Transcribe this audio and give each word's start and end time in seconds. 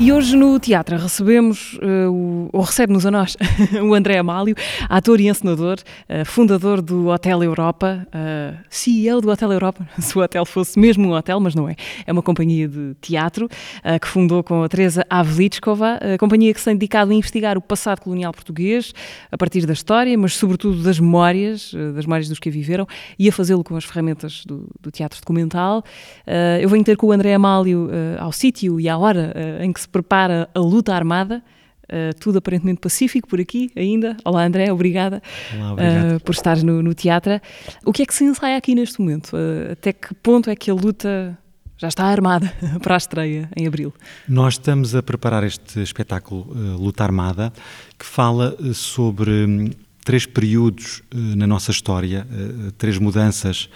E 0.00 0.10
hoje 0.10 0.34
no 0.34 0.58
teatro 0.58 0.96
recebemos, 0.96 1.74
uh, 1.74 2.48
ou 2.54 2.62
recebe-nos 2.62 3.04
a 3.04 3.10
nós, 3.10 3.36
o 3.86 3.92
André 3.92 4.16
Amálio, 4.16 4.54
ator 4.88 5.20
e 5.20 5.28
encenador, 5.28 5.76
uh, 6.08 6.24
fundador 6.24 6.80
do 6.80 7.08
Hotel 7.08 7.42
Europa, 7.42 8.06
uh, 8.06 8.56
CEO 8.70 9.20
do 9.20 9.28
Hotel 9.28 9.52
Europa, 9.52 9.86
se 10.00 10.16
o 10.16 10.22
hotel 10.22 10.46
fosse 10.46 10.80
mesmo 10.80 11.06
um 11.06 11.12
hotel, 11.12 11.38
mas 11.38 11.54
não 11.54 11.68
é. 11.68 11.76
É 12.06 12.12
uma 12.12 12.22
companhia 12.22 12.66
de 12.66 12.96
teatro 13.02 13.46
que 14.00 14.08
fundou 14.08 14.42
com 14.42 14.62
a 14.62 14.68
Teresa 14.70 15.04
Avlitskova, 15.10 15.98
companhia 16.18 16.54
que 16.54 16.60
se 16.60 16.64
tem 16.64 16.74
dedicado 16.74 17.10
a 17.10 17.14
investigar 17.14 17.58
o 17.58 17.60
passado 17.60 18.00
colonial 18.00 18.32
português, 18.32 18.94
a 19.30 19.36
partir 19.36 19.66
da 19.66 19.74
história, 19.74 20.16
mas 20.16 20.34
sobretudo 20.34 20.82
das 20.82 20.98
memórias, 20.98 21.74
das 21.94 22.06
memórias 22.06 22.28
dos 22.28 22.38
que 22.38 22.48
a 22.48 22.52
viveram, 22.52 22.86
e 23.18 23.28
a 23.28 23.32
fazê-lo 23.32 23.62
com 23.62 23.76
as 23.76 23.84
ferramentas 23.84 24.44
do, 24.46 24.68
do 24.80 24.90
teatro 24.90 25.20
documental. 25.20 25.84
eu 26.60 26.68
venho 26.68 26.84
ter 26.84 26.96
com 26.96 27.08
o 27.08 27.12
André 27.12 27.34
Amálio 27.34 27.90
ao 28.18 28.32
sítio 28.32 28.80
e 28.80 28.88
à 28.88 28.96
hora 28.96 29.34
em 29.60 29.72
que 29.72 29.80
se 29.80 29.88
prepara 29.90 30.48
a 30.54 30.60
luta 30.60 30.94
armada. 30.94 31.42
Uh, 31.84 32.14
tudo 32.20 32.38
aparentemente 32.38 32.80
pacífico 32.80 33.26
por 33.26 33.40
aqui 33.40 33.68
ainda. 33.74 34.16
Olá 34.24 34.44
André, 34.44 34.72
obrigada 34.72 35.20
Olá, 35.52 35.72
uh, 35.72 36.20
por 36.20 36.32
estar 36.32 36.56
no, 36.62 36.80
no, 36.80 36.94
teatro. 36.94 37.40
O 37.84 37.92
que 37.92 38.02
é 38.02 38.06
que 38.06 38.14
se 38.14 38.22
ensaia 38.22 38.56
aqui 38.56 38.76
neste 38.76 39.00
momento? 39.00 39.32
Uh, 39.32 39.72
até 39.72 39.92
que 39.92 40.14
ponto 40.14 40.48
é 40.48 40.54
que 40.54 40.70
a 40.70 40.74
luta 40.74 41.36
já 41.76 41.88
está 41.88 42.04
armada 42.04 42.52
para 42.80 42.94
a 42.94 42.96
estreia 42.96 43.50
em 43.56 43.66
abril? 43.66 43.92
Nós 44.28 44.54
estamos 44.54 44.94
a 44.94 45.02
preparar 45.02 45.42
este 45.42 45.82
espetáculo 45.82 46.46
Luta 46.78 47.02
Armada 47.02 47.52
que 47.98 48.06
fala 48.06 48.56
sobre 48.72 49.30
hum, 49.32 49.70
três 50.04 50.26
períodos 50.26 51.02
na 51.12 51.46
nossa 51.46 51.72
história, 51.72 52.24
três 52.78 52.98
mudanças 52.98 53.68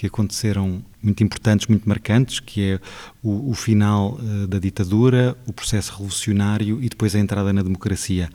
que 0.00 0.06
aconteceram 0.06 0.82
muito 1.02 1.22
importantes, 1.22 1.66
muito 1.66 1.86
marcantes, 1.86 2.40
que 2.40 2.62
é 2.62 2.80
o, 3.22 3.50
o 3.50 3.54
final 3.54 4.14
uh, 4.14 4.46
da 4.46 4.58
ditadura, 4.58 5.36
o 5.46 5.52
processo 5.52 5.92
revolucionário 5.92 6.82
e 6.82 6.88
depois 6.88 7.14
a 7.14 7.18
entrada 7.18 7.52
na 7.52 7.62
democracia. 7.62 8.30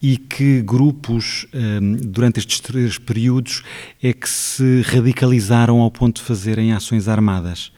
E 0.00 0.16
que 0.16 0.62
grupos, 0.62 1.46
durante 2.02 2.38
estes 2.38 2.60
três 2.60 2.98
períodos, 2.98 3.62
é 4.02 4.12
que 4.12 4.28
se 4.28 4.82
radicalizaram 4.82 5.80
ao 5.80 5.90
ponto 5.90 6.16
de 6.20 6.22
fazerem 6.22 6.74
ações 6.74 7.08
armadas. 7.08 7.72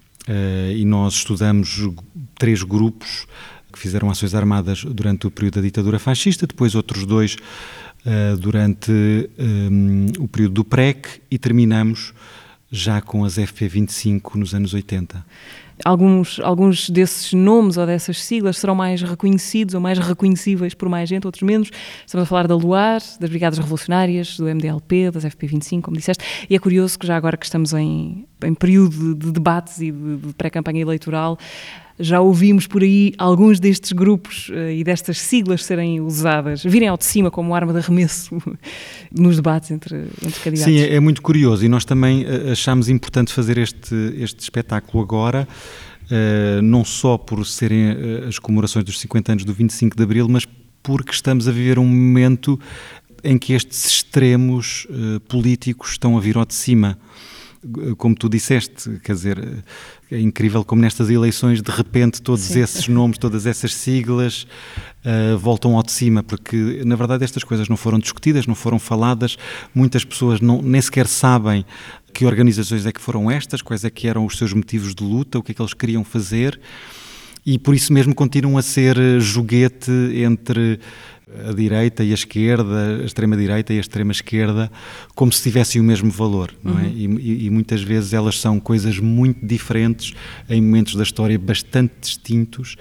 e 0.74 0.84
nós 0.84 1.14
estudamos 1.14 1.88
três 2.36 2.64
grupos 2.64 3.28
que 3.72 3.78
fizeram 3.78 4.10
ações 4.10 4.34
armadas 4.34 4.82
durante 4.82 5.28
o 5.28 5.30
período 5.30 5.56
da 5.56 5.60
ditadura 5.60 6.00
fascista, 6.00 6.48
depois 6.48 6.74
outros 6.74 7.06
dois 7.06 7.36
uh, 7.36 8.36
durante 8.38 8.90
um, 9.38 10.06
o 10.18 10.26
período 10.26 10.54
do 10.54 10.64
PREC 10.64 11.20
e 11.30 11.38
terminamos 11.38 12.12
já 12.70 13.00
com 13.00 13.24
as 13.24 13.36
FP25 13.36 14.34
nos 14.34 14.54
anos 14.54 14.74
80. 14.74 15.24
Alguns, 15.84 16.40
alguns 16.40 16.88
desses 16.88 17.34
nomes 17.34 17.76
ou 17.76 17.84
dessas 17.84 18.22
siglas 18.22 18.56
serão 18.56 18.74
mais 18.74 19.02
reconhecidos 19.02 19.74
ou 19.74 19.80
mais 19.80 19.98
reconhecíveis 19.98 20.72
por 20.72 20.88
mais 20.88 21.08
gente, 21.08 21.26
outros 21.26 21.42
menos. 21.42 21.70
Estamos 22.06 22.24
a 22.24 22.26
falar 22.26 22.46
da 22.46 22.54
Luar, 22.54 23.00
das 23.20 23.28
Brigadas 23.28 23.58
Revolucionárias, 23.58 24.38
do 24.38 24.44
MDLP, 24.44 25.10
das 25.10 25.24
FP25, 25.24 25.82
como 25.82 25.96
disseste. 25.96 26.24
E 26.48 26.54
é 26.56 26.58
curioso 26.58 26.98
que 26.98 27.06
já 27.06 27.14
agora 27.14 27.36
que 27.36 27.44
estamos 27.44 27.74
em, 27.74 28.26
em 28.42 28.54
período 28.54 29.14
de 29.14 29.30
debates 29.30 29.78
e 29.80 29.92
de, 29.92 30.16
de 30.16 30.32
pré-campanha 30.32 30.80
eleitoral, 30.80 31.38
já 31.98 32.20
ouvimos 32.20 32.66
por 32.66 32.82
aí 32.82 33.14
alguns 33.16 33.58
destes 33.58 33.92
grupos 33.92 34.48
uh, 34.50 34.70
e 34.70 34.84
destas 34.84 35.18
siglas 35.18 35.64
serem 35.64 36.00
usadas, 36.00 36.62
virem 36.62 36.88
ao 36.88 36.96
de 36.96 37.04
cima 37.04 37.30
como 37.30 37.54
arma 37.54 37.72
de 37.72 37.78
arremesso 37.78 38.36
nos 39.10 39.36
debates 39.36 39.70
entre, 39.70 39.96
entre 40.22 40.40
candidatos. 40.40 40.74
Sim, 40.74 40.78
é, 40.78 40.94
é, 40.94 41.00
muito 41.00 41.22
curioso 41.22 41.64
e 41.64 41.68
nós 41.68 41.84
também 41.84 42.24
uh, 42.24 42.52
achamos 42.52 42.88
importante 42.88 43.32
fazer 43.32 43.58
este, 43.58 43.94
este 44.16 44.40
espetáculo 44.40 45.02
agora. 45.02 45.48
Uh, 46.04 46.62
não 46.62 46.84
só 46.84 47.18
por 47.18 47.44
serem 47.44 47.96
as 48.28 48.38
comemorações 48.38 48.84
dos 48.84 49.00
50 49.00 49.32
anos 49.32 49.44
do 49.44 49.52
25 49.52 49.96
de 49.96 50.02
Abril, 50.04 50.28
mas 50.28 50.46
porque 50.80 51.10
estamos 51.10 51.48
a 51.48 51.50
viver 51.50 51.80
um 51.80 51.86
momento 51.86 52.60
em 53.24 53.36
que 53.36 53.52
estes 53.54 53.86
extremos 53.86 54.86
políticos 55.26 55.90
estão 55.90 56.16
a 56.16 56.20
vir 56.20 56.36
ao 56.36 56.46
de 56.46 56.54
cima 56.54 56.96
como 57.96 58.14
tu 58.14 58.28
disseste, 58.28 59.00
quer 59.02 59.12
dizer, 59.12 59.64
é 60.10 60.18
incrível 60.18 60.64
como 60.64 60.82
nestas 60.82 61.10
eleições 61.10 61.60
de 61.62 61.70
repente 61.70 62.22
todos 62.22 62.42
Sim. 62.42 62.60
esses 62.60 62.88
nomes, 62.88 63.18
todas 63.18 63.46
essas 63.46 63.74
siglas 63.74 64.46
uh, 65.04 65.36
voltam 65.38 65.76
ao 65.76 65.82
de 65.82 65.92
cima, 65.92 66.22
porque 66.22 66.82
na 66.84 66.96
verdade 66.96 67.24
estas 67.24 67.44
coisas 67.44 67.68
não 67.68 67.76
foram 67.76 67.98
discutidas, 67.98 68.46
não 68.46 68.54
foram 68.54 68.78
faladas, 68.78 69.36
muitas 69.74 70.04
pessoas 70.04 70.40
não, 70.40 70.62
nem 70.62 70.80
sequer 70.80 71.06
sabem 71.06 71.64
que 72.12 72.24
organizações 72.24 72.86
é 72.86 72.92
que 72.92 73.00
foram 73.00 73.30
estas, 73.30 73.60
quais 73.60 73.84
é 73.84 73.90
que 73.90 74.08
eram 74.08 74.24
os 74.24 74.38
seus 74.38 74.52
motivos 74.52 74.94
de 74.94 75.04
luta, 75.04 75.38
o 75.38 75.42
que 75.42 75.52
é 75.52 75.54
que 75.54 75.60
eles 75.60 75.74
queriam 75.74 76.02
fazer, 76.02 76.58
e 77.44 77.58
por 77.58 77.74
isso 77.74 77.92
mesmo 77.92 78.14
continuam 78.14 78.58
a 78.58 78.62
ser 78.62 78.96
joguete 79.20 79.90
entre 80.14 80.80
a 81.44 81.52
direita 81.52 82.04
e 82.04 82.12
a 82.12 82.14
esquerda, 82.14 83.00
a 83.02 83.04
extrema-direita 83.04 83.74
e 83.74 83.78
a 83.78 83.80
extrema-esquerda, 83.80 84.70
como 85.12 85.32
se 85.32 85.42
tivessem 85.42 85.80
o 85.80 85.84
mesmo 85.84 86.08
valor, 86.08 86.54
não 86.62 86.78
é? 86.78 86.84
Uhum. 86.84 87.18
E, 87.18 87.46
e, 87.46 87.50
muitas 87.50 87.82
vezes 87.82 88.12
elas 88.12 88.40
são 88.40 88.60
coisas 88.60 89.00
muito 89.00 89.44
diferentes, 89.44 90.14
em 90.48 90.62
momentos 90.62 90.94
da 90.94 91.02
história 91.02 91.36
bastante 91.36 91.94
distintos, 92.00 92.76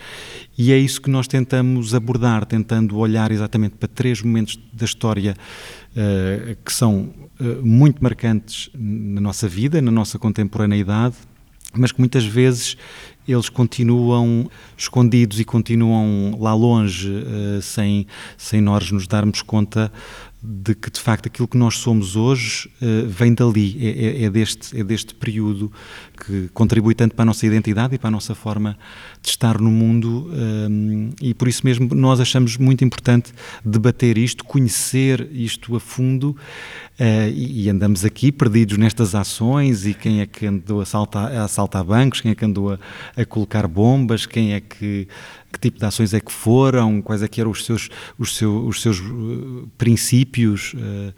e 0.56 0.72
é 0.72 0.78
isso 0.78 1.02
que 1.02 1.10
nós 1.10 1.28
tentamos 1.28 1.96
abordar, 1.96 2.46
tentando 2.46 2.98
olhar 3.00 3.32
exatamente 3.32 3.78
para 3.80 3.88
três 3.88 4.22
momentos 4.22 4.60
da 4.72 4.86
história 4.86 5.36
uh, 5.96 6.56
que 6.64 6.72
são 6.72 7.16
uh, 7.40 7.66
muito 7.66 8.04
marcantes 8.04 8.70
na 8.76 9.22
nossa 9.22 9.48
vida, 9.48 9.82
na 9.82 9.92
nossa 9.92 10.20
contemporaneidade, 10.20 11.16
mas 11.74 11.92
que 11.92 12.00
muitas 12.00 12.24
vezes 12.24 12.78
eles 13.28 13.50
continuam 13.50 14.50
escondidos 14.78 15.40
e 15.40 15.46
continuam 15.46 16.38
lá 16.40 16.54
longe, 16.54 17.10
uh, 17.10 17.62
sem, 17.62 18.06
sem 18.38 18.62
nós 18.62 18.92
nos 18.92 19.08
darmos 19.08 19.42
conta 19.42 19.92
de 20.48 20.76
que 20.76 20.92
de 20.92 21.00
facto 21.00 21.26
aquilo 21.26 21.48
que 21.48 21.58
nós 21.58 21.78
somos 21.78 22.16
hoje 22.16 22.70
uh, 22.82 23.08
vem 23.08 23.34
dali, 23.34 23.78
é, 23.80 23.90
é, 23.90 24.24
é, 24.26 24.30
deste, 24.30 24.80
é 24.80 24.84
deste 24.84 25.16
período 25.16 25.72
que 26.26 26.50
contribui 26.54 26.94
tanto 26.94 27.16
para 27.16 27.24
a 27.24 27.26
nossa 27.26 27.46
identidade 27.46 27.96
e 27.96 27.98
para 27.98 28.10
a 28.10 28.12
nossa 28.12 28.36
forma 28.36 28.78
de 29.22 29.30
estar 29.30 29.60
no 29.60 29.72
mundo 29.72 30.30
um, 30.32 31.10
e 31.20 31.34
por 31.34 31.48
isso 31.48 31.62
mesmo 31.66 31.94
nós 31.96 32.20
achamos 32.20 32.58
muito 32.58 32.84
importante 32.84 33.34
debater 33.64 34.18
isto, 34.18 34.44
conhecer 34.44 35.28
isto 35.32 35.76
a 35.76 35.80
fundo 35.80 36.36
e, 37.34 37.70
andamos 37.70 38.06
aqui 38.06 38.32
perdidos 38.32 38.78
nestas 38.78 39.16
ações 39.16 39.86
e 39.86 39.94
quem 39.94 40.22
é 40.22 40.26
que 40.26 40.46
andou 40.46 40.80
a 40.80 40.84
assaltar, 40.84 41.32
a 41.36 41.44
assaltar 41.44 41.84
bancos, 41.84 42.22
quem 42.22 42.32
é 42.32 42.36
que 42.36 42.46
andou 42.46 42.72
a, 42.72 42.80
a 43.16 43.26
colocar 43.26 43.68
bombas, 43.68 44.26
quem 44.26 44.54
é 44.54 44.60
que 44.60 45.08
que 45.56 45.60
tipo 45.60 45.80
de 45.80 45.86
ações 45.86 46.14
é 46.14 46.20
que 46.20 46.32
foram, 46.32 47.02
quais 47.02 47.24
é 47.24 47.28
que 47.28 47.40
eram 47.40 47.52
os 47.52 47.66
seus, 47.66 47.90
os 48.20 48.36
seus, 48.36 48.68
os 48.68 48.82
seus 48.82 49.00
uh, 49.00 49.70
princípios. 49.78 50.74
Uh, 50.74 51.14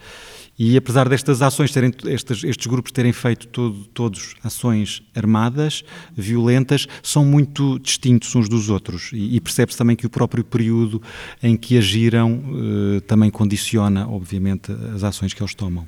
e 0.57 0.75
apesar 0.75 1.07
destas 1.07 1.41
ações, 1.41 1.72
terem, 1.72 1.91
estes, 2.06 2.44
estes 2.44 2.66
grupos 2.66 2.91
terem 2.91 3.13
feito 3.13 3.47
todo, 3.47 3.85
todos 3.94 4.35
ações 4.44 5.03
armadas, 5.16 5.84
violentas, 6.16 6.88
são 7.03 7.23
muito 7.23 7.78
distintos 7.78 8.35
uns 8.35 8.50
dos 8.50 8.69
outros. 8.69 9.12
E, 9.13 9.35
e 9.35 9.41
percebe-se 9.41 9.78
também 9.78 9.96
que 9.96 10.07
o 10.07 10.09
próprio 10.09 10.44
período 10.44 11.01
em 11.44 11.56
que 11.56 11.78
agiram 11.78 12.34
uh, 12.34 13.01
também 13.01 13.29
condiciona, 13.29 14.07
obviamente, 14.09 14.72
as 14.96 15.03
ações 15.03 15.34
que 15.34 15.41
eles 15.41 15.53
tomam. 15.53 15.88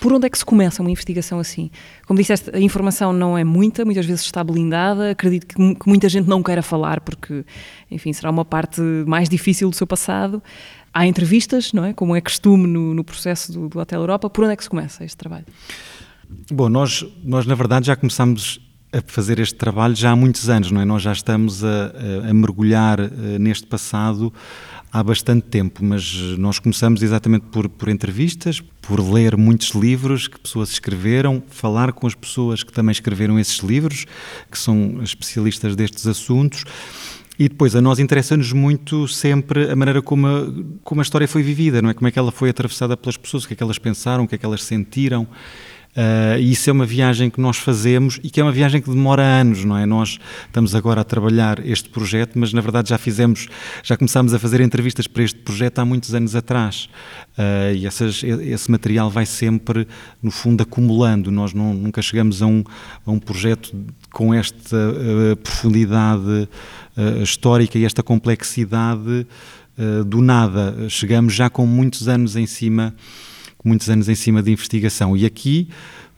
Por 0.00 0.12
onde 0.12 0.26
é 0.26 0.30
que 0.30 0.38
se 0.38 0.44
começa 0.44 0.80
uma 0.80 0.90
investigação 0.90 1.40
assim? 1.40 1.70
Como 2.06 2.18
disseste, 2.18 2.50
a 2.54 2.60
informação 2.60 3.12
não 3.12 3.36
é 3.36 3.42
muita, 3.42 3.84
muitas 3.84 4.06
vezes 4.06 4.22
está 4.22 4.44
blindada. 4.44 5.10
Acredito 5.10 5.46
que, 5.46 5.54
que 5.54 5.88
muita 5.88 6.08
gente 6.08 6.28
não 6.28 6.40
queira 6.40 6.62
falar, 6.62 7.00
porque, 7.00 7.44
enfim, 7.90 8.12
será 8.12 8.30
uma 8.30 8.44
parte 8.44 8.80
mais 9.06 9.28
difícil 9.28 9.68
do 9.68 9.74
seu 9.74 9.88
passado. 9.88 10.40
Há 10.98 11.06
entrevistas, 11.06 11.72
não 11.72 11.84
é? 11.84 11.92
Como 11.92 12.16
é 12.16 12.20
costume 12.20 12.66
no, 12.66 12.92
no 12.92 13.04
processo 13.04 13.52
do, 13.52 13.68
do 13.68 13.78
Hotel 13.78 14.00
Europa. 14.00 14.28
Por 14.28 14.42
onde 14.42 14.54
é 14.54 14.56
que 14.56 14.64
se 14.64 14.68
começa 14.68 15.04
este 15.04 15.16
trabalho? 15.16 15.44
Bom, 16.50 16.68
nós, 16.68 17.06
nós 17.22 17.46
na 17.46 17.54
verdade 17.54 17.86
já 17.86 17.94
começámos 17.94 18.60
a 18.92 19.00
fazer 19.06 19.38
este 19.38 19.54
trabalho 19.54 19.94
já 19.94 20.10
há 20.10 20.16
muitos 20.16 20.50
anos, 20.50 20.72
não 20.72 20.80
é? 20.80 20.84
Nós 20.84 21.00
já 21.00 21.12
estamos 21.12 21.62
a, 21.62 21.68
a, 22.26 22.30
a 22.30 22.34
mergulhar 22.34 22.98
uh, 22.98 23.38
neste 23.38 23.64
passado 23.68 24.34
há 24.92 25.00
bastante 25.00 25.46
tempo, 25.46 25.84
mas 25.84 26.12
nós 26.36 26.58
começamos 26.58 27.00
exatamente 27.00 27.46
por, 27.46 27.68
por 27.68 27.88
entrevistas, 27.88 28.60
por 28.82 28.98
ler 28.98 29.36
muitos 29.36 29.70
livros 29.76 30.26
que 30.26 30.40
pessoas 30.40 30.70
escreveram, 30.70 31.40
falar 31.48 31.92
com 31.92 32.08
as 32.08 32.14
pessoas 32.16 32.64
que 32.64 32.72
também 32.72 32.90
escreveram 32.90 33.38
esses 33.38 33.58
livros, 33.58 34.04
que 34.50 34.58
são 34.58 35.00
especialistas 35.00 35.76
destes 35.76 36.08
assuntos. 36.08 36.64
E 37.38 37.48
depois, 37.48 37.76
a 37.76 37.80
nós 37.80 38.00
interessa-nos 38.00 38.52
muito 38.52 39.06
sempre 39.06 39.70
a 39.70 39.76
maneira 39.76 40.02
como 40.02 40.26
a, 40.26 40.46
como 40.82 41.00
a 41.00 41.02
história 41.02 41.28
foi 41.28 41.42
vivida, 41.42 41.80
não 41.80 41.88
é? 41.88 41.94
Como 41.94 42.08
é 42.08 42.10
que 42.10 42.18
ela 42.18 42.32
foi 42.32 42.50
atravessada 42.50 42.96
pelas 42.96 43.16
pessoas, 43.16 43.44
o 43.44 43.48
que 43.48 43.54
é 43.54 43.56
que 43.56 43.62
elas 43.62 43.78
pensaram, 43.78 44.24
o 44.24 44.28
que 44.28 44.34
é 44.34 44.38
que 44.38 44.44
elas 44.44 44.64
sentiram. 44.64 45.24
Uh, 45.96 46.38
isso 46.38 46.70
é 46.70 46.72
uma 46.72 46.86
viagem 46.86 47.28
que 47.28 47.40
nós 47.40 47.56
fazemos 47.56 48.20
e 48.22 48.30
que 48.30 48.38
é 48.38 48.42
uma 48.42 48.52
viagem 48.52 48.80
que 48.80 48.88
demora 48.88 49.22
anos, 49.22 49.64
não 49.64 49.76
é? 49.76 49.84
Nós 49.84 50.18
estamos 50.46 50.74
agora 50.74 51.00
a 51.00 51.04
trabalhar 51.04 51.64
este 51.66 51.88
projeto, 51.88 52.38
mas 52.38 52.52
na 52.52 52.60
verdade 52.60 52.90
já 52.90 52.98
fizemos, 52.98 53.48
já 53.82 53.96
começámos 53.96 54.32
a 54.32 54.38
fazer 54.38 54.60
entrevistas 54.60 55.08
para 55.08 55.24
este 55.24 55.40
projeto 55.40 55.80
há 55.80 55.84
muitos 55.84 56.14
anos 56.14 56.36
atrás. 56.36 56.88
Uh, 57.36 57.74
e 57.74 57.86
essas, 57.86 58.22
esse 58.22 58.70
material 58.70 59.10
vai 59.10 59.26
sempre, 59.26 59.88
no 60.22 60.30
fundo, 60.30 60.62
acumulando. 60.62 61.32
Nós 61.32 61.52
não, 61.52 61.74
nunca 61.74 62.00
chegamos 62.00 62.42
a 62.42 62.46
um, 62.46 62.62
a 63.04 63.10
um 63.10 63.18
projeto 63.18 63.74
com 64.12 64.32
esta 64.32 64.76
uh, 64.76 65.36
profundidade 65.36 66.48
histórica 67.22 67.78
e 67.78 67.84
esta 67.84 68.02
complexidade 68.02 69.24
do 70.04 70.20
nada. 70.20 70.88
Chegamos 70.88 71.32
já 71.32 71.48
com 71.48 71.64
muitos 71.64 72.08
anos 72.08 72.34
em 72.34 72.44
cima 72.44 72.92
muitos 73.68 73.88
anos 73.90 74.08
em 74.08 74.14
cima 74.14 74.42
de 74.42 74.50
investigação. 74.50 75.16
E 75.16 75.24
aqui 75.24 75.68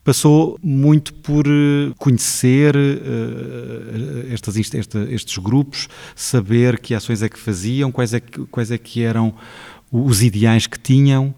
passou 0.02 0.58
muito 0.62 1.12
por 1.14 1.46
eh, 1.46 1.92
conhecer 1.98 2.74
uh, 2.74 4.32
estas, 4.32 4.56
esta, 4.74 4.98
estes 5.10 5.38
grupos, 5.38 5.88
saber 6.16 6.80
que 6.80 6.94
ações 6.94 7.22
é 7.22 7.28
que 7.28 7.38
faziam, 7.38 7.92
quais 7.92 8.14
é 8.14 8.20
que, 8.20 8.46
quais 8.46 8.70
é 8.70 8.78
que 8.78 9.02
eram 9.02 9.34
os 9.92 10.22
ideais 10.22 10.66
que 10.66 10.78
tinham. 10.78 11.34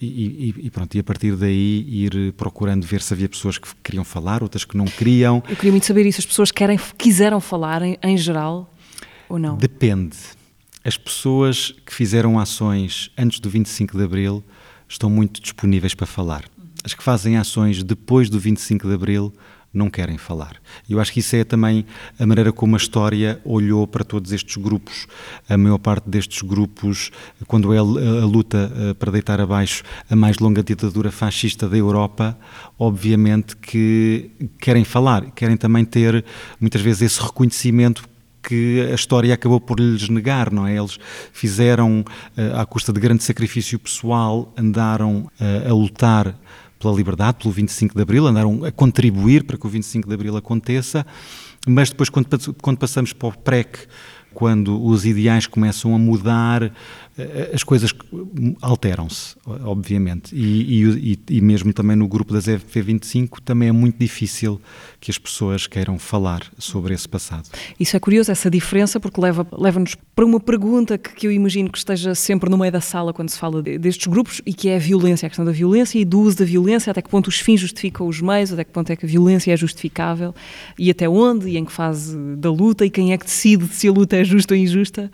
E, 0.00 0.06
e, 0.06 0.54
e, 0.66 0.70
pronto, 0.70 0.94
e 0.94 0.98
a 0.98 1.04
partir 1.04 1.36
daí 1.36 1.86
ir 1.88 2.32
procurando 2.32 2.86
ver 2.86 3.02
se 3.02 3.12
havia 3.12 3.28
pessoas 3.28 3.58
que 3.58 3.68
queriam 3.82 4.02
falar, 4.02 4.42
outras 4.42 4.64
que 4.64 4.76
não 4.76 4.86
queriam. 4.86 5.42
Eu 5.48 5.56
queria 5.56 5.70
muito 5.70 5.86
saber 5.86 6.06
isso. 6.06 6.20
As 6.20 6.26
pessoas 6.26 6.50
querem, 6.50 6.80
quiseram 6.96 7.38
falar 7.38 7.82
em, 7.82 7.98
em 8.02 8.16
geral 8.16 8.74
ou 9.28 9.38
não? 9.38 9.56
Depende. 9.56 10.16
As 10.82 10.96
pessoas 10.96 11.74
que 11.84 11.94
fizeram 11.94 12.38
ações 12.38 13.10
antes 13.16 13.40
do 13.40 13.50
25 13.50 13.96
de 13.96 14.04
Abril 14.04 14.42
estão 14.90 15.08
muito 15.08 15.40
disponíveis 15.40 15.94
para 15.94 16.06
falar. 16.06 16.44
As 16.82 16.94
que 16.94 17.02
fazem 17.02 17.36
ações 17.36 17.82
depois 17.82 18.28
do 18.28 18.38
25 18.40 18.88
de 18.88 18.94
Abril 18.94 19.32
não 19.72 19.88
querem 19.88 20.18
falar. 20.18 20.56
Eu 20.88 20.98
acho 20.98 21.12
que 21.12 21.20
isso 21.20 21.36
é 21.36 21.44
também 21.44 21.86
a 22.18 22.26
maneira 22.26 22.52
como 22.52 22.74
a 22.74 22.76
história 22.76 23.40
olhou 23.44 23.86
para 23.86 24.02
todos 24.02 24.32
estes 24.32 24.56
grupos. 24.56 25.06
A 25.48 25.56
maior 25.56 25.78
parte 25.78 26.08
destes 26.08 26.42
grupos, 26.42 27.12
quando 27.46 27.72
é 27.72 27.78
a 27.78 27.82
luta 27.82 28.72
eh, 28.74 28.94
para 28.94 29.12
deitar 29.12 29.40
abaixo 29.40 29.84
a 30.10 30.16
mais 30.16 30.38
longa 30.38 30.60
ditadura 30.60 31.12
fascista 31.12 31.68
da 31.68 31.76
Europa, 31.76 32.36
obviamente 32.76 33.56
que 33.56 34.32
querem 34.60 34.84
falar, 34.84 35.30
querem 35.30 35.56
também 35.56 35.84
ter 35.84 36.24
muitas 36.60 36.80
vezes 36.80 37.02
esse 37.02 37.22
reconhecimento 37.22 38.02
que 38.42 38.88
a 38.90 38.94
história 38.94 39.34
acabou 39.34 39.60
por 39.60 39.78
lhes 39.78 40.08
negar, 40.08 40.50
não 40.50 40.66
é? 40.66 40.76
Eles 40.76 40.98
fizeram, 41.32 42.04
uh, 42.36 42.60
à 42.60 42.66
custa 42.66 42.92
de 42.92 43.00
grande 43.00 43.22
sacrifício 43.22 43.78
pessoal, 43.78 44.52
andaram 44.56 45.30
uh, 45.40 45.70
a 45.70 45.72
lutar 45.72 46.34
pela 46.78 46.94
liberdade, 46.94 47.38
pelo 47.42 47.52
25 47.52 47.94
de 47.94 48.02
Abril, 48.02 48.26
andaram 48.26 48.64
a 48.64 48.72
contribuir 48.72 49.44
para 49.44 49.58
que 49.58 49.66
o 49.66 49.68
25 49.68 50.08
de 50.08 50.14
Abril 50.14 50.36
aconteça, 50.36 51.06
mas 51.68 51.90
depois, 51.90 52.08
quando 52.08 52.78
passamos 52.78 53.12
para 53.12 53.28
o 53.28 53.32
PREC, 53.32 53.86
quando 54.32 54.82
os 54.84 55.04
ideais 55.04 55.46
começam 55.46 55.94
a 55.94 55.98
mudar, 55.98 56.72
eh, 57.18 57.50
as 57.52 57.62
coisas 57.62 57.92
alteram-se, 58.60 59.36
obviamente. 59.64 60.34
E, 60.34 60.84
e, 60.84 61.18
e, 61.28 61.40
mesmo 61.40 61.72
também 61.72 61.96
no 61.96 62.08
grupo 62.08 62.32
das 62.32 62.46
FP25 62.46 63.40
também 63.44 63.68
é 63.68 63.72
muito 63.72 63.98
difícil 63.98 64.60
que 65.00 65.10
as 65.10 65.18
pessoas 65.18 65.66
queiram 65.66 65.98
falar 65.98 66.42
sobre 66.58 66.94
esse 66.94 67.08
passado. 67.08 67.48
Isso 67.78 67.96
é 67.96 68.00
curioso, 68.00 68.30
essa 68.30 68.50
diferença, 68.50 69.00
porque 69.00 69.20
leva-nos 69.20 69.50
leva 69.58 69.84
para 70.14 70.24
uma 70.24 70.40
pergunta 70.40 70.96
que, 70.96 71.14
que, 71.14 71.26
eu 71.26 71.32
imagino 71.32 71.70
que 71.70 71.78
esteja 71.78 72.14
sempre 72.14 72.48
no 72.50 72.56
meio 72.56 72.72
da 72.72 72.80
sala 72.80 73.12
quando 73.12 73.30
se 73.30 73.38
fala 73.38 73.62
de, 73.62 73.78
destes 73.78 74.06
grupos 74.06 74.40
e 74.46 74.52
que 74.52 74.68
é 74.68 74.76
a 74.76 74.78
violência, 74.78 75.26
a 75.26 75.30
questão 75.30 75.44
da 75.44 75.52
violência 75.52 75.98
e 75.98 76.04
do 76.04 76.20
uso 76.20 76.38
da 76.38 76.44
violência, 76.44 76.90
até 76.90 77.02
que 77.02 77.08
ponto 77.08 77.28
os 77.28 77.40
fins 77.40 77.60
justificam 77.60 78.06
os 78.06 78.20
meios, 78.20 78.52
até 78.52 78.64
que 78.64 78.70
ponto 78.70 78.90
é 78.90 78.96
que 78.96 79.04
a 79.04 79.08
violência 79.08 79.52
é 79.52 79.56
justificável 79.56 80.34
e 80.78 80.90
até 80.90 81.08
onde 81.08 81.48
e 81.48 81.56
em 81.56 81.64
que 81.64 81.72
fase 81.72 82.16
da 82.36 82.50
luta 82.50 82.84
e 82.84 82.90
quem 82.90 83.12
é 83.12 83.18
que 83.18 83.24
decide 83.24 83.66
se 83.68 83.88
a 83.88 83.92
luta 83.92 84.16
é 84.16 84.19
justa 84.24 84.54
ou 84.54 84.60
injusta 84.60 85.10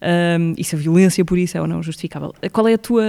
um, 0.00 0.54
e 0.56 0.64
se 0.64 0.74
a 0.74 0.78
violência 0.78 1.24
por 1.24 1.38
isso 1.38 1.56
é 1.56 1.60
ou 1.60 1.66
não 1.66 1.82
justificável. 1.82 2.34
Qual 2.52 2.68
é 2.68 2.74
a 2.74 2.78
tua 2.78 3.04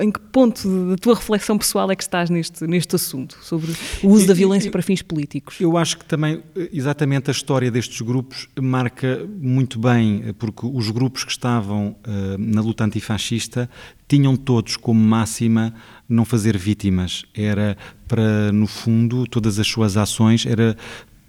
em 0.00 0.10
que 0.10 0.20
ponto 0.20 0.90
da 0.90 0.96
tua 0.96 1.14
reflexão 1.14 1.58
pessoal 1.58 1.90
é 1.90 1.96
que 1.96 2.02
estás 2.02 2.30
neste, 2.30 2.66
neste 2.66 2.94
assunto, 2.94 3.36
sobre 3.42 3.72
o 4.02 4.08
uso 4.08 4.26
da 4.26 4.34
violência 4.34 4.70
para 4.70 4.82
fins 4.82 5.02
políticos? 5.02 5.60
Eu 5.60 5.76
acho 5.76 5.98
que 5.98 6.04
também, 6.04 6.42
exatamente, 6.72 7.30
a 7.30 7.32
história 7.32 7.70
destes 7.70 8.00
grupos 8.00 8.48
marca 8.60 9.26
muito 9.40 9.78
bem, 9.78 10.34
porque 10.38 10.66
os 10.66 10.90
grupos 10.90 11.24
que 11.24 11.30
estavam 11.30 11.96
uh, 12.06 12.38
na 12.38 12.60
luta 12.60 12.84
antifascista 12.84 13.68
tinham 14.06 14.36
todos 14.36 14.76
como 14.76 15.00
máxima 15.00 15.74
não 16.08 16.24
fazer 16.24 16.56
vítimas. 16.56 17.24
Era 17.34 17.76
para, 18.06 18.52
no 18.52 18.66
fundo, 18.66 19.26
todas 19.26 19.58
as 19.58 19.66
suas 19.66 19.96
ações, 19.96 20.46
era 20.46 20.76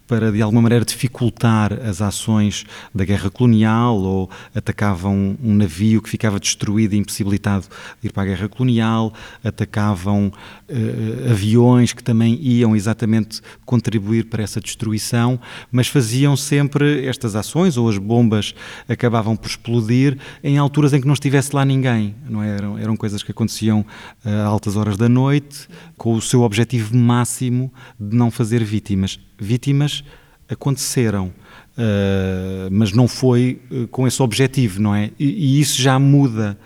para 0.09 0.31
de 0.31 0.41
alguma 0.41 0.63
maneira 0.63 0.83
dificultar 0.83 1.71
as 1.85 2.01
ações 2.01 2.65
da 2.93 3.05
guerra 3.05 3.29
colonial 3.29 3.95
ou 3.95 4.29
atacavam 4.55 5.37
um 5.39 5.53
navio 5.53 6.01
que 6.01 6.09
ficava 6.09 6.39
destruído 6.39 6.95
e 6.95 6.97
impossibilitado 6.97 7.67
de 8.01 8.07
ir 8.07 8.11
para 8.11 8.23
a 8.23 8.25
guerra 8.25 8.49
colonial, 8.49 9.13
atacavam 9.43 10.33
uh, 10.67 11.31
aviões 11.31 11.93
que 11.93 12.03
também 12.03 12.39
iam 12.41 12.75
exatamente 12.75 13.39
contribuir 13.67 14.25
para 14.25 14.41
essa 14.41 14.59
destruição, 14.59 15.39
mas 15.71 15.87
faziam 15.87 16.35
sempre 16.35 17.05
estas 17.05 17.35
ações 17.35 17.77
ou 17.77 17.87
as 17.87 17.99
bombas 17.99 18.55
acabavam 18.87 19.35
por 19.35 19.47
explodir 19.47 20.17
em 20.43 20.57
alturas 20.57 20.91
em 20.91 20.99
que 20.99 21.05
não 21.05 21.13
estivesse 21.13 21.55
lá 21.55 21.63
ninguém, 21.63 22.15
não 22.27 22.41
é? 22.41 22.49
eram, 22.49 22.79
eram 22.79 22.97
coisas 22.97 23.21
que 23.21 23.29
aconteciam 23.29 23.85
eh, 24.25 24.31
a 24.31 24.45
altas 24.45 24.75
horas 24.75 24.97
da 24.97 25.07
noite, 25.07 25.67
com 25.95 26.15
o 26.15 26.21
seu 26.21 26.41
objetivo 26.41 26.97
máximo 26.97 27.71
de 27.99 28.15
não 28.17 28.31
fazer 28.31 28.63
vítimas 28.63 29.19
vítimas 29.39 30.03
aconteceram, 30.49 31.27
uh, 31.27 32.69
mas 32.71 32.91
não 32.91 33.07
foi 33.07 33.61
uh, 33.71 33.87
com 33.87 34.07
esse 34.07 34.21
objetivo, 34.21 34.81
não 34.81 34.95
é? 34.95 35.11
E, 35.19 35.57
e 35.57 35.61
isso 35.61 35.81
já 35.81 35.97
muda. 35.99 36.57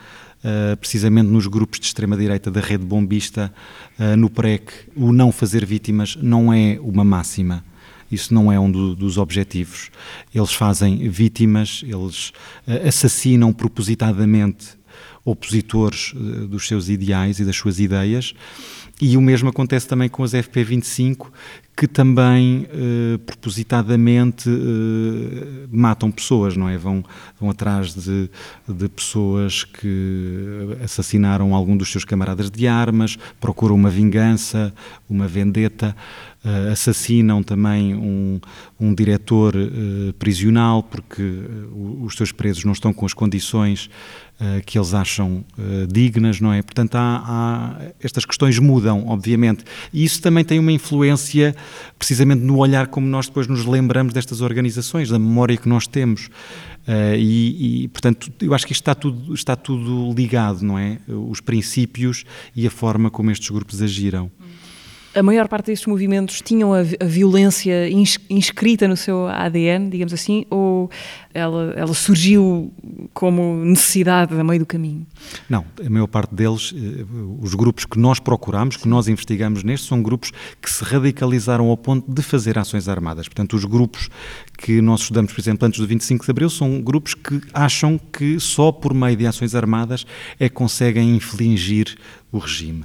Uh, 0.44 0.76
precisamente 0.76 1.28
nos 1.28 1.48
grupos 1.48 1.80
de 1.80 1.86
extrema-direita 1.86 2.52
da 2.52 2.60
rede 2.60 2.84
bombista, 2.84 3.54
no 4.18 4.30
PREC, 4.30 4.74
o 4.94 5.14
não 5.14 5.32
fazer 5.32 5.66
vítimas 5.66 6.18
não 6.22 6.52
é 6.52 6.78
uma 6.82 7.06
máxima. 7.06 7.64
Isso 8.12 8.34
não 8.34 8.52
é 8.52 8.60
um 8.60 8.70
do, 8.70 8.94
dos 8.94 9.18
objetivos. 9.18 9.90
Eles 10.36 10.52
fazem 10.52 11.08
vítimas, 11.08 11.82
eles 11.88 12.34
assassinam 12.86 13.54
propositadamente 13.54 14.78
opositores 15.26 16.14
dos 16.50 16.68
seus 16.68 16.90
ideais 16.90 17.40
e 17.40 17.46
das 17.46 17.56
suas 17.56 17.80
ideias. 17.80 18.34
E 19.02 19.18
o 19.18 19.22
mesmo 19.22 19.50
acontece 19.50 19.88
também 19.88 20.08
com 20.08 20.24
as 20.24 20.34
FP25, 20.34 21.28
que 21.76 21.88
também 21.88 22.68
uh, 22.68 23.18
propositadamente 23.20 24.48
uh, 24.48 25.68
matam 25.72 26.12
pessoas, 26.12 26.56
não 26.56 26.70
é? 26.70 26.78
Vão, 26.78 27.04
vão 27.40 27.50
atrás 27.50 27.96
de, 27.96 28.30
de 28.68 28.88
pessoas 28.90 29.64
que 29.64 30.78
assassinaram 30.84 31.56
algum 31.56 31.76
dos 31.76 31.92
seus 31.92 32.06
camaradas 32.06 32.52
de 32.52 32.68
armas, 32.68 33.18
procuram 33.42 33.76
uma 33.76 33.90
vingança, 33.90 34.72
uma 35.10 35.28
vendetta, 35.28 35.96
uh, 36.44 36.72
assassinam 36.72 37.42
também 37.42 37.96
um, 37.96 38.40
um 38.80 38.94
diretor 38.94 39.54
prisional 40.20 40.84
porque 40.84 41.24
os 42.02 42.16
seus 42.16 42.32
presos 42.32 42.64
não 42.66 42.74
estão 42.74 42.94
com 42.94 43.06
as 43.06 43.14
condições 43.14 43.90
que 44.66 44.78
eles 44.78 44.94
acham 44.94 45.46
dignas, 45.88 46.42
não 46.42 46.52
é? 46.52 46.62
Portanto, 46.62 46.96
há, 46.96 47.24
há, 47.26 47.92
estas 48.02 48.26
questões 48.26 48.60
mudam, 48.60 49.08
obviamente, 49.08 49.64
e 49.94 50.04
isso 50.04 50.22
também 50.22 50.44
tem 50.44 50.60
uma 50.60 50.72
influência 50.72 51.56
precisamente 51.98 52.42
no 52.42 52.58
olhar 52.58 52.88
como 52.88 53.08
nós 53.08 53.28
depois 53.28 53.48
nos 53.48 53.66
lembramos 53.66 54.14
destas 54.14 54.42
organizações, 54.42 55.10
da 55.10 55.20
memória 55.20 55.56
que 55.56 55.70
nós 55.70 55.88
temos. 55.88 56.30
Uh, 56.88 57.16
e, 57.16 57.84
e, 57.84 57.88
portanto, 57.88 58.32
eu 58.42 58.54
acho 58.54 58.66
que 58.66 58.74
isto 58.74 58.82
está 58.82 58.94
tudo, 58.94 59.34
está 59.34 59.56
tudo 59.56 60.14
ligado, 60.14 60.64
não 60.64 60.78
é? 60.78 61.00
Os 61.08 61.40
princípios 61.40 62.26
e 62.54 62.68
a 62.68 62.72
forma 62.72 63.10
como 63.10 63.32
estes 63.32 63.50
grupos 63.50 63.82
agiram 63.82 64.30
a 65.16 65.22
maior 65.22 65.48
parte 65.48 65.68
destes 65.68 65.88
movimentos 65.88 66.42
tinham 66.42 66.74
a, 66.74 66.82
violência 67.06 67.90
inscrita 68.30 68.88
no 68.88 68.98
seu 68.98 69.28
ADN, 69.28 69.90
digamos 69.90 70.14
assim, 70.14 70.46
ou 70.50 70.90
ela, 71.34 71.74
ela 71.76 71.94
surgiu 71.94 72.72
como 73.14 73.64
necessidade 73.66 74.40
a 74.40 74.44
meio 74.44 74.60
do 74.60 74.66
caminho? 74.66 75.06
Não, 75.50 75.66
a 75.84 75.90
maior 75.90 76.08
parte 76.08 76.34
deles, 76.34 76.74
eh, 76.76 77.04
os 77.42 77.54
grupos 77.56 77.86
que 77.86 77.98
nós 77.98 78.20
procuramos, 78.20 78.78
que 78.78 78.88
nós 78.88 79.08
investigamos 79.08 79.64
nestes, 79.64 79.88
são 79.88 80.02
grupos 80.02 80.32
que 80.62 80.70
se 80.70 80.84
radicalizaram 80.84 81.68
ao 81.70 81.78
ponto 81.78 82.12
de 82.12 82.22
fazer 82.22 82.58
ações 82.58 82.88
armadas. 82.88 83.28
Portanto, 83.28 83.56
os 83.56 83.66
grupos 83.66 84.10
que 84.58 84.82
nós 84.82 85.02
estudamos, 85.02 85.34
por 85.34 85.42
exemplo, 85.42 85.68
antes 85.68 85.80
do 85.80 85.88
25 85.88 86.24
de 86.24 86.32
Abril, 86.32 86.50
são 86.50 86.82
grupos 86.82 87.14
que 87.14 87.42
acham 87.54 88.00
que 88.12 88.40
só 88.40 88.72
por 88.72 88.94
meio 88.94 89.16
de 89.18 89.26
ações 89.26 89.56
armadas 89.56 90.06
é 90.40 90.48
que 90.48 90.56
conseguem 90.56 91.16
infligir 91.16 91.98
o 92.34 92.40
regime. 92.40 92.82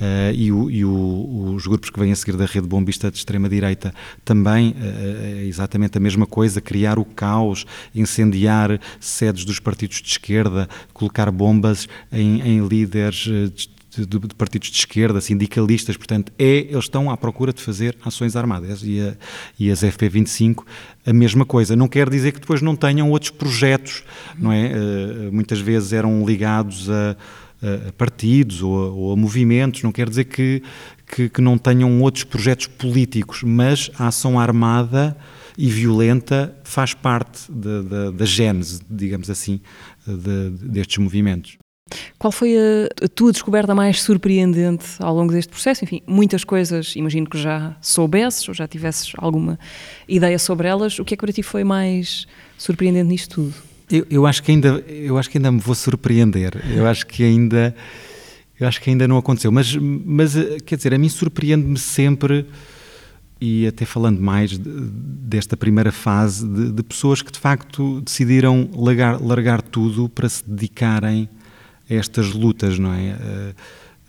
Uh, 0.00 0.32
e, 0.34 0.50
o, 0.50 0.70
e 0.70 0.84
o, 0.84 1.52
os 1.54 1.66
grupos 1.66 1.90
que 1.90 2.00
vêm 2.00 2.10
a 2.10 2.16
seguir 2.16 2.34
da 2.34 2.46
rede 2.46 2.66
bombista 2.66 3.10
de 3.10 3.18
extrema-direita 3.18 3.94
também 4.24 4.70
uh, 4.70 4.74
é 5.22 5.44
exatamente 5.44 5.98
a 5.98 6.00
mesma 6.00 6.26
coisa, 6.26 6.62
criar 6.62 6.98
o 6.98 7.04
caos, 7.04 7.66
incendiar 7.94 8.80
sedes 9.00 9.44
dos 9.44 9.58
partidos 9.58 10.02
de 10.02 10.08
esquerda, 10.08 10.68
colocar 10.92 11.30
bombas 11.30 11.88
em, 12.12 12.40
em 12.40 12.66
líderes 12.66 13.28
de, 14.04 14.18
de, 14.18 14.34
partidos 14.34 14.68
de 14.68 14.78
esquerda, 14.78 15.20
sindicalistas, 15.20 15.96
portanto, 15.96 16.32
é, 16.38 16.58
eles 16.58 16.84
estão 16.84 17.10
à 17.10 17.16
procura 17.16 17.52
de 17.52 17.62
fazer 17.62 17.96
ações 18.04 18.36
armadas 18.36 18.82
e, 18.82 19.00
a, 19.00 19.14
e 19.58 19.70
as 19.70 19.80
FP25 19.80 20.64
a 21.06 21.12
mesma 21.12 21.46
coisa. 21.46 21.74
Não 21.76 21.88
quer 21.88 22.10
dizer 22.10 22.32
que 22.32 22.40
depois 22.40 22.60
não 22.60 22.76
tenham 22.76 23.10
outros 23.10 23.30
projetos, 23.30 24.02
não 24.36 24.52
é? 24.52 24.72
Uh, 24.72 25.32
muitas 25.32 25.60
vezes 25.60 25.92
eram 25.92 26.26
ligados 26.26 26.90
a, 26.90 27.16
a 27.88 27.92
partidos 27.92 28.62
ou 28.62 28.84
a, 28.84 28.90
ou 28.90 29.12
a, 29.12 29.16
movimentos, 29.16 29.82
não 29.82 29.92
quer 29.92 30.08
dizer 30.08 30.24
que, 30.24 30.62
que, 31.06 31.28
que 31.28 31.40
não 31.40 31.56
tenham 31.56 32.02
outros 32.02 32.24
projetos 32.24 32.66
políticos, 32.66 33.42
mas 33.42 33.90
a 33.98 34.08
ação 34.08 34.38
armada 34.38 35.16
e 35.56 35.68
violenta 35.68 36.54
faz 36.64 36.94
parte 36.94 37.50
da, 37.50 37.82
da, 37.82 38.10
da 38.10 38.24
gênese, 38.24 38.80
digamos 38.88 39.30
assim, 39.30 39.60
de, 40.06 40.50
destes 40.68 40.98
movimentos. 40.98 41.56
Qual 42.18 42.32
foi 42.32 42.56
a, 42.56 43.04
a, 43.04 43.08
tua 43.08 43.30
descoberta 43.30 43.74
mais 43.74 44.02
surpreendente 44.02 44.84
ao 44.98 45.14
longo 45.14 45.32
deste 45.32 45.50
processo? 45.50 45.84
Enfim, 45.84 46.02
muitas 46.06 46.42
coisas, 46.42 46.94
imagino 46.96 47.28
que 47.28 47.38
já 47.38 47.76
soubesses 47.80 48.48
ou 48.48 48.54
já 48.54 48.66
tivesses 48.66 49.12
alguma 49.16 49.58
ideia 50.08 50.38
sobre 50.38 50.66
elas. 50.66 50.98
O 50.98 51.04
que 51.04 51.14
é 51.14 51.16
que 51.16 51.20
para 51.24 51.32
ti 51.32 51.42
foi 51.42 51.62
mais 51.62 52.26
surpreendente 52.58 53.08
nisto 53.08 53.36
tudo? 53.36 53.54
Eu, 53.88 54.04
eu, 54.10 54.26
acho 54.26 54.42
que 54.42 54.50
ainda, 54.50 54.84
eu 54.88 55.16
acho 55.16 55.30
que 55.30 55.38
ainda 55.38 55.52
me 55.52 55.60
vou 55.60 55.76
surpreender. 55.76 56.60
Eu 56.74 56.88
acho 56.88 57.06
que 57.06 57.22
ainda, 57.22 57.72
eu 58.58 58.66
acho 58.66 58.80
que 58.80 58.90
ainda 58.90 59.06
não 59.06 59.16
aconteceu. 59.16 59.52
Mas, 59.52 59.76
mas 59.76 60.34
quer 60.64 60.74
dizer, 60.74 60.92
a 60.92 60.98
mim 60.98 61.08
surpreende-me 61.08 61.78
sempre 61.78 62.46
e 63.40 63.66
até 63.66 63.84
falando 63.84 64.20
mais 64.20 64.50
de, 64.50 64.58
desta 64.58 65.56
primeira 65.56 65.92
fase 65.92 66.46
de, 66.46 66.72
de, 66.72 66.82
pessoas 66.82 67.20
que 67.20 67.30
de 67.30 67.38
facto 67.38 68.00
decidiram 68.00 68.68
largar, 68.74 69.20
largar 69.20 69.62
tudo 69.62 70.08
para 70.08 70.28
se 70.28 70.48
dedicarem 70.48 71.28
a 71.88 71.94
estas 71.94 72.32
lutas, 72.32 72.78
não 72.78 72.92
é? 72.92 73.08
Eh, 73.08 73.54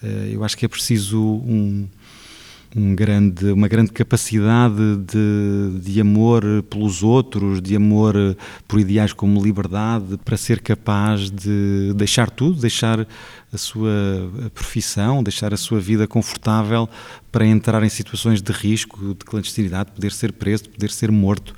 eh, 0.03 0.29
eu 0.31 0.43
acho 0.43 0.57
que 0.57 0.65
é 0.65 0.67
preciso 0.67 1.21
um, 1.21 1.87
um 2.75 2.95
grande, 2.95 3.51
uma 3.51 3.67
grande 3.67 3.91
capacidade 3.91 4.97
de, 4.97 5.79
de 5.79 6.01
amor 6.01 6.43
pelos 6.69 7.03
outros, 7.03 7.61
de 7.61 7.75
amor 7.75 8.15
por 8.67 8.79
ideais 8.79 9.13
como 9.13 9.43
liberdade, 9.43 10.17
para 10.23 10.37
ser 10.37 10.59
capaz 10.59 11.29
de 11.29 11.93
deixar 11.95 12.29
tudo, 12.29 12.59
deixar 12.59 13.07
a 13.51 13.57
sua 13.57 13.91
profissão, 14.53 15.23
deixar 15.23 15.53
a 15.53 15.57
sua 15.57 15.79
vida 15.79 16.07
confortável 16.07 16.89
para 17.31 17.45
entrar 17.45 17.83
em 17.83 17.89
situações 17.89 18.41
de 18.41 18.51
risco, 18.51 19.15
de 19.15 19.25
clandestinidade, 19.25 19.91
poder 19.91 20.11
ser 20.11 20.33
preso, 20.33 20.69
poder 20.69 20.91
ser 20.91 21.11
morto. 21.11 21.55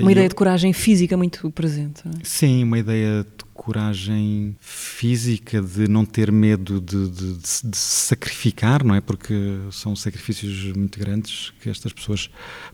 Uma 0.00 0.10
ideia 0.10 0.28
de 0.28 0.34
coragem 0.34 0.72
física 0.72 1.16
muito 1.16 1.48
presente. 1.52 2.02
É? 2.04 2.10
Sim, 2.24 2.64
uma 2.64 2.78
ideia 2.78 3.22
de 3.22 3.44
coragem 3.54 4.56
física 4.60 4.91
de 5.02 5.88
não 5.88 6.04
ter 6.04 6.30
medo 6.30 6.80
de, 6.80 7.08
de, 7.08 7.34
de, 7.34 7.70
de, 7.70 7.76
sacrificar, 7.76 8.84
não 8.84 8.94
é? 8.94 9.00
Porque 9.00 9.34
são 9.70 9.96
sacrifícios 9.96 10.76
muito 10.76 10.98
grandes 10.98 11.52
que 11.60 11.68
estas 11.68 11.92
pessoas 11.92 12.30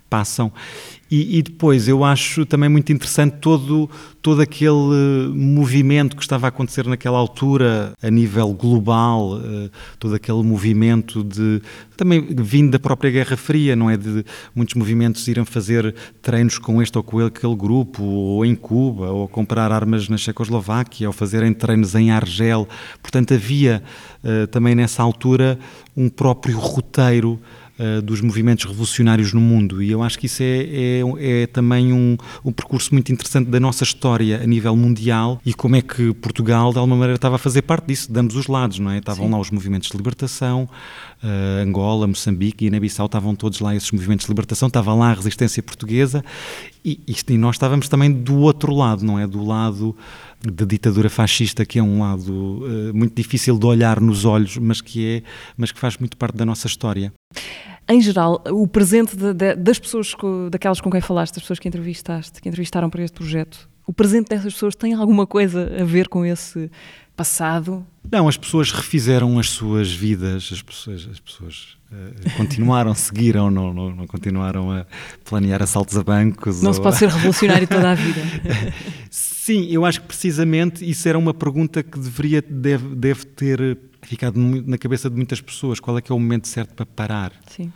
passam. 0.09 0.53
E, 1.11 1.39
e, 1.39 1.43
depois 1.43 1.89
eu 1.89 2.05
acho 2.05 2.45
também 2.45 2.69
muito 2.69 2.93
interessante 2.93 3.37
todo, 3.41 3.89
todo 4.21 4.43
aquele 4.43 5.33
movimento 5.35 6.17
que 6.17 6.23
estava 6.23 6.47
a 6.47 6.49
acontecer 6.49 6.87
naquela 6.87 7.17
altura 7.17 7.95
a 8.03 8.11
nível 8.11 8.53
global, 8.53 9.39
uh, 9.39 9.71
todo 9.99 10.15
aquele 10.15 10.43
movimento 10.43 11.25
de 11.25 11.63
também 11.97 12.27
vindo 12.31 12.71
da 12.71 12.79
própria 12.79 13.11
Guerra 13.11 13.37
Fria, 13.37 13.75
não 13.75 13.89
é? 13.91 13.97
De 13.97 14.25
muitos 14.55 14.75
movimentos 14.75 15.27
irem 15.29 15.45
fazer 15.45 15.95
treinos 16.21 16.59
com 16.59 16.81
este 16.83 16.97
ou 16.97 17.03
com 17.03 17.21
aquele 17.21 17.57
grupo, 17.57 18.05
ou 18.05 18.45
em 18.45 18.55
Cuba, 18.55 19.11
ou 19.11 19.27
comprar 19.27 19.73
armas 19.73 20.09
na 20.09 20.17
Checoslováquia, 20.17 21.09
ou 21.09 21.13
fazerem 21.13 21.53
treinos 21.53 21.95
em 21.95 22.11
Argel. 22.19 22.69
Portanto, 23.03 23.35
havia 23.35 23.83
uh, 24.23 24.47
também 24.49 24.75
nessa 24.75 25.03
altura 25.03 25.59
um 25.97 26.09
próprio 26.09 26.59
roteiro 26.59 27.41
uh, 27.79 28.03
dos 28.03 28.21
movimentos 28.21 28.65
revolucionários 28.65 29.33
no 29.33 29.41
mundo. 29.41 29.83
E 29.83 29.91
eu 29.91 30.03
acho 30.03 30.19
que 30.19 30.27
isso 30.27 30.43
é, 30.43 30.67
é, 30.67 31.43
é 31.43 31.47
também 31.47 31.93
um, 31.93 32.17
um, 32.45 32.53
percurso 32.53 32.93
muito 32.93 33.13
interessante 33.13 33.49
da 33.49 33.61
nossa 33.61 33.85
história 33.85 34.43
a 34.43 34.47
nível 34.47 34.75
mundial 34.77 35.41
e 35.47 35.55
como 35.55 35.77
é 35.77 35.83
que 35.83 36.13
Portugal, 36.15 36.73
de 36.73 36.79
alguma 36.79 36.97
maneira, 36.97 37.17
estava 37.17 37.37
a 37.37 37.39
fazer 37.39 37.63
parte 37.63 37.87
disso, 37.87 38.13
de 38.13 38.19
ambos 38.19 38.37
os 38.37 38.47
lados, 38.47 38.79
não 38.79 38.91
é? 38.91 38.99
Estavam 38.99 39.27
Sim. 39.27 39.33
lá 39.33 39.41
os 39.41 39.51
movimentos 39.51 39.89
de 39.89 39.97
libertação, 39.97 40.69
uh, 41.23 41.63
Angola, 41.63 42.07
Moçambique 42.07 42.65
e 42.65 42.69
Guiné-Bissau, 42.69 43.07
estavam 43.07 43.35
todos 43.35 43.61
lá 43.61 43.75
esses 43.75 43.91
movimentos 43.91 44.27
de 44.27 44.33
libertação, 44.33 44.69
estava 44.69 44.95
lá 44.95 45.11
a 45.11 45.15
resistência 45.15 45.63
portuguesa 45.63 46.25
e, 46.85 47.01
e 47.07 47.39
nós 47.39 47.57
estávamos 47.57 47.89
também 47.89 48.11
do 48.11 48.37
outro 48.39 48.75
lado, 48.75 49.05
não 49.05 49.19
é? 49.19 49.27
Do 49.27 49.45
lado 49.45 49.97
da 50.41 50.65
ditadura 50.65 51.11
fascista, 51.11 51.65
que 51.67 51.79
é 51.79 51.83
um 51.83 52.01
lado 52.01 52.33
uh, 52.33 52.95
muito 52.95 53.15
difícil 53.15 53.59
de 53.59 53.67
olhar 53.67 54.01
nos 54.01 54.25
olhos, 54.25 54.57
mas 54.57 54.81
que 54.81 55.17
é, 55.17 55.23
mas 55.57 55.73
que 55.73 55.79
faz 55.79 55.97
muito 55.97 56.17
parte 56.17 56.37
da 56.37 56.45
nossa 56.45 56.67
história. 56.67 57.13
Em 57.89 58.01
geral, 58.01 58.43
o 58.51 58.69
presente 58.69 59.17
de, 59.17 59.33
de, 59.33 59.55
das 59.57 59.79
pessoas, 59.79 60.15
daquelas 60.51 60.81
com 60.81 60.91
quem 60.91 61.01
falaste, 61.01 61.35
das 61.35 61.43
pessoas 61.43 61.59
que 61.59 61.67
entrevistaste, 61.67 62.41
que 62.41 62.49
entrevistaram 62.49 62.91
para 62.91 63.03
este 63.03 63.15
projeto, 63.15 63.69
o 63.87 63.93
presente 63.93 64.29
dessas 64.29 64.53
pessoas 64.53 64.77
tem 64.77 64.93
alguma 64.93 65.27
coisa 65.27 65.75
a 65.81 65.85
ver 65.85 66.09
com 66.09 66.25
esse 66.25 66.71
passado? 67.17 67.85
Não, 68.13 68.29
as 68.29 68.37
pessoas 68.37 68.71
refizeram 68.71 69.39
as 69.39 69.51
suas 69.51 69.91
vidas, 69.91 70.51
as 70.53 70.63
pessoas, 70.63 71.09
as 71.11 71.19
pessoas 71.19 71.77
uh, 71.91 72.37
continuaram, 72.37 72.95
seguiram, 72.95 73.51
não, 73.51 73.73
não, 73.73 73.91
não, 73.91 74.07
continuaram 74.07 74.71
a 74.71 74.87
planear 75.25 75.63
assaltos 75.63 75.97
a 75.97 76.03
bancos. 76.05 76.63
Não 76.63 76.69
ou... 76.69 76.75
se 76.75 76.81
pode 76.81 76.97
ser 76.99 77.09
revolucionário 77.09 77.67
toda 77.67 77.91
a 77.91 77.95
vida. 77.95 78.21
Sim, 79.49 79.67
eu 79.71 79.87
acho 79.87 80.03
que 80.03 80.07
precisamente 80.07 80.85
isso 80.85 81.09
era 81.09 81.17
uma 81.17 81.33
pergunta 81.33 81.83
que 81.83 81.99
deveria, 81.99 82.43
deve, 82.43 82.95
deve 82.95 83.25
ter 83.25 83.79
ficado 84.03 84.39
na 84.39 84.77
cabeça 84.77 85.09
de 85.09 85.17
muitas 85.17 85.41
pessoas. 85.41 85.81
Qual 85.81 85.97
é 85.97 86.03
que 86.03 86.13
é 86.13 86.15
o 86.15 86.19
momento 86.19 86.47
certo 86.47 86.75
para 86.75 86.85
parar? 86.85 87.33
Sim 87.47 87.73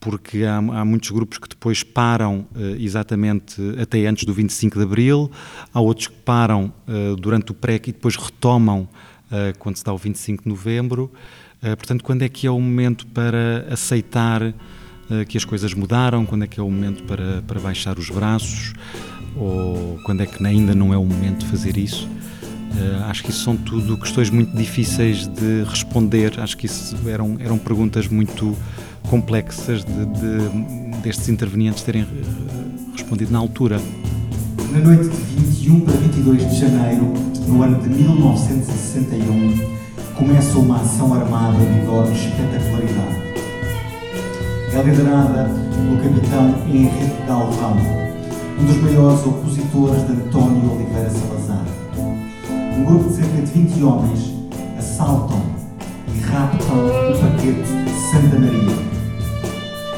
porque 0.00 0.44
há, 0.44 0.56
há, 0.56 0.82
muitos 0.82 1.10
grupos 1.10 1.36
que 1.36 1.46
depois 1.46 1.82
param 1.82 2.46
uh, 2.56 2.74
exatamente 2.78 3.60
até 3.78 4.06
antes 4.06 4.24
do 4.24 4.32
25 4.32 4.78
de 4.78 4.82
Abril, 4.82 5.30
há 5.74 5.78
outros 5.78 6.06
que 6.06 6.16
param 6.16 6.72
uh, 6.88 7.14
durante 7.16 7.52
o 7.52 7.54
pré 7.54 7.74
e 7.74 7.92
depois 7.92 8.16
retomam 8.16 8.88
uh, 9.30 9.58
quando 9.58 9.76
se 9.76 9.84
dá 9.84 9.92
o 9.92 9.98
25 9.98 10.44
de 10.44 10.48
Novembro. 10.48 11.12
portanto, 11.60 12.02
quando 12.02 12.22
é 12.22 12.30
que 12.30 12.46
é 12.46 12.50
o 12.50 12.58
momento 12.58 13.06
para 13.08 13.66
aceitar 13.70 14.54
que 15.28 15.36
as 15.36 15.44
coisas 15.44 15.74
mudaram? 15.74 16.24
Quando 16.24 16.44
é 16.44 16.46
que 16.46 16.58
é 16.58 16.62
o 16.62 16.70
momento 16.70 17.02
para, 17.02 17.42
para 17.42 17.60
baixar 17.60 17.98
os 17.98 18.08
braços? 18.08 18.72
Ou 19.36 19.98
quando 20.04 20.22
é 20.22 20.26
que 20.26 20.44
ainda 20.44 20.74
não 20.74 20.92
é 20.92 20.96
o 20.96 21.04
momento 21.04 21.40
de 21.40 21.46
fazer 21.46 21.76
isso? 21.76 22.08
acho 23.08 23.24
que 23.24 23.30
isso 23.30 23.44
são 23.44 23.56
tudo 23.56 23.98
questões 23.98 24.30
muito 24.30 24.56
difíceis 24.56 25.26
de 25.26 25.64
responder. 25.64 26.38
Acho 26.38 26.56
que 26.56 26.66
isso 26.66 26.96
eram, 27.06 27.36
eram 27.40 27.58
perguntas 27.58 28.06
muito 28.08 28.56
complexas 29.08 29.84
de, 29.84 30.06
de, 30.06 30.48
destes 31.02 31.28
intervenientes 31.28 31.82
terem 31.82 32.02
eh, 32.02 32.06
respondido 32.92 33.32
na 33.32 33.38
altura. 33.38 33.80
Na 34.72 34.78
noite 34.78 35.08
de 35.08 35.16
21 35.16 35.80
para 35.80 35.96
22 35.96 36.48
de 36.48 36.60
janeiro, 36.60 37.12
no 37.48 37.60
ano 37.62 37.82
de 37.82 37.88
1961, 37.88 40.14
começa 40.14 40.56
uma 40.58 40.76
ação 40.76 41.12
armada 41.12 41.58
de 41.58 41.80
enorme 41.80 42.14
espetacularidade. 42.14 43.18
É 44.72 44.82
liderada 44.82 45.50
pelo 45.74 45.96
capitão 46.00 46.54
Henrique 46.68 47.12
Galvão, 47.26 47.76
um 48.60 48.64
dos 48.66 48.76
maiores 48.82 49.26
opositores 49.26 50.06
de 50.06 50.12
António 50.12 50.72
Oliveira 50.72 51.10
Salazar. 51.10 51.64
Um 52.76 52.84
grupo 52.84 53.08
de 53.08 53.16
cerca 53.16 53.40
de 53.40 53.52
20 53.52 53.82
homens 53.82 54.34
assaltam 54.78 55.40
e 56.14 56.20
raptam 56.20 56.76
o 56.76 57.18
paquete 57.18 57.68
Santa 58.10 58.38
Maria 58.38 58.90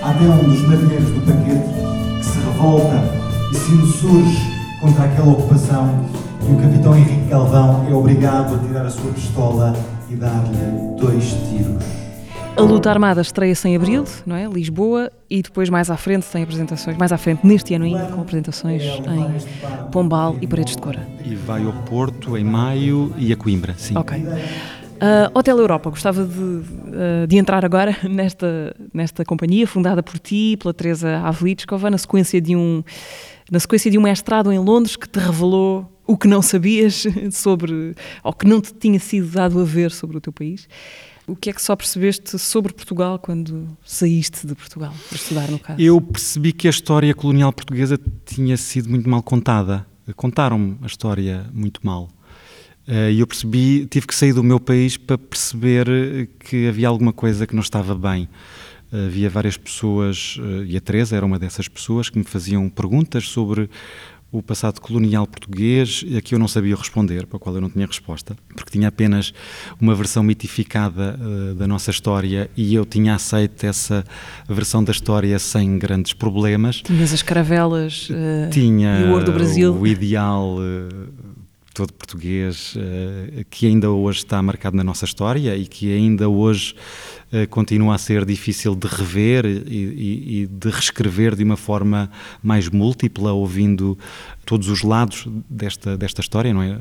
até 0.03 0.25
um 0.25 0.49
dos 0.49 0.61
marinheiros 0.67 1.11
do 1.11 1.21
paquete 1.21 2.19
que 2.19 2.25
se 2.25 2.39
revolta 2.39 3.05
e 3.53 3.57
se 3.57 3.73
insurge 3.73 4.53
contra 4.81 5.05
aquela 5.05 5.33
ocupação 5.33 5.89
e 6.49 6.53
o 6.53 6.57
capitão 6.57 6.97
Henrique 6.97 7.29
Galvão 7.29 7.87
é 7.89 7.95
obrigado 7.95 8.57
a 8.57 8.59
tirar 8.59 8.85
a 8.85 8.91
sua 8.91 9.13
pistola 9.13 9.75
e 10.11 10.17
dar-lhe 10.17 10.97
dois 10.99 11.25
tiros. 11.49 12.02
A 12.57 12.61
luta 12.61 12.91
armada 12.91 13.23
estreia-se 13.23 13.67
em 13.67 13.77
abril, 13.77 14.05
não 14.27 14.37
é? 14.37 14.47
Lisboa, 14.47 15.11
e 15.29 15.43
depois 15.43 15.71
mais 15.71 15.91
à 15.91 15.97
frente 15.97 16.27
tem 16.27 16.43
apresentações, 16.43 16.97
mais 16.97 17.11
à 17.11 17.17
frente 17.17 17.47
neste 17.47 17.75
ano 17.75 17.87
ainda, 17.87 18.07
com 18.07 18.21
apresentações 18.21 18.83
em 18.83 19.91
Pombal 19.91 20.37
e 20.41 20.47
Paredes 20.47 20.77
de 20.77 20.83
Cora. 20.83 21.07
E 21.25 21.35
vai 21.35 21.65
ao 21.65 21.73
Porto 21.85 22.37
em 22.37 22.45
maio 22.45 23.13
e 23.17 23.33
a 23.33 23.37
Coimbra, 23.37 23.75
sim. 23.79 23.97
Ok. 23.97 24.19
Uh, 24.19 25.37
Hotel 25.37 25.59
Europa, 25.59 25.91
gostava 25.91 26.25
de, 26.25 26.39
uh, 26.39 27.27
de, 27.27 27.37
entrar 27.37 27.65
agora 27.65 27.97
nesta, 28.09 28.77
nesta 28.95 29.25
companhia, 29.25 29.67
fundada 29.67 30.03
por 30.03 30.19
ti, 30.19 30.57
pela 30.61 30.73
Teresa 30.73 31.19
Avlitskova, 31.25 31.91
na 31.91 31.99
sequência 31.99 32.41
de 32.41 32.55
um 32.55 32.85
na 33.51 33.59
sequência 33.59 33.91
de 33.91 33.99
um 33.99 34.03
mestrado 34.03 34.53
em 34.53 34.59
Londres 34.59 34.95
que 34.95 35.09
te 35.09 35.19
revelou 35.19 35.91
o 36.07 36.17
que 36.17 36.29
não 36.29 36.41
sabias 36.41 37.07
sobre, 37.33 37.95
ou 38.23 38.33
que 38.33 38.47
não 38.47 38.61
te 38.61 38.73
tinha 38.73 38.99
sido 38.99 39.27
dado 39.29 39.61
a 39.61 39.65
ver 39.65 39.91
sobre 39.91 40.17
o 40.17 40.21
teu 40.21 40.33
país. 40.33 40.69
O 41.27 41.37
que 41.37 41.51
é 41.51 41.53
que 41.53 41.63
só 41.63 41.77
percebeste 41.77 42.39
sobre 42.39 42.73
Portugal 42.73 43.19
quando 43.19 43.69
saíste 43.85 44.47
de 44.47 44.55
Portugal 44.55 44.93
para 45.09 45.17
estudar 45.17 45.49
no 45.51 45.59
caso? 45.59 45.81
Eu 45.81 46.01
percebi 46.01 46.53
que 46.53 46.67
a 46.67 46.71
história 46.71 47.15
colonial 47.15 47.53
portuguesa 47.53 47.99
tinha 48.27 48.57
sido 48.57 48.89
muito 48.91 49.09
mal 49.09 49.23
contada. 49.23 49.87
Contaram-me 50.17 50.79
a 50.83 50.87
história 50.87 51.47
muito 51.53 51.81
mal. 51.85 52.09
E 52.89 53.21
eu 53.21 53.27
percebi, 53.27 53.87
tive 53.87 54.09
que 54.09 54.15
sair 54.15 54.33
do 54.33 54.43
meu 54.43 54.59
país 54.59 54.97
para 54.97 55.17
perceber 55.17 56.29
que 56.41 56.67
havia 56.67 56.89
alguma 56.89 57.13
coisa 57.13 57.47
que 57.47 57.55
não 57.55 57.63
estava 57.63 57.95
bem. 57.95 58.29
Havia 58.93 59.31
várias 59.31 59.57
pessoas, 59.57 60.37
e 60.67 60.77
a 60.77 60.81
Teresa 60.81 61.17
era 61.17 61.25
uma 61.25 61.39
dessas 61.39 61.69
pessoas, 61.69 62.11
que 62.11 62.19
me 62.19 62.25
faziam 62.25 62.69
perguntas 62.69 63.29
sobre 63.29 63.71
o 64.33 64.43
passado 64.43 64.81
colonial 64.81 65.27
português 65.27 66.03
a 66.17 66.21
que 66.23 66.35
eu 66.35 66.39
não 66.39 66.49
sabia 66.49 66.75
responder, 66.75 67.27
para 67.27 67.37
o 67.37 67.41
qual 67.41 67.55
eu 67.55 67.61
não 67.61 67.69
tinha 67.69 67.87
resposta, 67.87 68.35
porque 68.57 68.71
tinha 68.71 68.89
apenas 68.89 69.35
uma 69.79 69.95
versão 69.95 70.23
mitificada 70.23 71.19
uh, 71.21 71.55
da 71.55 71.67
nossa 71.69 71.91
história 71.91 72.51
e 72.57 72.75
eu 72.75 72.87
tinha 72.87 73.15
aceito 73.15 73.65
essa 73.65 74.03
versão 74.49 74.83
da 74.83 74.91
história 74.91 75.39
sem 75.39 75.79
grandes 75.79 76.15
problemas. 76.15 76.77
Tinhas 76.77 77.13
as 77.13 77.21
caravelas 77.21 78.09
uh, 78.09 78.51
tinha 78.51 79.01
e 79.01 79.05
o 79.05 79.11
ouro 79.11 79.27
do 79.27 79.33
Brasil. 79.33 79.75
o 79.75 79.87
ideal 79.87 80.57
uh, 80.57 81.13
todo 81.75 81.93
português 81.95 82.75
que 83.49 83.67
ainda 83.67 83.91
hoje 83.91 84.19
está 84.19 84.43
marcado 84.43 84.77
na 84.77 84.85
nossa 84.85 85.07
história 85.07 85.57
e 85.57 85.67
que 85.67 85.91
ainda 85.91 86.29
hoje 86.29 86.75
continua 87.49 87.95
a 87.95 87.99
ser 87.99 88.25
difícil 88.25 88.75
de 88.75 88.87
rever 88.87 89.47
e, 89.47 89.49
e, 89.49 90.43
e, 90.43 90.47
de 90.47 90.69
reescrever 90.69 91.35
de 91.35 91.43
uma 91.43 91.57
forma 91.57 92.11
mais 92.43 92.69
múltipla, 92.69 93.33
ouvindo 93.33 93.99
todos 94.45 94.69
os 94.69 94.83
lados 94.83 95.27
desta, 95.49 95.97
desta 95.97 96.21
história, 96.21 96.53
não 96.53 96.63
é? 96.63 96.79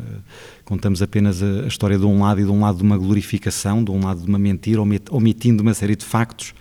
Contamos 0.66 1.02
apenas 1.02 1.42
a, 1.42 1.64
a 1.64 1.68
história 1.68 1.98
de 1.98 2.06
um 2.06 2.22
lado 2.22 2.42
e 2.42 2.44
de 2.44 2.52
um 2.52 2.62
lado 2.62 2.78
de 2.78 2.84
uma 2.84 2.98
glorificação, 2.98 3.84
de 3.84 3.92
um 3.92 4.04
lado 4.04 4.22
de 4.22 4.28
uma 4.28 4.40
mentira, 4.40 4.82
omitindo 5.10 5.64
uma 5.64 5.74
série 5.74 5.96
de 5.96 6.06
factos. 6.06 6.54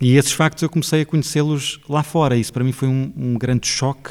E 0.00 0.16
esses 0.16 0.32
factos 0.32 0.62
eu 0.62 0.68
comecei 0.68 1.02
a 1.02 1.06
conhecê-los 1.06 1.80
lá 1.88 2.02
fora. 2.02 2.36
Isso 2.36 2.52
para 2.52 2.62
mim 2.62 2.72
foi 2.72 2.88
um, 2.88 3.12
um 3.16 3.34
grande 3.34 3.66
choque 3.66 4.10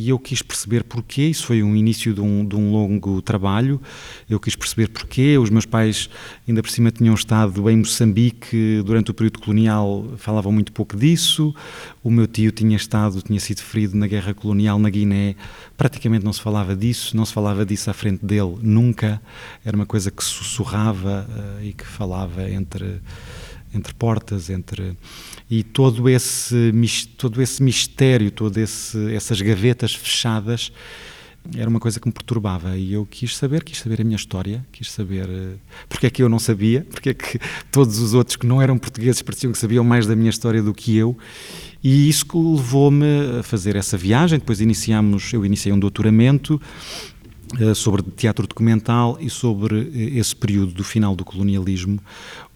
e 0.00 0.08
eu 0.08 0.18
quis 0.18 0.40
perceber 0.40 0.82
porquê. 0.82 1.26
Isso 1.26 1.44
foi 1.46 1.62
um 1.62 1.76
início 1.76 2.14
de 2.14 2.22
um, 2.22 2.42
de 2.42 2.56
um, 2.56 2.72
longo 2.72 3.20
trabalho. 3.20 3.80
Eu 4.28 4.40
quis 4.40 4.56
perceber 4.56 4.88
porquê. 4.88 5.36
Os 5.36 5.50
meus 5.50 5.66
pais, 5.66 6.08
ainda 6.48 6.62
por 6.62 6.70
cima, 6.70 6.90
tinham 6.90 7.14
estado 7.14 7.68
em 7.68 7.76
Moçambique 7.76 8.82
durante 8.82 9.10
o 9.10 9.14
período 9.14 9.40
colonial, 9.40 10.06
falavam 10.16 10.52
muito 10.52 10.72
pouco 10.72 10.96
disso. 10.96 11.54
O 12.02 12.10
meu 12.10 12.26
tio 12.26 12.50
tinha 12.50 12.76
estado, 12.76 13.20
tinha 13.20 13.38
sido 13.38 13.60
ferido 13.60 13.94
na 13.94 14.06
guerra 14.06 14.32
colonial 14.32 14.78
na 14.78 14.88
Guiné. 14.88 15.36
Praticamente 15.76 16.24
não 16.24 16.32
se 16.32 16.40
falava 16.40 16.74
disso, 16.74 17.14
não 17.14 17.26
se 17.26 17.34
falava 17.34 17.66
disso 17.66 17.90
à 17.90 17.92
frente 17.92 18.24
dele 18.24 18.56
nunca. 18.62 19.20
Era 19.62 19.76
uma 19.76 19.86
coisa 19.86 20.10
que 20.10 20.24
sussurrava 20.24 21.28
uh, 21.28 21.62
e 21.62 21.74
que 21.74 21.84
falava 21.84 22.50
entre 22.50 23.02
entre 23.74 23.94
portas, 23.94 24.50
entre 24.50 24.96
e 25.50 25.62
todo 25.62 26.08
esse 26.08 26.72
todo 27.16 27.40
esse 27.40 27.62
mistério, 27.62 28.30
todas 28.30 28.94
essas 28.94 29.40
gavetas 29.40 29.94
fechadas 29.94 30.72
era 31.56 31.68
uma 31.68 31.80
coisa 31.80 31.98
que 31.98 32.06
me 32.06 32.12
perturbava 32.12 32.76
e 32.76 32.92
eu 32.92 33.06
quis 33.06 33.36
saber, 33.36 33.64
quis 33.64 33.78
saber 33.78 34.00
a 34.00 34.04
minha 34.04 34.16
história, 34.16 34.64
quis 34.70 34.90
saber 34.90 35.26
uh, 35.26 35.58
porque 35.88 36.06
é 36.06 36.10
que 36.10 36.22
eu 36.22 36.28
não 36.28 36.38
sabia, 36.38 36.86
porque 36.90 37.10
é 37.10 37.14
que 37.14 37.40
todos 37.72 37.98
os 37.98 38.14
outros 38.14 38.36
que 38.36 38.46
não 38.46 38.60
eram 38.60 38.76
portugueses 38.78 39.22
pareciam 39.22 39.52
que 39.52 39.58
sabiam 39.58 39.82
mais 39.82 40.06
da 40.06 40.14
minha 40.14 40.30
história 40.30 40.62
do 40.62 40.74
que 40.74 40.96
eu 40.96 41.16
e 41.82 42.08
isso 42.08 42.26
levou-me 42.34 43.38
a 43.38 43.42
fazer 43.42 43.74
essa 43.74 43.96
viagem. 43.96 44.38
Depois 44.38 44.60
iniciamos, 44.60 45.32
eu 45.32 45.44
iniciei 45.44 45.72
um 45.72 45.78
doutoramento 45.78 46.60
uh, 47.58 47.74
sobre 47.74 48.02
teatro 48.02 48.46
documental 48.46 49.16
e 49.18 49.30
sobre 49.30 49.76
uh, 49.76 50.18
esse 50.18 50.36
período 50.36 50.72
do 50.72 50.84
final 50.84 51.16
do 51.16 51.24
colonialismo, 51.24 51.98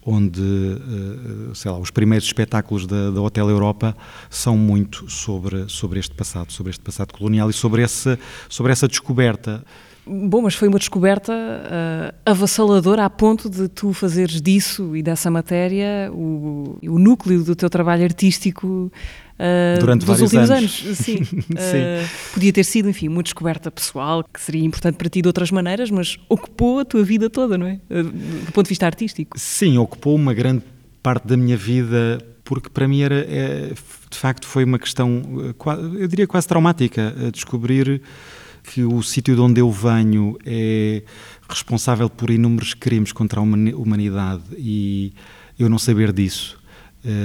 onde 0.05 0.41
eh, 0.41 1.53
sei 1.55 1.71
lá, 1.71 1.79
os 1.79 1.89
primeiros 1.89 2.27
espetáculos 2.27 2.85
da, 2.85 3.09
da, 3.09 3.21
Hotel 3.21 3.49
Europa 3.49 3.97
são 4.29 4.55
muito 4.55 5.09
sobre, 5.09 5.67
sobre 5.67 5.99
este 5.99 6.13
passado, 6.13 6.51
sobre 6.51 6.69
este 6.69 6.83
passado 6.83 7.11
colonial 7.11 7.49
e 7.49 7.53
sobre 7.53 7.81
essa, 7.81 8.19
sobre 8.47 8.71
essa 8.71 8.87
descoberta. 8.87 9.63
Bom, 10.07 10.43
mas 10.43 10.53
foi 10.53 10.67
uma 10.67 10.77
descoberta 10.77 11.33
uh, 11.33 12.15
avassaladora 12.23 13.05
a 13.05 13.09
ponto 13.09 13.49
de 13.49 13.67
tu 13.67 13.91
fazeres 13.91 14.39
disso 14.39 14.95
e 14.95 15.01
dessa 15.01 15.31
matéria 15.31 16.11
o, 16.13 16.77
o 16.83 16.99
núcleo 16.99 17.43
do 17.43 17.55
teu 17.55 17.71
trabalho 17.71 18.03
artístico 18.03 18.91
uh, 19.39 19.79
Durante 19.79 20.05
dos 20.05 20.21
últimos 20.21 20.49
anos. 20.49 20.83
anos. 20.83 20.97
Sim. 20.97 21.23
Sim. 21.25 21.33
Uh, 21.33 22.33
podia 22.33 22.53
ter 22.53 22.63
sido, 22.63 22.89
enfim, 22.89 23.07
uma 23.07 23.23
descoberta 23.23 23.69
pessoal 23.71 24.23
que 24.23 24.39
seria 24.39 24.63
importante 24.63 24.95
para 24.95 25.09
ti 25.09 25.21
de 25.21 25.27
outras 25.27 25.51
maneiras, 25.51 25.89
mas 25.89 26.17
ocupou 26.29 26.79
a 26.79 26.85
tua 26.85 27.03
vida 27.03 27.29
toda, 27.29 27.57
não 27.57 27.67
é? 27.67 27.79
Uh, 27.89 28.03
do 28.03 28.51
ponto 28.51 28.65
de 28.65 28.69
vista 28.69 28.85
artístico. 28.85 29.37
Sim, 29.39 29.77
ocupou 29.77 30.15
uma 30.15 30.33
grande 30.33 30.63
parte 31.01 31.27
da 31.27 31.37
minha 31.37 31.57
vida 31.57 32.19
porque 32.43 32.69
para 32.69 32.87
mim 32.87 33.01
era, 33.01 33.25
é, 33.27 33.73
de 34.09 34.17
facto, 34.17 34.45
foi 34.45 34.63
uma 34.63 34.77
questão, 34.77 35.55
eu 35.97 36.07
diria 36.07 36.27
quase 36.27 36.47
traumática, 36.47 37.11
descobrir 37.33 38.03
que 38.71 38.83
o 38.83 39.01
sítio 39.01 39.33
de 39.33 39.41
onde 39.41 39.61
eu 39.61 39.71
venho 39.71 40.37
é 40.45 41.01
responsável 41.49 42.07
por 42.07 42.29
inúmeros 42.29 42.75
crimes 42.75 43.11
contra 43.11 43.39
a 43.39 43.43
humanidade 43.43 44.43
e 44.57 45.13
eu 45.57 45.69
não 45.69 45.79
saber 45.79 46.11
disso 46.11 46.57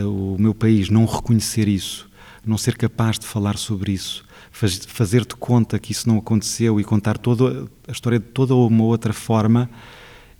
o 0.07 0.37
meu 0.39 0.55
país 0.55 0.89
não 0.89 1.05
reconhecer 1.05 1.69
isso, 1.69 2.09
não 2.45 2.59
ser 2.59 2.77
capaz 2.77 3.19
de 3.19 3.27
falar 3.27 3.57
sobre 3.57 3.93
isso, 3.93 4.25
faz, 4.51 4.85
fazer-te 4.87 5.37
conta 5.37 5.79
que 5.79 5.93
isso 5.93 6.09
não 6.09 6.19
aconteceu 6.19 6.81
e 6.81 6.85
contar 6.85 7.19
toda 7.19 7.69
a 7.87 7.93
história 7.93 8.19
de 8.19 8.27
toda 8.27 8.55
uma 8.55 8.85
outra 8.85 9.13
forma, 9.13 9.71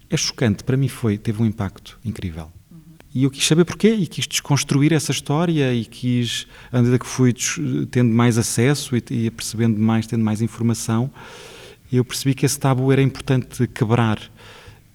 é 0.09 0.17
chocante. 0.17 0.65
Para 0.65 0.77
mim 0.77 0.89
foi, 0.89 1.17
teve 1.17 1.43
um 1.43 1.47
impacto 1.47 1.99
incrível. 2.05 2.51
E 3.13 3.25
eu 3.25 3.31
quis 3.31 3.45
saber 3.45 3.65
porquê 3.65 3.93
e 3.93 4.07
quis 4.07 4.27
desconstruir 4.27 4.93
essa 4.93 5.11
história 5.11 5.75
e 5.75 5.85
quis, 5.85 6.47
à 6.71 6.79
medida 6.79 6.99
que 6.99 7.07
fui 7.07 7.35
tendo 7.91 8.13
mais 8.13 8.39
acesso 8.39 8.97
e, 8.97 9.03
e 9.11 9.31
percebendo 9.31 9.81
mais, 9.81 10.07
tendo 10.07 10.25
mais 10.25 10.41
informação, 10.41 11.11
eu 11.93 12.05
percebi 12.05 12.35
que 12.35 12.47
esse 12.47 12.59
tabu 12.59 12.93
era 12.93 13.03
importante 13.03 13.67
quebrar. 13.67 14.21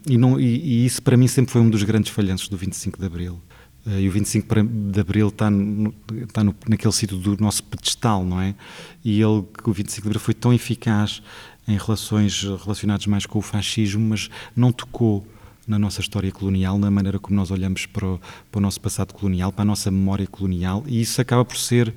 E, 0.08 0.18
não, 0.18 0.40
e, 0.40 0.46
e, 0.46 0.86
isso 0.86 1.02
para 1.02 1.18
mim 1.18 1.28
sempre 1.28 1.52
foi 1.52 1.62
um 1.62 1.70
dos 1.70 1.84
grandes 1.84 2.12
falhanços 2.12 2.48
do 2.48 2.56
25 2.56 3.00
de 3.00 3.06
Abril. 3.06 3.42
Uh, 3.86 4.00
e 4.00 4.08
o 4.08 4.12
25 4.12 4.63
de 4.63 5.00
Abril 5.00 5.28
está, 5.28 5.50
no, 5.50 5.93
está 6.24 6.43
no, 6.43 6.56
naquele 6.67 6.93
sítio 6.93 7.17
do 7.17 7.38
nosso 7.38 7.63
pedestal, 7.63 8.26
não 8.26 8.41
é? 8.41 8.56
E 9.04 9.21
ele, 9.21 9.43
o 9.63 9.71
25 9.71 10.02
de 10.02 10.08
Abril 10.08 10.19
foi 10.19 10.34
tão 10.34 10.54
eficaz 10.54 11.21
em 11.67 11.78
relações 11.78 12.43
relacionadas 12.43 13.06
mais 13.08 13.26
com 13.26 13.39
o 13.39 13.41
fascismo, 13.41 14.10
mas 14.10 14.30
não 14.56 14.71
tocou 14.71 15.26
na 15.67 15.80
nossa 15.80 16.00
história 16.00 16.32
colonial, 16.32 16.78
na 16.78 16.91
maneira 16.91 17.17
como 17.17 17.36
nós 17.36 17.50
olhamos 17.50 17.86
para 17.86 18.06
o, 18.06 18.21
para 18.52 18.60
o 18.60 18.62
nosso 18.62 18.80
passado 18.80 19.13
colonial, 19.13 19.52
para 19.52 19.63
a 19.63 19.65
nossa 19.65 19.89
memória 19.89 20.28
colonial, 20.28 20.84
e 20.88 21.02
isso 21.02 21.19
acaba 21.19 21.43
por 21.43 21.58
ser 21.58 21.93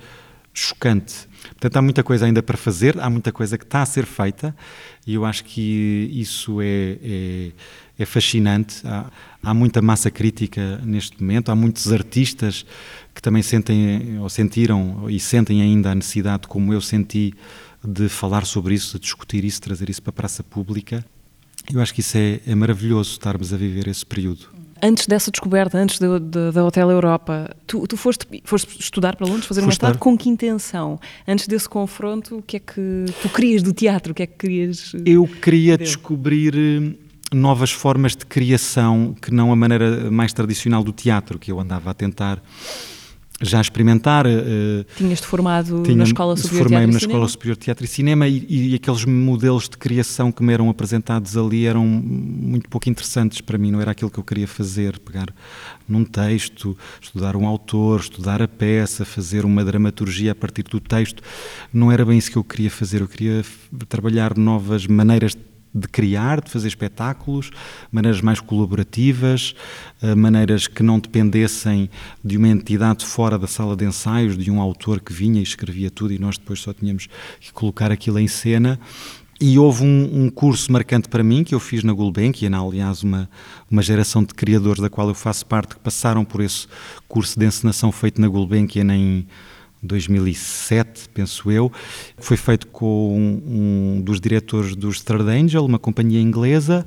chocante. 0.55 1.29
Portanto, 1.51 1.77
há 1.77 1.83
muita 1.83 2.03
coisa 2.03 2.27
ainda 2.27 2.42
para 2.42 2.57
fazer, 2.57 2.98
há 2.98 3.09
muita 3.09 3.31
coisa 3.31 3.57
que 3.57 3.64
está 3.64 3.83
a 3.83 3.87
ser 3.87 4.07
feita, 4.07 4.57
e 5.07 5.14
eu 5.14 5.24
acho 5.24 5.44
que 5.44 6.11
isso 6.12 6.61
é, 6.61 6.98
é, 7.03 7.53
é 7.99 8.07
fascinante. 8.07 8.87
Há, 8.87 9.11
há, 9.43 9.53
muita 9.53 9.83
massa 9.83 10.11
crítica 10.11 10.81
neste 10.85 11.21
momento, 11.21 11.51
há 11.51 11.55
muitos 11.55 11.93
artistas 11.93 12.65
que 13.15 13.21
também 13.21 13.43
sentem, 13.43 14.19
ou 14.21 14.29
sentiram 14.29 15.11
e 15.11 15.19
sentem 15.19 15.61
ainda 15.61 15.91
a 15.91 15.95
necessidade, 15.95 16.47
como 16.47 16.73
eu 16.73 16.81
senti, 16.81 17.35
de 17.85 18.09
falar 18.09 18.45
sobre 18.45 18.75
isso, 18.75 18.99
de 18.99 19.05
discutir 19.05 19.45
isso, 19.45 19.61
trazer 19.61 19.91
isso 19.91 20.03
para 20.03 20.11
a 20.11 20.13
praça 20.13 20.43
pública. 20.43 21.05
Eu 21.73 21.81
acho 21.81 21.93
que 21.93 22.01
isso 22.01 22.17
é, 22.17 22.41
é 22.47 22.55
maravilhoso 22.55 23.11
estarmos 23.13 23.53
a 23.53 23.57
viver 23.57 23.89
esse 23.89 24.07
período. 24.07 24.59
Antes 24.81 25.09
dessa 25.09 25.31
descoberta, 25.31 25.77
antes 25.77 25.99
da 25.99 26.65
Hotel 26.65 26.89
Europa, 26.91 27.55
tu, 27.67 27.85
tu 27.87 27.97
foste, 27.97 28.25
foste, 28.45 28.81
estudar 28.81 29.17
para 29.17 29.27
Londres, 29.27 29.47
fazer 29.47 29.61
um 29.63 29.67
mestrado, 29.67 29.99
com 29.99 30.17
que 30.17 30.29
intenção? 30.29 31.01
Antes 31.27 31.49
desse 31.49 31.69
confronto, 31.69 32.39
o 32.39 32.43
que 32.43 32.59
é 32.59 32.61
que 32.61 33.07
tu 33.21 33.29
querias 33.29 33.61
do 33.61 33.73
teatro? 33.73 34.13
O 34.13 34.15
que 34.15 34.23
é 34.23 34.27
que 34.27 34.37
querias? 34.39 34.93
Eu 35.05 35.27
queria 35.27 35.77
descobrir 35.77 36.55
eh, 36.57 37.08
novas 37.33 37.71
formas 37.71 38.17
de 38.17 38.25
criação 38.25 39.14
que 39.21 39.33
não 39.33 39.53
a 39.53 39.57
maneira 39.57 40.11
mais 40.11 40.33
tradicional 40.33 40.83
do 40.83 40.93
teatro, 40.93 41.38
que 41.38 41.53
eu 41.53 41.61
andava 41.61 41.91
a 41.91 41.95
tentar 41.95 42.43
já 43.41 43.61
experimentar. 43.61 44.27
Uh, 44.27 44.85
Tinhas-te 44.97 45.27
formado 45.27 45.83
tinha, 45.85 45.97
na 45.97 46.05
Escola 46.05 46.37
Superior 46.37 46.69
formei 46.69 46.79
de 46.79 46.87
Teatro 46.87 47.07
na 47.07 47.12
Escola 47.12 47.29
Superior 47.29 47.57
de 47.57 47.61
Teatro 47.61 47.85
e 47.85 47.88
Cinema 47.88 48.27
e, 48.27 48.47
e, 48.49 48.75
aqueles 48.75 49.05
modelos 49.05 49.69
de 49.69 49.79
criação 49.79 50.33
que 50.33 50.43
me 50.43 50.53
eram 50.53 50.69
apresentados 50.69 51.37
ali 51.37 51.67
eram 51.67 51.87
muito 51.87 52.69
pouco 52.69 52.88
interessantes 52.88 53.41
para 53.41 53.57
mim, 53.57 53.71
não 53.71 53.81
era 53.81 53.93
aquilo 53.93 54.11
que 54.11 54.19
eu 54.19 54.25
queria 54.25 54.49
fazer, 54.49 54.99
pegar 54.99 55.33
num 55.88 56.05
texto, 56.05 56.77
estudar 57.01 57.37
um 57.37 57.47
autor, 57.47 58.01
estudar 58.01 58.43
a 58.43 58.49
peça, 58.49 59.05
fazer 59.05 59.45
uma 59.45 59.64
dramaturgia 59.64 60.33
a 60.33 60.35
partir 60.35 60.64
do 60.64 60.81
texto, 60.81 61.23
não 61.73 61.93
era 61.93 62.05
bem 62.05 62.19
isso 62.19 62.31
que 62.31 62.38
eu 62.38 62.45
queria 62.45 62.71
fazer, 62.71 63.01
eu 63.01 63.09
queria 63.09 63.45
trabalhar 63.88 64.37
novas 64.37 64.87
maneiras 64.87 65.33
de 65.33 65.58
de 65.79 65.88
criar, 65.88 66.41
de 66.41 66.51
fazer 66.51 66.69
espetáculos, 66.69 67.51
maneiras 67.91 68.21
mais 68.21 68.41
colaborativas, 68.41 69.55
eh, 70.03 70.14
maneiras 70.14 70.67
que 70.67 70.83
não 70.83 70.99
dependessem 70.99 71.88
de 72.25 72.37
uma 72.37 72.49
entidade 72.49 73.05
fora 73.05 73.38
da 73.38 73.47
sala 73.47 73.77
de 73.77 73.85
ensaios, 73.85 74.37
de 74.37 74.51
um 74.51 74.61
autor 74.61 75.01
que 75.01 75.12
vinha 75.12 75.41
e 75.41 75.43
escrevia 75.43 75.91
tudo 75.91 76.12
e 76.12 76.19
nós 76.19 76.37
depois 76.38 76.61
só 76.61 76.73
tínhamos 76.73 77.09
que 77.41 77.53
colocar 77.53 77.91
aquilo 77.91 78.19
em 78.19 78.29
cena. 78.29 78.79
E 79.41 79.57
houve 79.57 79.85
um, 79.85 80.25
um, 80.25 80.31
curso 80.31 80.73
marcante 80.73 81.09
para 81.09 81.23
mim 81.23 81.45
que 81.45 81.55
eu 81.55 81.61
fiz 81.61 81.85
na 81.85 81.93
Gulbenkian, 81.93 82.51
aliás, 82.59 83.05
uma, 83.05 83.31
uma 83.71 83.83
geração 83.83 84.25
de 84.25 84.35
criadores 84.35 84.83
da 84.83 84.91
qual 84.91 85.07
eu 85.07 85.14
faço 85.14 85.47
parte, 85.47 85.77
que 85.77 85.81
passaram 85.81 86.25
por 86.25 86.41
esse 86.41 86.67
curso 87.07 87.38
de 87.38 87.47
encenação 87.47 87.93
feito 87.93 88.21
na 88.21 88.27
Gulbenkian 88.27 88.93
em 88.93 89.29
2007, 89.83 91.09
penso 91.14 91.51
eu. 91.51 91.71
Foi 92.19 92.37
feito 92.37 92.67
com 92.69 93.17
um, 93.17 93.97
um 93.99 94.01
dos 94.01 94.21
diretores 94.21 94.75
dos 94.75 95.01
Third 95.01 95.29
Angel, 95.29 95.64
uma 95.64 95.79
companhia 95.79 96.21
inglesa, 96.21 96.87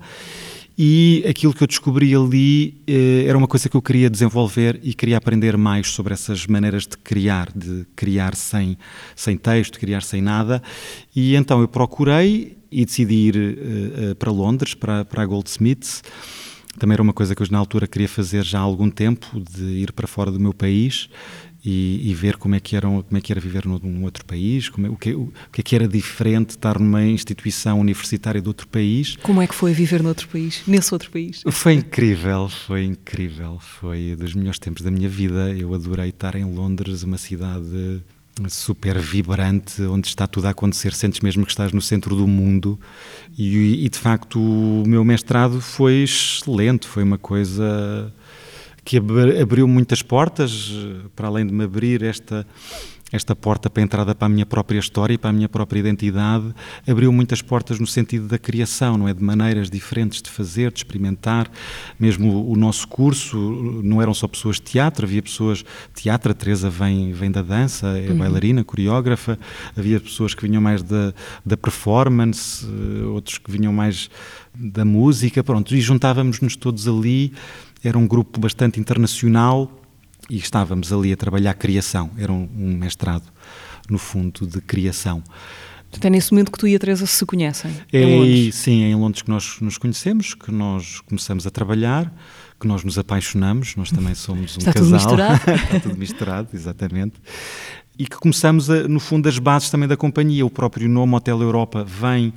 e 0.77 1.23
aquilo 1.29 1.53
que 1.53 1.61
eu 1.61 1.67
descobri 1.67 2.15
ali 2.15 2.81
eh, 2.87 3.25
era 3.27 3.37
uma 3.37 3.47
coisa 3.47 3.69
que 3.69 3.75
eu 3.75 3.81
queria 3.81 4.09
desenvolver 4.09 4.79
e 4.81 4.93
queria 4.93 5.17
aprender 5.17 5.57
mais 5.57 5.89
sobre 5.89 6.13
essas 6.13 6.47
maneiras 6.47 6.87
de 6.87 6.97
criar, 6.97 7.51
de 7.53 7.85
criar 7.95 8.35
sem, 8.35 8.77
sem 9.15 9.37
texto, 9.37 9.79
criar 9.79 10.01
sem 10.01 10.21
nada. 10.21 10.61
E 11.15 11.35
então 11.35 11.61
eu 11.61 11.67
procurei 11.67 12.57
e 12.71 12.85
decidi 12.85 13.13
ir 13.13 13.35
uh, 13.35 14.15
para 14.15 14.31
Londres, 14.31 14.73
para, 14.73 15.03
para 15.03 15.23
a 15.23 15.25
Goldsmiths. 15.25 16.01
Também 16.79 16.93
era 16.93 17.03
uma 17.03 17.13
coisa 17.13 17.35
que 17.35 17.43
eu 17.43 17.47
na 17.51 17.59
altura 17.59 17.85
queria 17.85 18.07
fazer 18.07 18.43
já 18.43 18.57
há 18.57 18.61
algum 18.61 18.89
tempo, 18.89 19.27
de 19.39 19.63
ir 19.63 19.91
para 19.91 20.07
fora 20.07 20.31
do 20.31 20.39
meu 20.39 20.53
país 20.53 21.09
e, 21.63 22.09
e, 22.09 22.13
ver 22.13 22.37
como 22.37 22.55
é 22.55 22.59
que 22.59 22.75
era 22.75 22.87
como 22.87 23.17
é 23.17 23.21
que 23.21 23.31
era 23.31 23.39
viver 23.39 23.65
num 23.65 24.03
outro 24.03 24.25
país 24.25 24.67
como 24.67 24.87
é, 24.87 24.89
o, 24.89 24.95
que, 24.95 25.13
o 25.13 25.31
que 25.51 25.61
é 25.61 25.63
que 25.63 25.75
era 25.75 25.87
diferente 25.87 26.51
estar 26.51 26.79
numa 26.79 27.03
instituição 27.03 27.79
universitária 27.79 28.41
de 28.41 28.47
outro 28.47 28.67
país. 28.67 29.15
Como 29.21 29.41
é 29.41 29.47
que 29.47 29.53
foi 29.53 29.73
viver 29.73 30.01
noutro 30.01 30.27
país 30.27 30.63
nesse 30.65 30.93
outro 30.93 31.11
país? 31.11 31.43
Foi 31.51 31.73
incrível 31.73 32.49
foi 32.49 32.83
incrível 32.85 33.59
foi 33.59 34.15
dos 34.17 34.33
melhores 34.33 34.59
tempos 34.59 34.81
da 34.81 34.91
minha 34.91 35.09
vida. 35.09 35.51
Eu 35.51 35.73
adorei 35.73 36.09
estar 36.09 36.35
em 36.35 36.45
Londres 36.45 37.03
uma 37.03 37.17
cidade 37.17 38.01
super 38.49 38.97
vibrante, 38.99 39.81
onde 39.83 40.07
está 40.07 40.25
tudo 40.25 40.47
a 40.47 40.51
acontecer, 40.51 40.93
sentes 40.93 41.19
mesmo 41.19 41.45
que 41.45 41.51
estás 41.51 41.71
no 41.71 41.81
centro 41.81 42.15
do 42.15 42.27
mundo. 42.27 42.79
E, 43.37 43.85
e, 43.85 43.89
de 43.89 43.97
facto 43.97 44.39
o 44.39 44.83
meu 44.87 45.03
mestrado 45.03 45.61
foi 45.61 46.03
excelente, 46.03 46.87
foi 46.87 47.03
uma 47.03 47.17
coisa 47.17 48.13
que 48.83 48.97
abriu 49.41 49.67
muitas 49.67 50.01
portas, 50.01 50.71
para 51.15 51.27
além 51.27 51.45
de 51.45 51.53
me 51.53 51.63
abrir 51.63 52.03
esta 52.03 52.45
esta 53.11 53.35
porta 53.35 53.69
para 53.69 53.81
a 53.81 53.83
entrada 53.83 54.15
para 54.15 54.25
a 54.25 54.29
minha 54.29 54.45
própria 54.45 54.79
história 54.79 55.13
e 55.13 55.17
para 55.17 55.29
a 55.29 55.33
minha 55.33 55.49
própria 55.49 55.79
identidade, 55.79 56.53
abriu 56.87 57.11
muitas 57.11 57.41
portas 57.41 57.79
no 57.79 57.85
sentido 57.85 58.27
da 58.27 58.37
criação, 58.37 58.97
não 58.97 59.07
é? 59.07 59.13
De 59.13 59.21
maneiras 59.21 59.69
diferentes 59.69 60.21
de 60.21 60.29
fazer, 60.29 60.71
de 60.71 60.79
experimentar. 60.79 61.51
Mesmo 61.99 62.49
o 62.49 62.55
nosso 62.55 62.87
curso 62.87 63.37
não 63.83 64.01
eram 64.01 64.13
só 64.13 64.27
pessoas 64.27 64.55
de 64.55 64.63
teatro, 64.63 65.05
havia 65.05 65.21
pessoas. 65.21 65.63
Teatro, 65.93 66.31
a 66.31 66.33
Teresa 66.33 66.69
vem, 66.69 67.11
vem 67.11 67.29
da 67.29 67.41
dança, 67.41 67.87
é 67.97 68.09
uhum. 68.09 68.17
bailarina, 68.17 68.63
coreógrafa, 68.63 69.37
havia 69.75 69.99
pessoas 69.99 70.33
que 70.33 70.47
vinham 70.47 70.61
mais 70.61 70.81
da, 70.81 71.13
da 71.45 71.57
performance, 71.57 72.65
outros 73.13 73.37
que 73.37 73.51
vinham 73.51 73.73
mais 73.73 74.09
da 74.55 74.85
música, 74.85 75.43
pronto, 75.43 75.75
e 75.75 75.81
juntávamos-nos 75.81 76.55
todos 76.55 76.87
ali 76.87 77.33
era 77.83 77.97
um 77.97 78.07
grupo 78.07 78.39
bastante 78.39 78.79
internacional 78.79 79.71
e 80.29 80.37
estávamos 80.37 80.93
ali 80.93 81.11
a 81.11 81.17
trabalhar 81.17 81.53
criação. 81.55 82.09
Era 82.17 82.31
um, 82.31 82.47
um 82.55 82.77
mestrado, 82.77 83.23
no 83.89 83.97
fundo, 83.97 84.47
de 84.47 84.61
criação. 84.61 85.23
Portanto, 85.91 86.05
é 86.05 86.09
nesse 86.09 86.31
momento 86.31 86.51
que 86.51 86.57
tu 86.57 86.67
e 86.67 86.75
a 86.75 86.79
Teresa 86.79 87.05
se 87.05 87.25
conhecem? 87.25 87.69
É, 87.91 88.01
em 88.01 88.17
Londres. 88.17 88.55
Sim, 88.55 88.83
é 88.83 88.89
em 88.89 88.95
Londres 88.95 89.21
que 89.21 89.29
nós 89.29 89.57
nos 89.59 89.77
conhecemos, 89.77 90.33
que 90.33 90.51
nós 90.51 91.01
começamos 91.01 91.45
a 91.45 91.51
trabalhar, 91.51 92.11
que 92.57 92.65
nós 92.65 92.83
nos 92.83 92.97
apaixonamos, 92.97 93.75
nós 93.75 93.91
também 93.91 94.15
somos 94.15 94.55
um 94.55 94.59
Está 94.59 94.71
casal. 94.73 94.85
Tudo 94.85 94.93
misturado. 94.93 95.51
Está 95.51 95.79
tudo 95.81 95.97
misturado, 95.97 96.47
exatamente. 96.53 97.15
E 97.99 98.05
que 98.05 98.15
começamos, 98.15 98.69
a, 98.69 98.87
no 98.87 99.01
fundo, 99.01 99.27
as 99.27 99.37
bases 99.37 99.69
também 99.69 99.87
da 99.87 99.97
companhia. 99.97 100.45
O 100.45 100.49
próprio 100.49 100.87
nome 100.87 101.13
Hotel 101.13 101.41
Europa 101.41 101.83
vem 101.83 102.33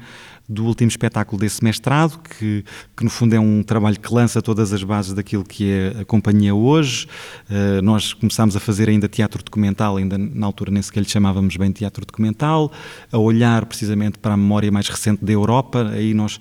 do 0.49 0.65
último 0.65 0.89
espetáculo 0.89 1.41
desse 1.41 1.65
mestrado, 1.65 2.19
que, 2.19 2.65
que 2.97 3.05
no 3.05 3.11
fundo 3.11 3.35
é 3.35 3.41
um 3.41 3.63
trabalho 3.63 3.99
que 3.99 4.13
lança 4.13 4.43
todas 4.43 4.73
as 4.73 4.83
bases 4.83 5.15
daquilo 5.15 5.45
que 5.45 5.71
é 5.71 6.01
a 6.01 6.05
companhia 6.05 6.55
hoje. 6.55 7.07
Uh, 7.49 7.81
nós 7.83 8.13
começámos 8.13 8.55
a 8.55 8.61
fazer 8.61 8.89
ainda 8.89 9.09
teatro 9.09 9.43
documental, 9.43 9.97
ainda 9.97 10.19
na 10.19 10.47
altura 10.47 10.71
nem 10.71 10.83
sequer 10.83 11.01
lhe 11.01 11.09
chamávamos 11.09 11.57
bem 11.57 11.73
teatro 11.73 12.05
documental, 12.05 12.71
a 13.11 13.19
olhar 13.19 13.65
precisamente 13.67 14.19
para 14.19 14.35
a 14.35 14.37
memória 14.37 14.71
mais 14.71 14.89
recente 14.89 15.25
da 15.25 15.33
Europa. 15.33 15.91
Aí 15.93 16.13
nós 16.15 16.39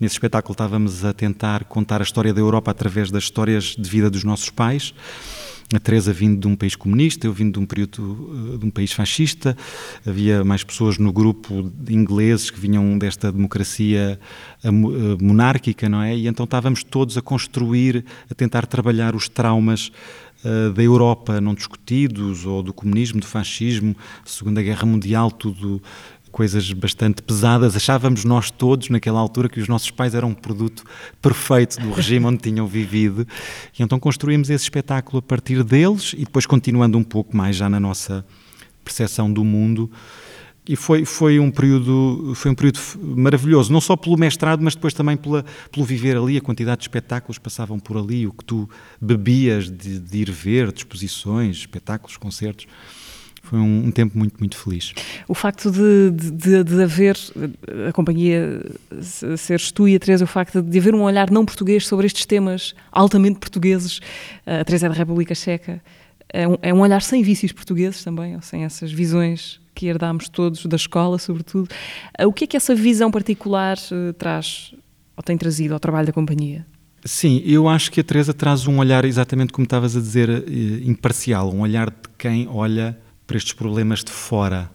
Nesse 0.00 0.14
espetáculo 0.14 0.52
estávamos 0.52 1.04
a 1.04 1.12
tentar 1.12 1.64
contar 1.64 2.00
a 2.00 2.04
história 2.04 2.32
da 2.32 2.40
Europa 2.40 2.70
através 2.70 3.10
das 3.10 3.24
histórias 3.24 3.76
de 3.78 3.90
vida 3.90 4.08
dos 4.08 4.24
nossos 4.24 4.48
pais 4.48 4.94
a 5.74 5.78
Teresa 5.78 6.12
vindo 6.12 6.40
de 6.40 6.48
um 6.48 6.56
país 6.56 6.74
comunista, 6.74 7.26
eu 7.26 7.32
vindo 7.32 7.52
de 7.52 7.58
um 7.60 7.66
período 7.66 8.54
eh, 8.54 8.58
de 8.58 8.66
um 8.66 8.70
país 8.70 8.92
fascista, 8.92 9.56
havia 10.04 10.42
mais 10.42 10.64
pessoas 10.64 10.98
no 10.98 11.12
grupo 11.12 11.70
de 11.74 11.94
ingleses 11.94 12.50
que 12.50 12.58
vinham 12.58 12.98
desta 12.98 13.30
democracia 13.30 14.18
eh, 14.64 14.68
eh, 14.68 14.70
monárquica, 15.20 15.88
não 15.88 16.02
é? 16.02 16.16
E 16.16 16.26
então 16.26 16.44
estávamos 16.44 16.82
todos 16.82 17.16
a 17.16 17.22
construir, 17.22 18.04
a 18.28 18.34
tentar 18.34 18.66
trabalhar 18.66 19.14
os 19.14 19.28
traumas 19.28 19.92
da 20.74 20.82
Europa 20.82 21.38
não 21.38 21.52
discutidos, 21.52 22.46
ou 22.46 22.62
do 22.62 22.72
comunismo, 22.72 23.20
do 23.20 23.26
fascismo, 23.26 23.94
Segunda 24.24 24.62
Guerra 24.62 24.86
Mundial, 24.86 25.30
tudo 25.30 25.82
coisas 26.30 26.72
bastante 26.72 27.22
pesadas. 27.22 27.76
Achávamos 27.76 28.24
nós 28.24 28.50
todos, 28.50 28.88
naquela 28.88 29.20
altura, 29.20 29.48
que 29.48 29.60
os 29.60 29.68
nossos 29.68 29.90
pais 29.90 30.14
eram 30.14 30.28
um 30.28 30.34
produto 30.34 30.84
perfeito 31.20 31.80
do 31.80 31.92
regime 31.92 32.26
onde 32.26 32.38
tinham 32.38 32.66
vivido. 32.66 33.26
E 33.78 33.82
então 33.82 33.98
construímos 33.98 34.50
esse 34.50 34.64
espetáculo 34.64 35.18
a 35.18 35.22
partir 35.22 35.62
deles 35.62 36.14
e 36.14 36.24
depois 36.24 36.46
continuando 36.46 36.96
um 36.96 37.04
pouco 37.04 37.36
mais 37.36 37.56
já 37.56 37.68
na 37.68 37.80
nossa 37.80 38.24
percepção 38.84 39.32
do 39.32 39.44
mundo. 39.44 39.90
E 40.68 40.76
foi, 40.76 41.04
foi, 41.04 41.40
um 41.40 41.50
período, 41.50 42.32
foi 42.36 42.50
um 42.50 42.54
período 42.54 42.78
maravilhoso, 43.02 43.72
não 43.72 43.80
só 43.80 43.96
pelo 43.96 44.16
mestrado, 44.16 44.62
mas 44.62 44.74
depois 44.74 44.94
também 44.94 45.16
pela, 45.16 45.44
pelo 45.72 45.84
viver 45.84 46.16
ali, 46.16 46.36
a 46.36 46.40
quantidade 46.40 46.80
de 46.80 46.84
espetáculos 46.84 47.38
passavam 47.38 47.78
por 47.80 47.96
ali, 47.96 48.26
o 48.26 48.32
que 48.32 48.44
tu 48.44 48.68
bebias 49.00 49.70
de, 49.70 49.98
de 49.98 50.18
ir 50.18 50.30
ver, 50.30 50.70
de 50.70 50.78
exposições, 50.78 51.56
espetáculos, 51.56 52.16
concertos 52.16 52.66
foi 53.42 53.58
um, 53.58 53.86
um, 53.86 53.90
tempo 53.90 54.16
muito, 54.16 54.38
muito 54.38 54.56
feliz. 54.56 54.92
O 55.26 55.34
facto 55.34 55.70
de, 55.70 56.10
de, 56.10 56.62
de 56.62 56.82
haver 56.82 57.16
a 57.88 57.92
companhia 57.92 58.60
seres 59.36 59.72
tu 59.72 59.88
e 59.88 59.96
a 59.96 59.98
Teresa, 59.98 60.24
o 60.24 60.28
facto 60.28 60.62
de 60.62 60.78
haver 60.78 60.94
um 60.94 61.02
olhar 61.02 61.30
não 61.30 61.44
português 61.44 61.86
sobre 61.86 62.06
estes 62.06 62.26
temas 62.26 62.74
altamente 62.92 63.38
portugueses, 63.40 64.00
a 64.46 64.64
Teresa 64.64 64.86
é 64.86 64.88
da 64.88 64.94
República 64.94 65.34
Checa, 65.34 65.82
é 66.32 66.46
um, 66.46 66.56
é 66.62 66.72
um 66.72 66.80
olhar 66.80 67.02
sem 67.02 67.22
vícios 67.22 67.52
portugueses 67.52 68.04
também, 68.04 68.36
ou 68.36 68.42
sem 68.42 68.64
essas 68.64 68.92
visões 68.92 69.60
que 69.74 69.86
herdámos 69.86 70.28
todos 70.28 70.64
da 70.66 70.76
escola, 70.76 71.18
sobretudo. 71.18 71.68
O 72.24 72.32
que 72.32 72.44
é 72.44 72.46
que 72.46 72.56
essa 72.56 72.74
visão 72.74 73.10
particular 73.10 73.76
uh, 73.90 74.12
traz, 74.12 74.74
ou 75.16 75.22
tem 75.22 75.36
trazido 75.36 75.74
ao 75.74 75.80
trabalho 75.80 76.06
da 76.06 76.12
companhia? 76.12 76.66
Sim, 77.04 77.42
eu 77.44 77.66
acho 77.68 77.90
que 77.90 78.00
a 78.00 78.04
Teresa 78.04 78.34
traz 78.34 78.66
um 78.66 78.78
olhar 78.78 79.04
exatamente 79.04 79.52
como 79.52 79.64
estavas 79.64 79.96
a 79.96 80.00
dizer, 80.00 80.28
uh, 80.28 80.44
imparcial, 80.88 81.52
um 81.52 81.60
olhar 81.60 81.90
de 81.90 81.96
quem 82.18 82.46
olha 82.48 82.96
para 83.30 83.36
estes 83.36 83.52
problemas 83.52 84.02
de 84.02 84.10
fora. 84.10 84.68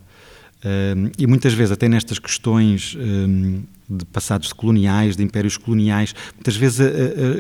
Um, 0.64 1.12
e 1.20 1.28
muitas 1.28 1.54
vezes, 1.54 1.74
até 1.74 1.90
nestas 1.90 2.18
questões 2.18 2.96
um, 2.98 3.64
de 3.90 4.06
passados 4.06 4.54
coloniais, 4.54 5.18
de 5.18 5.24
impérios 5.24 5.58
coloniais, 5.58 6.16
muitas 6.36 6.56
vezes 6.56 6.80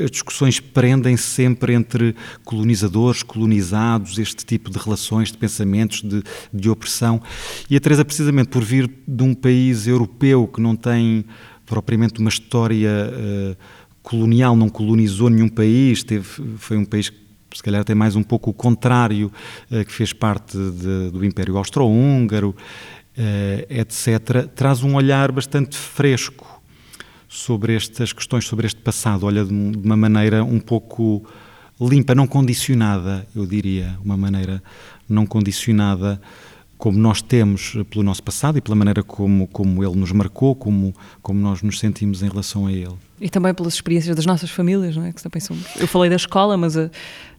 as 0.04 0.12
discussões 0.12 0.60
prendem 0.60 1.15
-se 1.15 1.23
sempre 1.23 1.73
entre 1.73 2.13
colonizadores, 2.43 3.23
colonizados, 3.23 4.19
este 4.19 4.45
tipo 4.45 4.69
de 4.69 4.78
relações, 4.78 5.32
de 5.32 5.38
pensamentos, 5.38 6.01
de, 6.01 6.21
de 6.54 6.69
opressão. 6.69 7.21
E 7.69 7.78
a 7.78 7.80
Teresa, 7.80 8.04
precisamente 8.04 8.49
por 8.49 8.62
vir 8.62 8.91
de 9.08 9.23
um 9.23 9.34
país 9.34 9.88
europeu 9.88 10.45
que 10.49 10.60
não 10.60 10.75
tem 10.75 11.23
propriamente 11.65 12.19
uma 12.19 12.30
história 12.30 12.91
uh, 13.10 13.56
colonial, 14.04 14.54
não 14.54 14.67
colonizou 14.67 15.30
nenhum 15.30 15.47
país, 15.47 16.04
teve, 16.04 16.28
foi 16.58 16.75
um 16.75 16.84
país 16.84 17.08
que 17.08 17.24
se 17.53 17.63
calhar 17.63 17.81
até 17.81 17.95
mais 17.95 18.15
um 18.15 18.23
pouco 18.23 18.49
o 18.49 18.53
contrário, 18.53 19.31
eh, 19.71 19.84
que 19.84 19.91
fez 19.91 20.13
parte 20.13 20.58
de, 20.58 21.12
do 21.12 21.23
Império 21.23 21.58
Austro-Húngaro, 21.58 22.55
eh, 23.17 23.65
etc., 23.69 24.47
traz 24.53 24.84
um 24.84 24.95
olhar 24.95 25.31
bastante 25.31 25.77
fresco 25.77 26.62
sobre 27.27 27.75
estas 27.75 28.13
questões, 28.13 28.45
sobre 28.45 28.67
este 28.67 28.81
passado, 28.81 29.25
olha 29.25 29.43
de 29.43 29.53
uma 29.53 29.97
maneira 29.97 30.43
um 30.43 30.60
pouco 30.60 31.25
limpa, 31.79 32.15
não 32.15 32.27
condicionada, 32.27 33.27
eu 33.36 33.45
diria, 33.45 33.97
uma 34.03 34.15
maneira 34.15 34.63
não 35.08 35.25
condicionada 35.25 36.21
como 36.77 36.97
nós 36.97 37.21
temos 37.21 37.77
pelo 37.89 38.03
nosso 38.03 38.23
passado 38.23 38.58
e 38.58 38.62
pela 38.62 38.75
maneira 38.75 39.03
como, 39.03 39.47
como 39.47 39.84
ele 39.84 39.95
nos 39.95 40.12
marcou, 40.12 40.55
como, 40.55 40.93
como 41.21 41.39
nós 41.39 41.62
nos 41.62 41.79
sentimos 41.79 42.21
em 42.21 42.29
relação 42.29 42.67
a 42.67 42.71
ele. 42.71 42.95
E 43.19 43.30
também 43.30 43.54
pelas 43.54 43.75
experiências 43.75 44.15
das 44.15 44.25
nossas 44.25 44.49
famílias, 44.49 44.95
não 44.95 45.06
é? 45.06 45.13
Que 45.13 45.23
também 45.23 45.39
somos. 45.39 45.63
Eu 45.78 45.88
falei 45.88 46.10
da 46.10 46.17
escola, 46.17 46.58
mas 46.58 46.75
a, 46.78 46.89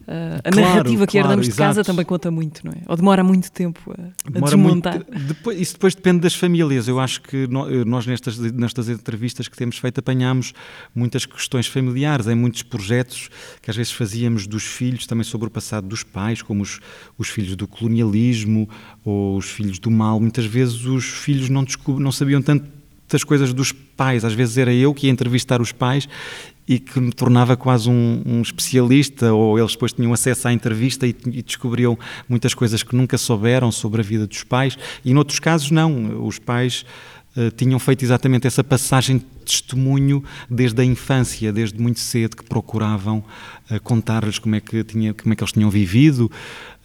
Uh, 0.07 0.39
a 0.41 0.51
claro, 0.51 0.69
narrativa 0.69 1.05
que 1.05 1.11
claro, 1.11 1.27
herdamos 1.27 1.49
de 1.49 1.53
casa 1.53 1.83
também 1.83 2.05
conta 2.05 2.31
muito, 2.31 2.65
não 2.65 2.71
é? 2.71 2.77
Ou 2.87 2.95
demora 2.95 3.25
muito 3.25 3.51
tempo 3.51 3.91
a, 3.91 4.37
a 4.37 4.39
desmontar. 4.39 4.93
Muito, 4.93 5.27
depois, 5.27 5.59
isso 5.59 5.73
depois 5.73 5.93
depende 5.93 6.21
das 6.21 6.33
famílias. 6.33 6.87
Eu 6.87 6.97
acho 6.97 7.21
que 7.21 7.45
nós, 7.85 8.07
nestas, 8.07 8.37
nestas 8.37 8.87
entrevistas 8.87 9.49
que 9.49 9.57
temos 9.57 9.77
feito, 9.77 9.99
apanhamos 9.99 10.53
muitas 10.95 11.25
questões 11.25 11.67
familiares. 11.67 12.25
Em 12.25 12.35
muitos 12.35 12.63
projetos 12.63 13.29
que 13.61 13.69
às 13.69 13.75
vezes 13.75 13.91
fazíamos 13.91 14.47
dos 14.47 14.63
filhos, 14.63 15.05
também 15.05 15.25
sobre 15.25 15.49
o 15.49 15.51
passado 15.51 15.85
dos 15.85 16.03
pais, 16.03 16.41
como 16.41 16.63
os, 16.63 16.79
os 17.17 17.27
filhos 17.27 17.57
do 17.57 17.67
colonialismo 17.67 18.69
ou 19.03 19.35
os 19.35 19.49
filhos 19.49 19.77
do 19.77 19.91
mal. 19.91 20.21
Muitas 20.21 20.45
vezes 20.45 20.85
os 20.85 21.03
filhos 21.03 21.49
não, 21.49 21.65
não 21.99 22.13
sabiam 22.13 22.41
tanto 22.41 22.77
das 23.09 23.23
coisas 23.23 23.53
dos 23.53 23.71
pais. 23.71 24.25
Às 24.25 24.33
vezes 24.33 24.57
era 24.57 24.73
eu 24.73 24.93
que 24.93 25.07
ia 25.07 25.11
entrevistar 25.11 25.61
os 25.61 25.71
pais 25.71 26.07
e 26.67 26.79
que 26.79 26.99
me 26.99 27.13
tornava 27.13 27.55
quase 27.55 27.89
um, 27.89 28.21
um, 28.25 28.41
especialista, 28.41 29.33
ou 29.33 29.57
eles 29.57 29.71
depois 29.71 29.93
tinham 29.93 30.11
acesso 30.11 30.49
à 30.49 30.53
entrevista 30.53 31.07
e, 31.07 31.15
e, 31.27 31.41
descobriam 31.41 31.97
muitas 32.27 32.53
coisas 32.53 32.83
que 32.83 32.93
nunca 32.93 33.17
souberam 33.17 33.71
sobre 33.71 34.01
a 34.01 34.03
vida 34.03 34.27
dos 34.27 34.43
pais, 34.43 34.77
e 35.05 35.13
noutros 35.13 35.39
casos 35.39 35.71
não, 35.71 36.27
os 36.27 36.37
pais 36.37 36.83
uh, 37.37 37.49
tinham 37.51 37.79
feito 37.79 38.03
exatamente 38.03 38.47
essa 38.47 38.65
passagem 38.65 39.19
de 39.19 39.25
testemunho 39.45 40.21
desde 40.49 40.81
a 40.81 40.83
infância, 40.83 41.53
desde 41.53 41.79
muito 41.79 42.01
cedo, 42.01 42.35
que 42.35 42.43
procuravam 42.43 43.23
uh, 43.71 43.79
contar-lhes 43.81 44.37
como, 44.37 44.55
é 44.55 44.59
que 44.59 44.83
como 44.83 45.33
é 45.33 45.35
que 45.37 45.43
eles 45.43 45.53
tinham 45.53 45.69
vivido, 45.69 46.29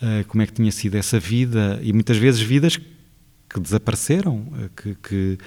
uh, 0.00 0.24
como 0.28 0.42
é 0.44 0.46
que 0.46 0.52
tinha 0.52 0.70
sido 0.70 0.94
essa 0.94 1.18
vida, 1.18 1.80
e 1.82 1.92
muitas 1.92 2.18
vezes 2.18 2.40
vidas 2.40 2.78
que 3.52 3.60
desapareceram, 3.60 4.46
que, 4.76 4.94
que 5.02 5.38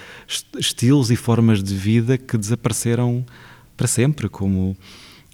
estilos 0.57 1.09
e 1.09 1.15
formas 1.15 1.63
de 1.63 1.75
vida 1.75 2.17
que 2.17 2.37
desapareceram 2.37 3.25
para 3.75 3.87
sempre, 3.87 4.29
como 4.29 4.77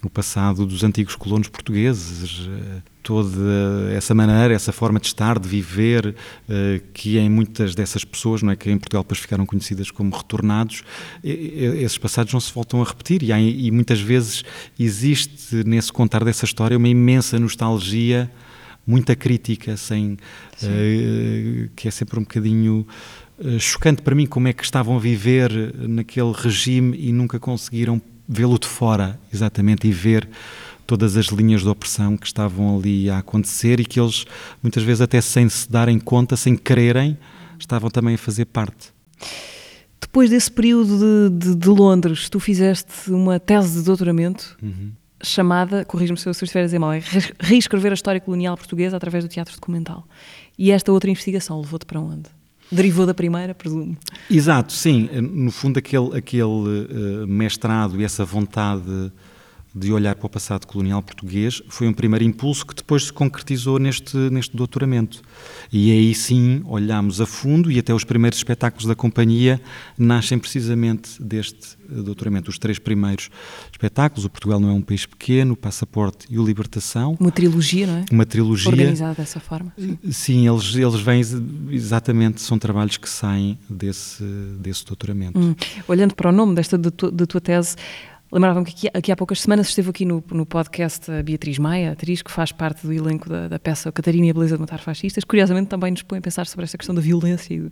o 0.04 0.10
passado 0.10 0.66
dos 0.66 0.84
antigos 0.84 1.16
colonos 1.16 1.48
portugueses, 1.48 2.48
eh, 2.48 2.82
toda 3.04 3.92
essa 3.94 4.16
maneira, 4.16 4.54
essa 4.54 4.72
forma 4.72 5.00
de 5.00 5.08
estar, 5.08 5.38
de 5.38 5.48
viver, 5.48 6.16
eh, 6.50 6.82
que 6.92 7.20
em 7.20 7.30
muitas 7.30 7.76
dessas 7.76 8.04
pessoas, 8.04 8.42
não 8.42 8.52
é, 8.52 8.56
que 8.56 8.72
em 8.72 8.80
Portugal 8.80 9.04
depois 9.04 9.20
ficaram 9.20 9.46
conhecidas 9.46 9.92
como 9.92 10.16
retornados, 10.16 10.84
esses 11.24 12.00
passados 12.00 12.34
não 12.34 12.40
se 12.40 12.52
voltam 12.52 12.82
a 12.82 12.86
repetir. 12.86 13.22
E, 13.22 13.32
há, 13.32 13.40
e 13.40 13.70
muitas 13.70 14.02
vezes 14.02 14.44
existe 14.80 15.64
nesse 15.66 15.94
contar 15.94 16.24
dessa 16.24 16.46
história 16.46 16.78
uma 16.78 16.90
imensa 16.90 17.38
nostalgia, 17.40 18.32
muita 18.92 19.16
crítica, 19.16 19.78
sem 19.78 20.14
uh, 20.14 21.70
que 21.76 21.88
é 21.88 21.92
sempre 21.92 22.20
um 22.20 22.24
bocadinho 22.24 22.86
chocante 23.58 24.04
para 24.04 24.14
mim 24.14 24.28
como 24.28 24.48
é 24.48 24.54
que 24.54 24.64
estavam 24.64 24.96
a 24.96 25.00
viver 25.00 25.52
naquele 25.76 26.32
regime 26.32 26.96
e 26.96 27.12
nunca 27.12 27.40
conseguiram 27.40 28.00
vê-lo 28.28 28.60
de 28.60 28.68
fora, 28.68 29.20
exatamente, 29.34 29.88
e 29.88 29.92
ver 29.92 30.30
todas 30.86 31.16
as 31.16 31.28
linhas 31.28 31.62
de 31.62 31.70
opressão 31.70 32.18
que 32.18 32.26
estavam 32.26 32.78
ali 32.78 33.10
a 33.10 33.20
acontecer 33.20 33.80
e 33.80 33.86
que 33.86 34.00
eles, 34.00 34.26
muitas 34.62 34.84
vezes, 34.84 35.02
até 35.02 35.22
sem 35.22 35.48
se 35.48 35.72
darem 35.72 36.00
conta, 36.00 36.36
sem 36.36 36.56
quererem, 36.56 37.18
estavam 37.58 37.90
também 37.90 38.16
a 38.16 38.18
fazer 38.18 38.46
parte. 38.46 38.94
Depois 40.00 40.30
desse 40.30 40.52
período 40.52 41.30
de, 41.30 41.46
de, 41.46 41.56
de 41.56 41.70
Londres, 41.70 42.30
tu 42.30 42.40
fizeste 42.40 43.10
uma 43.10 43.40
tese 43.40 43.80
de 43.80 43.86
doutoramento 43.86 44.58
uhum. 44.62 44.92
Chamada, 45.24 45.86
corrijo-me 45.86 46.18
se 46.18 46.28
eu 46.28 46.32
estiver 46.32 46.62
a 46.62 46.66
dizer 46.66 46.80
mal, 46.80 46.94
é 46.94 47.02
reescrever 47.40 47.92
a 47.92 47.94
história 47.94 48.20
colonial 48.20 48.58
portuguesa 48.58 48.98
através 48.98 49.24
do 49.24 49.30
teatro 49.30 49.54
documental. 49.56 50.06
E 50.58 50.72
esta 50.72 50.92
outra 50.92 51.10
investigação 51.10 51.60
levou-te 51.60 51.86
para 51.86 52.00
onde? 52.00 52.30
Derivou 52.72 53.06
da 53.06 53.14
primeira, 53.14 53.54
presumo. 53.54 53.98
Exato, 54.30 54.72
sim. 54.72 55.10
No 55.22 55.52
fundo, 55.52 55.78
aquele, 55.78 56.18
aquele 56.18 56.44
uh, 56.44 57.28
mestrado 57.28 58.00
e 58.00 58.04
essa 58.04 58.24
vontade 58.24 59.12
de 59.74 59.92
olhar 59.92 60.16
para 60.16 60.26
o 60.26 60.30
passado 60.30 60.66
colonial 60.68 61.02
português 61.02 61.62
foi 61.70 61.88
um 61.88 61.94
primeiro 61.94 62.26
impulso 62.26 62.66
que 62.66 62.76
depois 62.76 63.06
se 63.06 63.14
concretizou 63.14 63.80
neste, 63.80 64.18
neste 64.18 64.56
doutoramento. 64.56 65.22
E 65.72 65.92
aí 65.92 66.14
sim 66.14 66.62
olhámos 66.66 67.22
a 67.22 67.26
fundo 67.26 67.72
e 67.72 67.80
até 67.80 67.94
os 67.94 68.04
primeiros 68.04 68.38
espetáculos 68.38 68.86
da 68.86 68.96
companhia 68.96 69.62
nascem 69.98 70.38
precisamente 70.38 71.22
deste 71.24 71.78
eh, 71.90 72.02
doutoramento. 72.02 72.50
Os 72.50 72.60
três 72.60 72.80
primeiros 72.80 73.30
espetáculos, 73.72 74.26
o 74.26 74.30
Portugal 74.30 74.60
não 74.60 74.70
é 74.70 74.74
um 74.74 74.82
país 74.82 75.06
pequeno, 75.06 75.54
o 75.54 75.58
Passaporte 75.58 76.28
e 76.30 76.38
o 76.38 76.46
Libertação. 76.46 77.16
Uma 77.20 77.32
trilogia, 77.32 77.88
não 77.88 77.96
é? 77.96 78.06
Uma 78.12 78.26
trilogia. 78.26 78.72
Organizada 78.72 79.14
dessa 79.14 79.40
forma. 79.40 79.72
Sim, 79.78 79.98
sim 80.12 80.48
eles, 80.50 80.76
eles 80.76 81.00
vêm 81.00 81.22
exatamente, 81.70 82.42
são 82.42 82.60
trabalhos 82.60 82.98
que 82.98 83.10
saem 83.10 83.58
desse, 83.70 84.24
desse 84.60 84.86
doutoramento. 84.86 85.40
Hum. 85.40 85.56
Olhando 85.88 86.14
para 86.14 86.30
o 86.30 86.34
nome 86.34 86.56
desta 86.56 86.78
da 86.78 86.92
tua, 86.92 87.12
tua 87.12 87.42
tese, 87.42 87.76
Lembrava-me 88.32 88.66
que 88.66 88.88
aqui, 88.88 88.98
aqui, 88.98 89.12
há 89.12 89.16
poucas 89.16 89.42
semanas 89.42 89.68
esteve 89.68 89.90
aqui 89.90 90.06
no, 90.06 90.24
no 90.32 90.46
podcast 90.46 91.12
a 91.12 91.22
Beatriz 91.22 91.58
Maia, 91.58 91.92
atriz 91.92 92.22
que 92.22 92.32
faz 92.32 92.52
parte 92.52 92.86
do 92.88 92.94
elenco 92.94 93.28
da, 93.28 93.50
da 93.50 93.60
peça 93.60 93.92
Catarina 93.92 94.28
e 94.28 94.30
a 94.30 94.34
Beleza 94.34 94.56
de 94.56 94.62
Matar 94.62 94.80
Fascistas. 94.80 95.26
Curiosamente 95.26 95.68
também 95.68 95.92
nos 95.92 96.02
põe 96.02 96.20
a 96.20 96.22
pensar 96.22 96.48
sobre 96.48 96.64
esta 96.64 96.78
questão 96.78 96.96
da 96.96 97.02
violência 97.02 97.54
e 97.54 97.72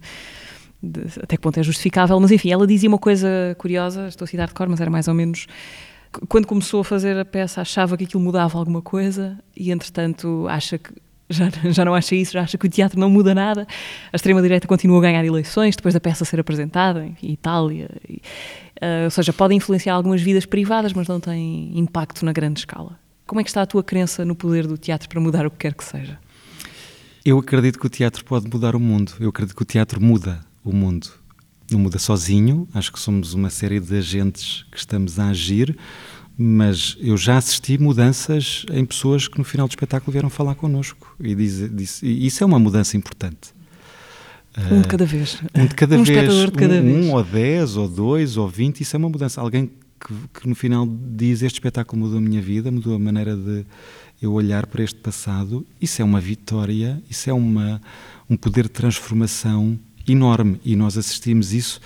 de, 0.83 1.01
até 1.21 1.37
que 1.37 1.41
ponto 1.41 1.57
é 1.57 1.63
justificável. 1.63 2.19
Mas 2.19 2.31
enfim, 2.31 2.51
ela 2.51 2.67
dizia 2.67 2.89
uma 2.89 2.97
coisa 2.97 3.55
curiosa, 3.57 4.07
estou 4.09 4.25
a 4.25 4.27
citar 4.27 4.47
de 4.47 4.53
cor, 4.53 4.67
mas 4.67 4.81
era 4.81 4.91
mais 4.91 5.07
ou 5.07 5.13
menos 5.13 5.47
quando 6.27 6.47
começou 6.47 6.81
a 6.81 6.83
fazer 6.83 7.17
a 7.17 7.23
peça 7.23 7.61
achava 7.61 7.95
que 7.95 8.03
aquilo 8.03 8.21
mudava 8.21 8.57
alguma 8.57 8.81
coisa 8.81 9.37
e 9.55 9.71
entretanto 9.71 10.47
acha 10.49 10.77
que 10.77 10.91
já, 11.29 11.49
já 11.71 11.85
não 11.85 11.93
acha 11.93 12.15
isso, 12.15 12.33
já 12.33 12.41
acha 12.41 12.57
que 12.57 12.65
o 12.65 12.69
teatro 12.69 12.99
não 12.99 13.09
muda 13.09 13.35
nada. 13.35 13.67
A 14.11 14.15
extrema-direita 14.15 14.67
continua 14.67 14.97
a 14.97 15.01
ganhar 15.01 15.23
eleições 15.23 15.75
depois 15.75 15.93
da 15.93 15.99
peça 15.99 16.25
ser 16.25 16.39
apresentada, 16.39 17.05
em 17.05 17.31
Itália. 17.31 17.89
E, 18.09 18.15
uh, 18.15 19.05
ou 19.05 19.11
seja, 19.11 19.31
pode 19.31 19.53
influenciar 19.53 19.93
algumas 19.93 20.21
vidas 20.21 20.45
privadas, 20.45 20.93
mas 20.93 21.07
não 21.07 21.19
tem 21.19 21.77
impacto 21.77 22.25
na 22.25 22.33
grande 22.33 22.61
escala. 22.61 22.99
Como 23.25 23.39
é 23.39 23.43
que 23.43 23.49
está 23.49 23.61
a 23.61 23.65
tua 23.67 23.83
crença 23.83 24.25
no 24.25 24.35
poder 24.35 24.65
do 24.65 24.77
teatro 24.77 25.07
para 25.07 25.21
mudar 25.21 25.45
o 25.45 25.51
que 25.51 25.57
quer 25.57 25.73
que 25.73 25.83
seja? 25.83 26.17
Eu 27.23 27.37
acredito 27.37 27.77
que 27.77 27.85
o 27.85 27.89
teatro 27.89 28.25
pode 28.25 28.49
mudar 28.51 28.75
o 28.75 28.79
mundo. 28.79 29.11
Eu 29.19 29.29
acredito 29.29 29.55
que 29.55 29.61
o 29.61 29.65
teatro 29.65 30.01
muda 30.01 30.39
o 30.63 30.73
mundo. 30.73 31.07
Não 31.69 31.79
muda 31.79 31.99
sozinho, 31.99 32.67
acho 32.73 32.91
que 32.91 32.99
somos 32.99 33.35
uma 33.35 33.51
série 33.51 33.79
de 33.79 33.95
agentes 33.95 34.65
que 34.71 34.77
estamos 34.79 35.19
a 35.19 35.27
agir 35.27 35.77
mas 36.41 36.95
eu 37.01 37.17
já 37.17 37.35
assisti 37.35 37.77
mudanças 37.77 38.65
em 38.71 38.85
pessoas 38.85 39.27
que 39.27 39.37
no 39.37 39.43
final 39.43 39.67
do 39.67 39.71
espetáculo 39.71 40.13
vieram 40.13 40.29
falar 40.29 40.55
connosco 40.55 41.13
e, 41.19 41.35
diz, 41.35 41.69
diz, 41.75 42.01
e 42.01 42.25
isso 42.25 42.41
é 42.41 42.47
uma 42.47 42.57
mudança 42.57 42.95
importante. 42.95 43.53
Um 44.71 44.79
de 44.79 44.87
cada 44.87 45.05
vez. 45.05 45.41
Um 45.53 45.65
de 45.65 45.75
cada 45.75 45.97
um 45.97 46.03
vez. 46.03 46.17
De 46.17 46.51
cada 46.51 46.75
um, 46.75 46.81
vez. 46.81 47.05
um 47.05 47.13
ou 47.13 47.23
dez, 47.23 47.75
ou 47.75 47.89
dois, 47.89 48.37
ou 48.37 48.47
vinte, 48.47 48.79
isso 48.79 48.95
é 48.95 48.97
uma 48.99 49.09
mudança. 49.09 49.41
Alguém 49.41 49.69
que, 49.99 50.13
que, 50.39 50.47
no 50.47 50.55
final 50.55 50.87
diz 50.87 51.41
este 51.41 51.55
espetáculo 51.55 52.01
mudou 52.01 52.19
a 52.19 52.21
minha 52.21 52.41
vida, 52.41 52.71
mudou 52.71 52.95
a 52.95 52.99
maneira 52.99 53.35
de 53.35 53.65
eu 54.21 54.31
olhar 54.31 54.65
para 54.65 54.81
este 54.81 54.99
passado, 54.99 55.67
isso 55.81 56.01
é 56.01 56.05
uma 56.05 56.21
vitória, 56.21 57.03
isso 57.09 57.29
é 57.29 57.33
uma, 57.33 57.81
um 58.29 58.37
poder 58.37 58.63
de 58.63 58.69
transformação 58.69 59.77
enorme 60.07 60.59
e 60.63 60.75
nós 60.75 60.97
assistimos 60.97 61.53
isso 61.53 61.79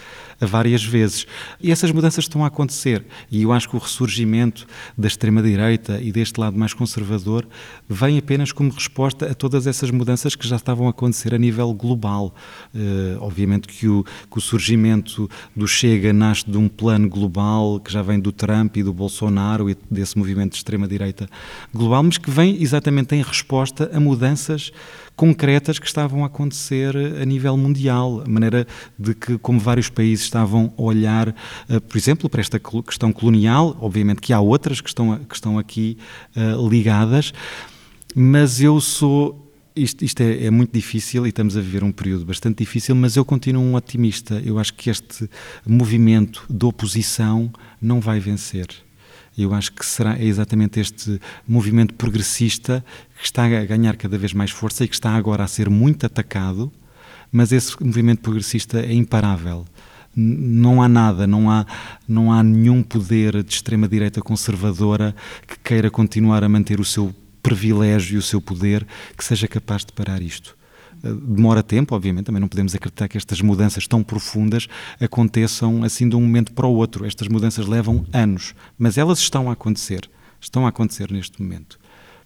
várias 0.45 0.83
vezes. 0.83 1.25
E 1.61 1.71
essas 1.71 1.91
mudanças 1.91 2.25
estão 2.25 2.43
a 2.43 2.47
acontecer 2.47 3.05
e 3.31 3.43
eu 3.43 3.51
acho 3.51 3.69
que 3.69 3.75
o 3.75 3.79
ressurgimento 3.79 4.65
da 4.97 5.07
extrema-direita 5.07 5.99
e 6.01 6.11
deste 6.11 6.39
lado 6.39 6.57
mais 6.57 6.73
conservador 6.73 7.47
vem 7.87 8.17
apenas 8.17 8.51
como 8.51 8.71
resposta 8.71 9.31
a 9.31 9.33
todas 9.33 9.67
essas 9.67 9.91
mudanças 9.91 10.35
que 10.35 10.47
já 10.47 10.55
estavam 10.55 10.87
a 10.87 10.89
acontecer 10.91 11.33
a 11.33 11.37
nível 11.37 11.73
global. 11.73 12.33
Uh, 12.73 13.17
obviamente 13.19 13.67
que 13.67 13.87
o, 13.87 14.03
que 14.03 14.37
o 14.37 14.41
surgimento 14.41 15.29
do 15.55 15.67
Chega 15.67 16.13
nasce 16.13 16.49
de 16.49 16.57
um 16.57 16.67
plano 16.67 17.09
global 17.09 17.79
que 17.79 17.91
já 17.91 18.01
vem 18.01 18.19
do 18.19 18.31
Trump 18.31 18.77
e 18.77 18.83
do 18.83 18.93
Bolsonaro 18.93 19.69
e 19.69 19.77
desse 19.89 20.17
movimento 20.17 20.51
de 20.51 20.57
extrema-direita 20.57 21.27
global, 21.73 22.03
mas 22.03 22.17
que 22.17 22.29
vem 22.29 22.61
exatamente 22.61 23.15
em 23.15 23.21
resposta 23.21 23.89
a 23.93 23.99
mudanças 23.99 24.71
concretas 25.15 25.77
que 25.77 25.85
estavam 25.85 26.23
a 26.23 26.27
acontecer 26.27 26.95
a 26.95 27.25
nível 27.25 27.55
mundial, 27.55 28.23
a 28.25 28.29
maneira 28.29 28.67
de 28.97 29.13
que, 29.13 29.37
como 29.37 29.59
vários 29.59 29.89
países 29.89 30.29
estavam 30.33 30.73
a 30.75 30.81
olhar, 30.81 31.29
uh, 31.29 31.81
por 31.81 31.97
exemplo, 31.97 32.27
para 32.27 32.41
esta 32.41 32.59
questão 32.59 33.13
colonial, 33.13 33.77
obviamente 33.79 34.19
que 34.19 34.33
há 34.33 34.39
outras 34.39 34.81
que 34.81 34.89
estão, 34.89 35.17
que 35.19 35.35
estão 35.35 35.59
aqui 35.59 35.97
uh, 36.35 36.67
ligadas, 36.67 37.33
mas 38.15 38.59
eu 38.59 38.81
sou 38.81 39.39
isto, 39.75 40.03
isto 40.05 40.21
é, 40.21 40.45
é, 40.45 40.51
muito 40.51 40.71
difícil 40.71 41.25
e 41.25 41.29
estamos 41.29 41.57
a 41.57 41.61
viver 41.61 41.83
um 41.83 41.91
período 41.91 42.25
bastante 42.25 42.59
difícil, 42.59 42.95
mas 42.95 43.15
eu 43.15 43.25
continuo 43.25 43.63
um 43.63 43.75
otimista. 43.75 44.41
Eu 44.45 44.59
acho 44.59 44.73
que 44.73 44.89
este 44.89 45.29
movimento 45.65 46.45
de 46.49 46.65
oposição 46.65 47.51
não 47.81 47.99
vai 47.99 48.19
vencer. 48.19 48.67
Eu 49.35 49.51
acho 49.53 49.73
que 49.73 49.83
será 49.83 50.17
é 50.17 50.25
exatamente 50.25 50.79
este 50.79 51.19
movimento 51.47 51.95
progressista 51.95 52.85
que 53.17 53.25
está 53.25 53.45
a 53.45 53.65
ganhar 53.65 53.97
cada 53.97 54.17
vez 54.17 54.31
mais 54.31 54.51
força 54.51 54.83
e 54.83 54.87
que 54.87 54.93
está 54.93 55.11
agora 55.11 55.43
a 55.43 55.47
ser 55.47 55.69
muito 55.69 56.05
atacado, 56.05 56.71
mas 57.31 57.51
esse 57.51 57.75
movimento 57.83 58.21
progressista 58.21 58.79
é 58.79 58.93
imparável. 58.93 59.65
Não 60.15 60.81
há 60.81 60.87
nada, 60.87 61.25
não 61.25 61.49
há, 61.49 61.65
não 62.07 62.31
há 62.31 62.43
nenhum 62.43 62.83
poder 62.83 63.43
de 63.43 63.53
extrema-direita 63.53 64.21
conservadora 64.21 65.15
que 65.47 65.57
queira 65.59 65.89
continuar 65.89 66.43
a 66.43 66.49
manter 66.49 66.79
o 66.79 66.85
seu 66.85 67.13
privilégio 67.41 68.15
e 68.15 68.17
o 68.17 68.21
seu 68.21 68.41
poder 68.41 68.85
que 69.17 69.23
seja 69.23 69.47
capaz 69.47 69.83
de 69.83 69.91
parar 69.91 70.21
isto 70.21 70.55
demora 71.03 71.61
tempo, 71.61 71.93
obviamente, 71.95 72.25
também 72.25 72.39
não 72.39 72.47
podemos 72.47 72.73
acreditar 72.73 73.07
que 73.07 73.17
estas 73.17 73.41
mudanças 73.41 73.85
tão 73.87 74.01
profundas 74.01 74.67
aconteçam 74.99 75.83
assim 75.83 76.07
de 76.07 76.15
um 76.15 76.21
momento 76.21 76.53
para 76.53 76.65
o 76.65 76.73
outro. 76.73 77.05
Estas 77.05 77.27
mudanças 77.27 77.67
levam 77.67 78.05
anos, 78.13 78.55
mas 78.77 78.97
elas 78.97 79.19
estão 79.19 79.49
a 79.49 79.53
acontecer, 79.53 80.09
estão 80.39 80.65
a 80.65 80.69
acontecer 80.69 81.11
neste 81.11 81.41
momento. 81.41 81.77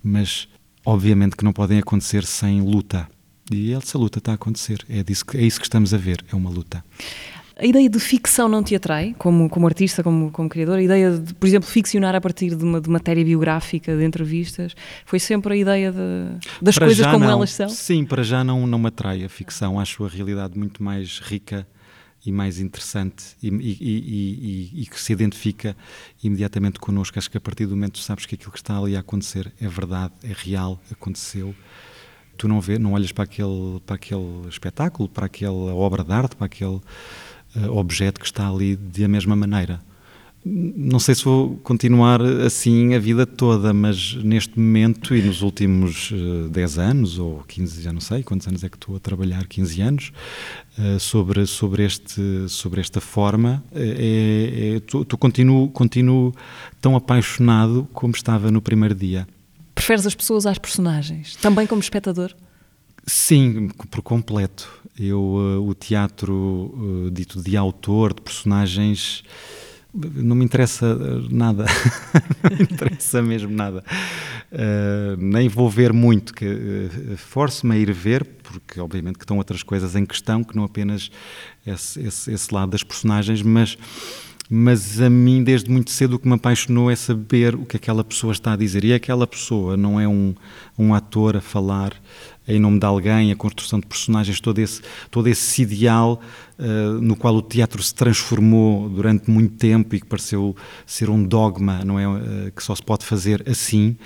Mas 0.04 0.48
obviamente 0.86 1.36
que 1.36 1.44
não 1.44 1.52
podem 1.52 1.80
acontecer 1.80 2.24
sem 2.24 2.62
luta. 2.62 3.10
E 3.52 3.74
essa 3.74 3.98
luta 3.98 4.20
está 4.20 4.34
a 4.34 4.36
acontecer. 4.36 4.86
É, 4.90 5.02
disso 5.04 5.26
que, 5.26 5.38
é 5.38 5.42
isso 5.42 5.60
que 5.60 5.66
estamos 5.66 5.94
a 5.94 5.98
ver, 5.98 6.24
é 6.32 6.36
uma 6.36 6.50
luta. 6.50 6.84
A 7.60 7.66
ideia 7.66 7.90
de 7.90 8.00
ficção 8.00 8.48
não 8.48 8.62
te 8.62 8.76
atrai, 8.76 9.16
como, 9.18 9.50
como 9.50 9.66
artista, 9.66 10.04
como, 10.04 10.32
como 10.32 10.48
criador? 10.48 10.78
A 10.78 10.82
ideia 10.82 11.12
de, 11.12 11.34
por 11.34 11.48
exemplo, 11.48 11.68
ficcionar 11.68 12.16
a 12.16 12.22
partir 12.22 12.56
de, 12.56 12.64
uma, 12.64 12.80
de 12.80 12.90
matéria 12.90 13.26
biográfica, 13.26 13.98
de 13.98 14.06
entrevistas, 14.06 14.76
foi 15.06 15.20
sempre 15.20 15.54
a 15.54 15.58
ideia 15.58 15.92
de, 15.92 16.40
das 16.62 16.76
para 16.76 16.86
coisas 16.86 17.08
como 17.08 17.26
não. 17.26 17.32
elas 17.32 17.52
são? 17.52 17.68
Sim, 17.70 18.06
para 18.06 18.22
já 18.22 18.44
não, 18.44 18.68
não 18.68 18.78
me 18.78 18.88
atrai 18.88 19.24
a 19.24 19.30
ficção. 19.30 19.80
Acho 19.80 20.06
a 20.06 20.08
realidade 20.08 20.58
muito 20.58 20.84
mais 20.84 21.20
rica 21.20 21.68
e 22.24 22.32
mais 22.32 22.60
interessante 22.60 23.24
e, 23.42 23.48
e, 23.48 23.78
e, 23.80 24.82
e, 24.82 24.86
que 24.86 25.00
se 25.00 25.14
identifica 25.14 25.76
imediatamente 26.24 26.80
connosco. 26.80 27.18
Acho 27.18 27.32
que 27.32 27.38
a 27.38 27.42
partir 27.42 27.66
do 27.66 27.76
momento 27.76 27.94
que 27.94 28.04
sabes 28.04 28.26
que 28.26 28.36
aquilo 28.36 28.52
que 28.52 28.58
está 28.58 28.78
ali 28.78 28.96
a 28.96 29.00
acontecer 29.00 29.52
é 29.60 29.68
verdade, 29.68 30.14
é 30.24 30.34
real, 30.36 30.80
aconteceu, 30.92 31.56
tu 32.38 32.48
não 32.48 32.62
vê, 32.62 32.78
não 32.78 32.94
olhas 32.94 33.12
para 33.12 33.24
aquele, 33.24 33.80
para 33.86 33.96
aquele 33.96 34.48
espetáculo, 34.48 35.10
para 35.10 35.26
aquela 35.26 35.74
obra 35.74 36.04
de 36.04 36.12
arte, 36.12 36.36
para 36.36 36.46
aquele 36.46 36.82
objeto 37.72 38.20
que 38.20 38.26
está 38.26 38.48
ali 38.50 38.76
de 38.76 39.04
a 39.04 39.08
mesma 39.08 39.36
maneira. 39.36 39.80
Não 40.50 41.00
sei 41.00 41.14
se 41.14 41.26
vou 41.26 41.58
continuar 41.58 42.22
assim 42.22 42.94
a 42.94 43.00
vida 43.00 43.26
toda, 43.26 43.74
mas 43.74 44.14
neste 44.16 44.58
momento 44.58 45.14
e 45.14 45.22
nos 45.22 45.42
últimos 45.42 46.12
uh, 46.12 46.48
10 46.50 46.80
anos 46.80 47.20
ou 47.20 47.44
15, 47.48 47.82
já 47.82 47.92
não 47.92 48.00
sei 48.00 48.24
quantos 48.24 48.48
anos 48.48 48.64
é 48.64 48.70
que 48.70 48.78
estou 48.78 48.96
a 48.96 49.00
trabalhar, 49.00 49.46
15 49.46 49.82
anos, 49.82 50.12
uh, 50.78 51.00
sobre, 51.00 51.46
sobre, 51.46 51.84
este, 51.84 52.48
sobre 52.48 52.80
esta 52.80 53.02
forma, 53.02 53.62
é, 53.74 54.76
é, 54.76 54.80
tu, 54.82 55.04
tu 55.04 55.18
continuo, 55.18 55.70
continuo 55.70 56.34
tão 56.80 56.96
apaixonado 56.96 57.88
como 57.92 58.14
estava 58.14 58.50
no 58.50 58.62
primeiro 58.62 58.96
dia. 58.96 59.28
Preferes 59.76 60.06
as 60.06 60.16
pessoas 60.16 60.46
às 60.46 60.58
personagens, 60.58 61.36
também 61.36 61.68
como 61.68 61.82
espectador? 61.82 62.34
Sim, 63.08 63.70
por 63.90 64.02
completo. 64.02 64.70
Eu, 65.00 65.22
uh, 65.22 65.66
o 65.66 65.74
teatro 65.74 66.34
uh, 66.76 67.12
dito 67.12 67.42
de 67.42 67.56
autor, 67.56 68.14
de 68.14 68.22
personagens, 68.22 69.24
não 69.94 70.36
me 70.36 70.44
interessa 70.44 70.98
nada, 71.30 71.66
não 72.44 72.58
me 72.58 72.64
interessa 72.64 73.22
mesmo 73.22 73.52
nada. 73.52 73.82
Uh, 74.52 75.16
nem 75.18 75.48
vou 75.48 75.70
ver 75.70 75.94
muito, 75.94 76.34
que 76.34 76.46
uh, 76.46 77.18
force-me 77.18 77.76
a 77.76 77.78
ir 77.78 77.94
ver, 77.94 78.26
porque 78.44 78.80
obviamente 78.80 79.18
que 79.18 79.24
estão 79.24 79.38
outras 79.38 79.64
coisas 79.64 79.96
em 79.96 80.06
questão, 80.06 80.44
que 80.44 80.56
não 80.56 80.66
apenas 80.66 81.10
esse, 81.66 82.02
esse, 82.02 82.32
esse 82.32 82.54
lado 82.54 82.72
das 82.72 82.84
personagens, 82.84 83.42
mas 83.42 83.78
mas 84.50 85.02
a 85.02 85.10
mim 85.10 85.44
desde 85.44 85.70
muito 85.70 85.92
cedo 85.92 86.16
o 86.16 86.20
que 86.20 86.28
me 86.28 86.36
apaixonou 86.36 86.90
é 86.90 86.96
saber 86.96 87.56
o 87.56 87.66
que 87.66 87.78
aquela 87.78 88.04
pessoa 88.04 88.32
está 88.32 88.54
a 88.54 88.56
dizer 88.56 88.84
e 88.84 88.94
aquela 88.94 89.28
pessoa 89.28 89.76
não 89.76 90.00
é 90.00 90.08
um, 90.08 90.34
um 90.78 90.94
ator 90.94 91.36
a 91.36 91.42
falar 91.42 91.94
em 92.48 92.60
nome 92.60 92.80
de 92.80 92.86
alguém, 92.86 93.32
a 93.32 93.36
construção 93.36 93.80
de 93.80 93.86
personagens, 93.86 94.40
todo 94.40 94.60
esse, 94.60 94.82
todo 95.12 95.28
esse 95.28 95.62
ideal 95.62 96.22
uh, 96.58 97.02
no 97.02 97.16
qual 97.16 97.36
o 97.36 97.42
teatro 97.42 97.84
se 97.84 97.94
transformou 97.94 98.88
durante 98.88 99.30
muito 99.30 99.56
tempo 99.58 99.96
e 99.96 100.00
que 100.00 100.06
pareceu 100.06 100.56
ser 100.86 101.10
um 101.10 101.22
dogma, 101.22 101.84
não 101.84 102.00
é? 102.00 102.08
Uh, 102.08 102.52
que 102.56 102.64
só 102.64 102.74
se 102.74 102.82
pode 102.82 103.06
fazer 103.06 103.44
assim. 103.50 103.98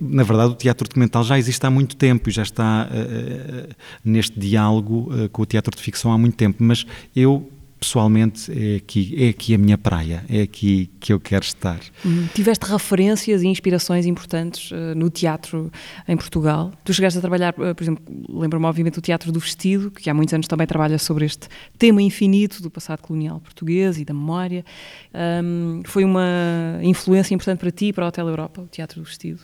Na 0.00 0.22
verdade, 0.22 0.52
o 0.52 0.54
teatro 0.54 0.88
documental 0.88 1.24
já 1.24 1.36
existe 1.36 1.66
há 1.66 1.70
muito 1.70 1.96
tempo 1.96 2.28
e 2.28 2.32
já 2.32 2.42
está 2.42 2.88
uh, 2.88 3.74
neste 4.04 4.38
diálogo 4.38 5.10
com 5.32 5.42
o 5.42 5.46
teatro 5.46 5.76
de 5.76 5.82
ficção 5.82 6.12
há 6.12 6.16
muito 6.16 6.36
tempo, 6.36 6.62
mas 6.62 6.86
eu 7.14 7.50
pessoalmente 7.80 8.52
é 8.52 8.76
aqui, 8.76 9.14
é 9.16 9.28
aqui 9.30 9.54
a 9.54 9.58
minha 9.58 9.78
praia, 9.78 10.22
é 10.28 10.42
aqui 10.42 10.90
que 11.00 11.12
eu 11.12 11.18
quero 11.18 11.44
estar. 11.44 11.80
Hum, 12.04 12.28
tiveste 12.34 12.66
referências 12.66 13.42
e 13.42 13.46
inspirações 13.46 14.04
importantes 14.04 14.70
uh, 14.70 14.94
no 14.94 15.08
teatro 15.08 15.72
em 16.06 16.16
Portugal. 16.16 16.70
Tu 16.84 16.92
chegaste 16.92 17.18
a 17.18 17.22
trabalhar, 17.22 17.54
uh, 17.54 17.74
por 17.74 17.82
exemplo, 17.82 18.04
lembro-me 18.28 18.66
obviamente 18.66 18.94
do 18.94 19.00
Teatro 19.00 19.32
do 19.32 19.40
Vestido, 19.40 19.90
que 19.90 20.10
há 20.10 20.14
muitos 20.14 20.34
anos 20.34 20.46
também 20.46 20.66
trabalha 20.66 20.98
sobre 20.98 21.24
este 21.24 21.48
tema 21.78 22.02
infinito 22.02 22.62
do 22.62 22.70
passado 22.70 23.00
colonial 23.00 23.40
português 23.40 23.98
e 23.98 24.04
da 24.04 24.12
memória. 24.12 24.62
Um, 25.42 25.80
foi 25.86 26.04
uma 26.04 26.78
influência 26.82 27.34
importante 27.34 27.58
para 27.58 27.70
ti 27.70 27.86
e 27.86 27.92
para 27.94 28.04
o 28.04 28.08
Hotel 28.08 28.28
Europa, 28.28 28.60
o 28.60 28.66
Teatro 28.66 29.00
do 29.00 29.06
Vestido? 29.06 29.40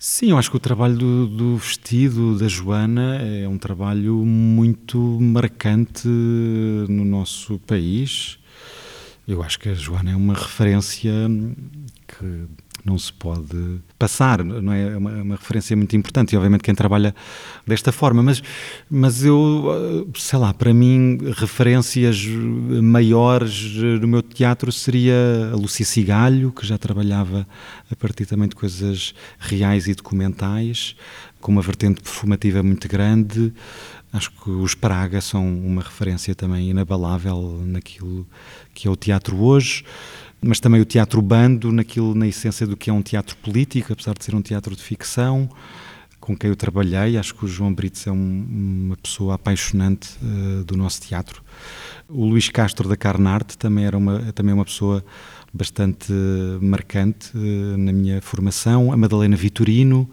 Sim, 0.00 0.30
eu 0.30 0.38
acho 0.38 0.48
que 0.48 0.56
o 0.56 0.60
trabalho 0.60 0.96
do, 0.96 1.26
do, 1.26 1.56
vestido 1.56 2.38
da 2.38 2.46
Joana 2.46 3.16
é 3.16 3.48
um 3.48 3.58
trabalho 3.58 4.14
muito 4.24 4.96
marcante 5.20 6.06
no 6.06 7.04
nosso 7.04 7.58
país. 7.66 8.38
Eu 9.26 9.42
acho 9.42 9.58
que 9.58 9.68
a 9.68 9.74
Joana 9.74 10.12
é 10.12 10.16
uma 10.16 10.34
referência 10.34 11.12
que 12.06 12.46
não 12.88 12.98
se 12.98 13.12
pode 13.12 13.80
passar, 13.98 14.42
não 14.42 14.72
é? 14.72 14.92
É 14.92 14.96
uma, 14.96 15.18
é 15.18 15.22
uma, 15.22 15.36
referência 15.36 15.76
muito 15.76 15.94
importante 15.96 16.32
e 16.32 16.36
obviamente 16.36 16.62
quem 16.62 16.74
trabalha 16.74 17.14
desta 17.66 17.92
forma, 17.92 18.22
mas, 18.22 18.42
mas 18.90 19.24
eu, 19.24 20.08
sei 20.16 20.38
lá, 20.38 20.54
para 20.54 20.72
mim 20.72 21.18
referências 21.36 22.24
maiores 22.82 23.74
no 24.00 24.08
meu 24.08 24.22
teatro 24.22 24.72
seria 24.72 25.50
a 25.52 25.56
Lucia 25.56 25.84
Cigalho, 25.84 26.50
que 26.52 26.66
já 26.66 26.78
trabalhava 26.78 27.46
a 27.90 27.96
partir 27.96 28.26
também 28.26 28.48
de 28.48 28.56
coisas 28.56 29.14
reais 29.38 29.86
e 29.86 29.94
documentais, 29.94 30.96
com 31.40 31.52
uma 31.52 31.62
vertente 31.62 32.00
performativa 32.00 32.62
muito 32.62 32.88
grande, 32.88 33.52
Acho 34.10 34.30
que 34.30 34.48
os 34.48 34.74
Praga 34.74 35.20
são 35.20 35.46
uma 35.46 35.82
referência 35.82 36.34
também 36.34 36.70
inabalável 36.70 37.60
naquilo 37.66 38.26
que 38.72 38.88
é 38.88 38.90
o 38.90 38.96
teatro 38.96 39.36
hoje 39.36 39.84
mas 40.40 40.60
também 40.60 40.80
o 40.80 40.84
teatro 40.84 41.20
bando, 41.20 41.72
naquilo, 41.72 42.14
na 42.14 42.26
essência 42.26 42.66
do 42.66 42.76
que 42.76 42.90
é 42.90 42.92
um 42.92 43.02
teatro 43.02 43.36
político, 43.36 43.92
apesar 43.92 44.14
de 44.14 44.24
ser 44.24 44.34
um 44.34 44.42
teatro 44.42 44.74
de 44.76 44.82
ficção, 44.82 45.48
com 46.20 46.36
quem 46.36 46.50
eu 46.50 46.56
trabalhei. 46.56 47.16
Acho 47.16 47.34
que 47.34 47.44
o 47.44 47.48
João 47.48 47.72
Brites 47.72 48.06
é 48.06 48.12
um, 48.12 48.46
uma 48.86 48.96
pessoa 48.96 49.34
apaixonante 49.34 50.10
uh, 50.22 50.64
do 50.64 50.76
nosso 50.76 51.00
teatro. 51.00 51.42
O 52.08 52.24
Luís 52.24 52.48
Castro 52.48 52.88
da 52.88 52.96
Carnarte 52.96 53.58
também 53.58 53.84
era 53.84 53.98
uma, 53.98 54.32
também 54.32 54.52
é 54.52 54.54
uma 54.54 54.64
pessoa 54.64 55.04
bastante 55.52 56.12
marcante 56.60 57.36
uh, 57.36 57.76
na 57.76 57.92
minha 57.92 58.22
formação. 58.22 58.92
A 58.92 58.96
Madalena 58.96 59.36
Vitorino, 59.36 60.08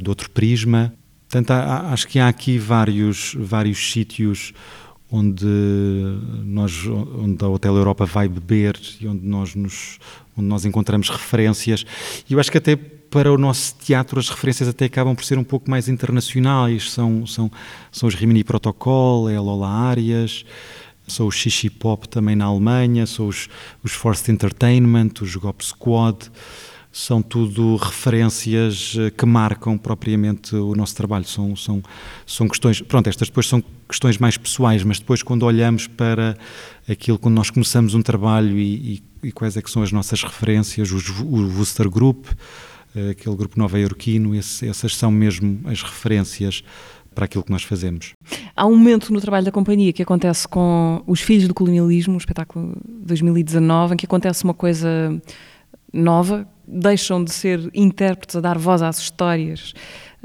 do 0.00 0.08
outro 0.08 0.30
prisma. 0.30 0.92
Portanto, 1.28 1.52
há, 1.52 1.92
acho 1.92 2.08
que 2.08 2.18
há 2.18 2.28
aqui 2.28 2.58
vários, 2.58 3.36
vários 3.38 3.92
sítios 3.92 4.52
onde 5.14 5.46
nós 6.44 6.86
onde 6.86 7.44
a 7.44 7.48
Hotel 7.48 7.76
Europa 7.76 8.04
vai 8.04 8.26
beber 8.26 8.76
e 9.00 9.06
onde 9.06 9.24
nós 9.24 9.54
nos 9.54 10.00
onde 10.36 10.48
nós 10.48 10.64
encontramos 10.64 11.08
referências. 11.08 11.86
E 12.28 12.32
eu 12.32 12.40
acho 12.40 12.50
que 12.50 12.58
até 12.58 12.74
para 12.74 13.32
o 13.32 13.38
nosso 13.38 13.76
teatro 13.76 14.18
as 14.18 14.28
referências 14.28 14.68
até 14.68 14.86
acabam 14.86 15.14
por 15.14 15.24
ser 15.24 15.38
um 15.38 15.44
pouco 15.44 15.70
mais 15.70 15.88
internacionais. 15.88 16.90
São 16.90 17.24
são 17.26 17.48
são 17.92 18.08
os 18.08 18.14
Rimini 18.16 18.42
Protocol 18.42 19.30
é 19.30 19.36
a 19.36 19.40
Lola 19.40 19.68
Arias 19.68 20.44
são 21.06 21.26
os 21.26 21.34
Xixi 21.34 21.70
Pop 21.70 22.08
também 22.08 22.34
na 22.34 22.46
Alemanha 22.46 23.06
são 23.06 23.28
os 23.28 23.48
os 23.84 23.92
Forced 23.92 24.32
Entertainment 24.32 25.12
os 25.20 25.36
Gop 25.36 25.64
Squad 25.64 26.30
são 26.94 27.20
tudo 27.20 27.74
referências 27.74 28.94
eh, 28.96 29.10
que 29.10 29.26
marcam 29.26 29.76
propriamente 29.76 30.54
o 30.54 30.76
nosso 30.76 30.94
trabalho. 30.94 31.24
São, 31.24 31.56
são, 31.56 31.82
são 32.24 32.46
questões, 32.46 32.80
pronto, 32.80 33.08
estas 33.08 33.26
depois 33.26 33.48
são 33.48 33.60
questões 33.88 34.16
mais 34.16 34.38
pessoais, 34.38 34.84
mas 34.84 35.00
depois 35.00 35.20
quando 35.20 35.42
olhamos 35.42 35.88
para 35.88 36.38
aquilo, 36.88 37.18
quando 37.18 37.34
nós 37.34 37.50
começamos 37.50 37.94
um 37.94 38.00
trabalho 38.00 38.56
e, 38.56 39.02
e, 39.22 39.28
e 39.28 39.32
quais 39.32 39.56
é 39.56 39.62
que 39.62 39.68
são 39.68 39.82
as 39.82 39.90
nossas 39.90 40.22
referências, 40.22 40.92
os, 40.92 41.08
o 41.18 41.58
Wooster 41.58 41.90
Group, 41.90 42.26
eh, 42.94 43.10
aquele 43.10 43.34
grupo 43.34 43.58
nova-iorquino, 43.58 44.32
essas 44.36 44.94
são 44.94 45.10
mesmo 45.10 45.62
as 45.64 45.82
referências 45.82 46.62
para 47.12 47.24
aquilo 47.24 47.42
que 47.42 47.50
nós 47.50 47.64
fazemos. 47.64 48.12
Há 48.54 48.66
um 48.66 48.76
momento 48.76 49.12
no 49.12 49.20
trabalho 49.20 49.44
da 49.44 49.50
companhia 49.52 49.92
que 49.92 50.02
acontece 50.02 50.46
com 50.46 51.02
Os 51.08 51.20
Filhos 51.20 51.48
do 51.48 51.54
Colonialismo, 51.54 52.14
um 52.14 52.18
espetáculo 52.18 52.76
2019, 52.86 53.94
em 53.94 53.96
que 53.96 54.06
acontece 54.06 54.44
uma 54.44 54.54
coisa 54.54 55.20
nova, 55.94 56.46
deixam 56.66 57.22
de 57.22 57.32
ser 57.32 57.70
intérpretes 57.72 58.36
a 58.36 58.40
dar 58.40 58.58
voz 58.58 58.82
às 58.82 58.98
histórias 58.98 59.72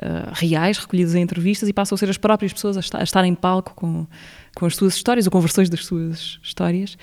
uh, 0.02 0.32
reais, 0.34 0.78
recolhidas 0.78 1.16
em 1.16 1.22
entrevistas, 1.22 1.70
e 1.70 1.74
passam 1.74 1.96
a 1.96 2.00
ser 2.00 2.10
as 2.10 2.18
próprias 2.18 2.52
pessoas 2.52 2.78
a 2.78 2.80
estar, 2.80 3.00
a 3.00 3.04
estar 3.04 3.24
em 3.26 3.36
palco 3.36 3.74
com, 3.76 4.08
com 4.56 4.66
as 4.66 4.76
suas 4.76 4.96
histórias 4.96 5.26
ou 5.26 5.32
com 5.32 5.40
versões 5.40 5.70
das 5.70 5.86
suas 5.86 6.40
histórias. 6.42 6.98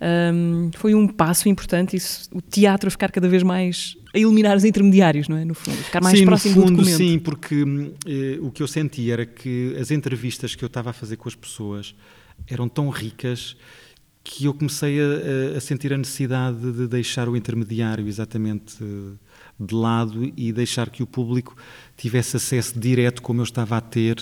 Um, 0.00 0.70
foi 0.74 0.94
um 0.94 1.06
passo 1.06 1.48
importante 1.48 1.96
isso, 1.96 2.28
o 2.32 2.40
teatro 2.40 2.88
a 2.88 2.90
ficar 2.90 3.10
cada 3.10 3.28
vez 3.28 3.42
mais 3.42 3.96
a 4.14 4.18
eliminar 4.18 4.56
os 4.56 4.64
intermediários, 4.64 5.28
não 5.28 5.36
é? 5.36 5.44
No 5.44 5.54
fundo, 5.54 5.76
ficar 5.78 6.02
mais 6.02 6.18
sim, 6.18 6.24
próximo 6.24 6.54
no 6.54 6.60
fundo, 6.60 6.70
do 6.70 6.76
documento. 6.76 6.96
Sim, 6.96 7.18
porque 7.18 7.64
eh, 8.06 8.38
o 8.40 8.50
que 8.50 8.62
eu 8.62 8.68
senti 8.68 9.10
era 9.10 9.24
que 9.24 9.74
as 9.80 9.90
entrevistas 9.90 10.54
que 10.54 10.64
eu 10.64 10.66
estava 10.66 10.90
a 10.90 10.92
fazer 10.92 11.16
com 11.16 11.28
as 11.28 11.34
pessoas 11.34 11.94
eram 12.48 12.68
tão 12.68 12.88
ricas 12.90 13.56
que 14.24 14.46
eu 14.46 14.54
comecei 14.54 14.98
a, 14.98 15.58
a, 15.58 15.60
sentir 15.60 15.92
a 15.92 15.98
necessidade 15.98 16.72
de 16.72 16.88
deixar 16.88 17.28
o 17.28 17.36
intermediário 17.36 18.08
exatamente 18.08 18.82
eh, 18.82 19.12
de 19.60 19.74
lado 19.74 20.32
e 20.34 20.50
deixar 20.50 20.88
que 20.88 21.02
o 21.02 21.06
público 21.06 21.54
tivesse 21.94 22.38
acesso 22.38 22.80
direto, 22.80 23.20
como 23.20 23.40
eu 23.40 23.44
estava 23.44 23.76
a 23.76 23.82
ter, 23.82 24.18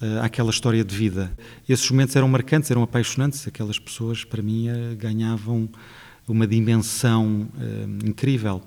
uh, 0.00 0.22
àquela 0.22 0.50
história 0.50 0.84
de 0.84 0.94
vida. 0.94 1.32
Esses 1.66 1.90
momentos 1.90 2.14
eram 2.14 2.28
marcantes, 2.28 2.70
eram 2.70 2.82
apaixonantes, 2.82 3.48
aquelas 3.48 3.78
pessoas, 3.78 4.22
para 4.22 4.42
mim, 4.42 4.68
uh, 4.68 4.94
ganhavam 4.96 5.68
uma 6.28 6.46
dimensão 6.46 7.48
uh, 7.54 8.06
incrível. 8.08 8.62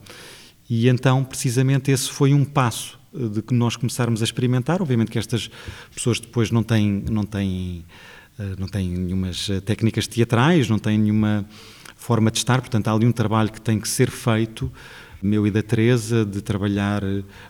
E 0.69 0.89
então, 0.89 1.23
precisamente, 1.23 1.91
esse 1.91 2.09
foi 2.09 2.33
um 2.33 2.43
passo 2.43 2.99
de 3.13 3.41
que 3.41 3.53
nós 3.53 3.75
começarmos 3.75 4.21
a 4.21 4.25
experimentar. 4.25 4.81
Obviamente 4.81 5.11
que 5.11 5.19
estas 5.19 5.49
pessoas 5.93 6.19
depois 6.19 6.51
não 6.51 6.63
têm. 6.63 7.05
Não 7.09 7.23
têm 7.23 7.85
eh, 7.87 8.14
não 8.57 8.67
tem 8.67 8.89
nenhumas 8.89 9.49
eh, 9.49 9.59
técnicas 9.59 10.07
teatrais, 10.07 10.69
não 10.69 10.79
tem 10.79 10.97
nenhuma 10.97 11.45
forma 11.95 12.29
de 12.29 12.37
estar, 12.37 12.59
portanto 12.59 12.87
há 12.87 12.93
ali 12.93 13.05
um 13.05 13.11
trabalho 13.11 13.51
que 13.51 13.61
tem 13.61 13.79
que 13.79 13.87
ser 13.87 14.09
feito 14.09 14.71
meu 15.25 15.47
e 15.47 15.51
da 15.51 15.63
Teresa, 15.63 16.23
de 16.23 16.41
trabalhar 16.41 17.01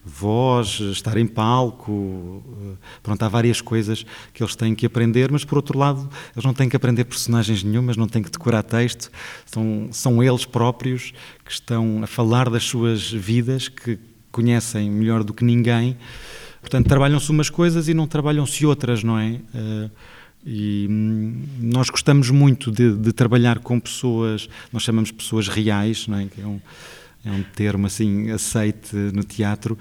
voz, 0.04 0.80
estar 0.80 1.18
em 1.18 1.28
palco. 1.28 2.42
Pronto, 3.04 3.22
há 3.22 3.28
várias 3.28 3.60
coisas 3.60 4.06
que 4.34 4.42
eles 4.42 4.56
têm 4.56 4.74
que 4.74 4.86
aprender, 4.86 5.30
mas 5.32 5.44
por 5.44 5.58
outro 5.58 5.78
lado, 5.78 6.10
eles 6.34 6.46
não 6.46 6.54
têm 6.54 6.70
que 6.70 6.76
aprender 6.76 7.04
personagens 7.04 7.64
nenhumas, 7.64 7.98
não 7.98 8.08
têm 8.08 8.24
que 8.24 8.32
decorar 8.32 8.64
texto, 8.64 9.12
são, 9.46 9.90
são 9.92 10.24
eles 10.24 10.46
próprios 10.46 11.14
que 11.44 11.52
estão 11.52 12.02
a 12.02 12.08
falar 12.08 12.50
das 12.50 12.64
suas 12.64 13.12
vidas, 13.12 13.68
que 13.68 14.00
conhecem 14.32 14.90
melhor 14.90 15.24
do 15.24 15.34
que 15.34 15.44
ninguém. 15.44 15.98
Portanto, 16.62 16.88
trabalham-se 16.88 17.30
umas 17.30 17.50
coisas 17.50 17.88
e 17.88 17.94
não 17.94 18.08
trabalham-se 18.08 18.66
outras, 18.66 19.04
não 19.04 19.20
é? 19.20 19.40
Uh, 19.54 19.92
e 20.46 20.88
hum, 20.90 21.44
nós 21.60 21.90
gostamos 21.90 22.30
muito 22.30 22.72
de, 22.72 22.96
de, 22.96 23.12
trabalhar 23.12 23.60
com 23.60 23.80
pessoas, 23.80 24.48
nós 24.72 24.84
chamamos 24.84 25.12
pessoas 25.12 25.48
reais, 25.48 26.08
não 26.08 26.20
é? 26.20 26.26
Que 26.28 26.42
é 26.42 26.46
um, 26.46 26.60
é 27.26 27.32
um 27.32 27.44
termo 27.56 27.88
assim 27.88 28.30
aceite 28.30 28.96
no 28.96 29.24
teatro, 29.24 29.78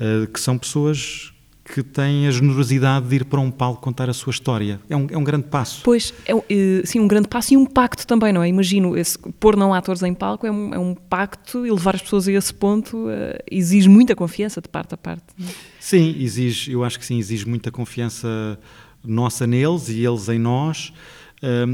uh, 0.00 0.26
que 0.28 0.40
são 0.40 0.56
pessoas 0.56 1.32
que 1.66 1.82
têm 1.82 2.28
a 2.28 2.30
generosidade 2.30 3.08
de 3.08 3.16
ir 3.16 3.24
para 3.24 3.40
um 3.40 3.50
palco 3.50 3.82
contar 3.82 4.08
a 4.08 4.12
sua 4.12 4.30
história. 4.30 4.80
É 4.88 4.96
um, 4.96 5.06
é 5.10 5.18
um 5.18 5.24
grande 5.24 5.46
passo. 5.48 5.80
Pois, 5.82 6.14
é, 6.24 6.32
eh, 6.32 6.82
sim, 6.84 7.00
um 7.00 7.08
grande 7.08 7.26
passo 7.26 7.54
e 7.54 7.56
um 7.56 7.66
pacto 7.66 8.06
também, 8.06 8.32
não 8.32 8.42
é? 8.42 8.48
Imagino, 8.48 8.96
esse, 8.96 9.18
pôr 9.18 9.56
não 9.56 9.74
atores 9.74 10.02
em 10.02 10.14
palco 10.14 10.46
é 10.46 10.50
um, 10.50 10.74
é 10.74 10.78
um 10.78 10.94
pacto 10.94 11.66
e 11.66 11.70
levar 11.70 11.96
as 11.96 12.02
pessoas 12.02 12.28
a 12.28 12.32
esse 12.32 12.54
ponto 12.54 12.96
uh, 12.96 13.10
exige 13.50 13.88
muita 13.88 14.14
confiança 14.14 14.60
de 14.60 14.68
parte 14.68 14.94
a 14.94 14.96
parte. 14.96 15.24
É? 15.40 15.44
Sim, 15.80 16.14
exige, 16.20 16.70
eu 16.70 16.84
acho 16.84 16.98
que 16.98 17.04
sim, 17.04 17.18
exige 17.18 17.48
muita 17.48 17.72
confiança 17.72 18.58
nossa 19.06 19.46
neles 19.46 19.88
e 19.88 20.04
eles 20.04 20.28
em 20.28 20.38
nós 20.38 20.92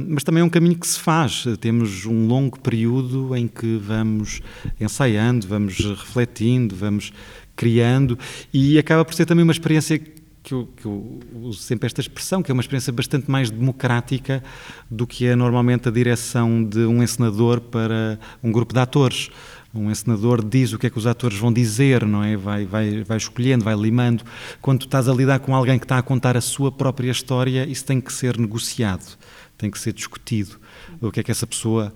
mas 0.09 0.25
também 0.25 0.43
é 0.43 0.45
um 0.45 0.49
caminho 0.49 0.77
que 0.77 0.87
se 0.87 0.99
faz. 0.99 1.45
Temos 1.61 2.05
um 2.05 2.27
longo 2.27 2.59
período 2.59 3.35
em 3.37 3.47
que 3.47 3.77
vamos 3.77 4.41
ensaiando, 4.81 5.47
vamos 5.47 5.79
refletindo, 5.79 6.75
vamos 6.75 7.13
criando 7.55 8.19
e 8.53 8.79
acaba 8.79 9.05
por 9.05 9.15
ser 9.15 9.27
também 9.27 9.43
uma 9.43 9.53
experiência 9.53 10.01
que 10.43 10.53
eu, 10.53 10.69
que 10.77 10.85
eu, 10.85 11.21
uso 11.35 11.61
sempre 11.61 11.87
esta 11.87 12.01
expressão, 12.01 12.43
que 12.43 12.51
é 12.51 12.55
uma 12.55 12.61
experiência 12.61 12.93
bastante 12.93 13.31
mais 13.31 13.51
democrática 13.51 14.43
do 14.91 15.07
que 15.07 15.27
é 15.27 15.37
normalmente 15.37 15.89
a 15.89 15.93
direção 15.93 16.65
de 16.65 16.81
um 16.81 17.03
encenador 17.03 17.61
para 17.61 18.19
um 18.43 18.51
grupo 18.51 18.75
de 18.75 18.81
atores. 18.81 19.31
Um 19.75 19.91
encenador 19.91 20.45
diz 20.45 20.73
o 20.73 20.79
que 20.79 20.87
é 20.87 20.91
que 20.91 20.99
os 20.99 21.07
atores 21.07 21.39
vão 21.39 21.53
dizer, 21.53 22.05
não 22.05 22.23
é? 22.23 22.37
Vai, 22.37 22.67
vai, 22.67 23.03
vai 23.03 23.17
escolhendo, 23.17 23.65
vai 23.65 23.75
limando. 23.75 24.23
Quando 24.61 24.81
tu 24.81 24.87
estás 24.87 25.09
a 25.09 25.15
lidar 25.15 25.41
com 25.41 25.55
alguém 25.55 25.79
que 25.79 25.85
está 25.85 25.99
a 25.99 26.03
contar 26.03 26.37
a 26.37 26.41
sua 26.43 26.71
própria 26.71 27.11
história, 27.11 27.67
isso 27.67 27.85
tem 27.85 28.01
que 28.01 28.13
ser 28.13 28.39
negociado 28.39 29.17
tem 29.63 29.71
que 29.71 29.79
ser 29.79 29.93
discutido. 29.93 30.59
O 31.01 31.13
que 31.13 31.21
é 31.21 31.23
que 31.23 31.31
essa 31.31 31.47
pessoa 31.47 31.95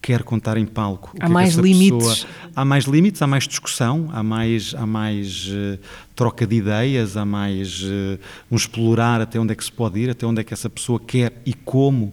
quer 0.00 0.22
contar 0.22 0.58
em 0.58 0.66
palco. 0.66 1.12
Há 1.18 1.26
é 1.26 1.28
mais 1.28 1.54
limites. 1.54 2.06
Pessoa... 2.06 2.30
Há 2.54 2.64
mais 2.64 2.84
limites, 2.84 3.22
há 3.22 3.26
mais 3.26 3.48
discussão, 3.48 4.10
há 4.12 4.22
mais, 4.22 4.74
há 4.76 4.86
mais 4.86 5.46
uh, 5.48 5.78
troca 6.14 6.46
de 6.46 6.56
ideias, 6.56 7.16
há 7.16 7.24
mais 7.24 7.82
uh, 7.82 8.18
um 8.50 8.54
explorar 8.54 9.22
até 9.22 9.40
onde 9.40 9.52
é 9.52 9.56
que 9.56 9.64
se 9.64 9.72
pode 9.72 9.98
ir, 9.98 10.10
até 10.10 10.26
onde 10.26 10.42
é 10.42 10.44
que 10.44 10.52
essa 10.52 10.68
pessoa 10.68 11.00
quer 11.00 11.40
e 11.44 11.54
como. 11.54 12.12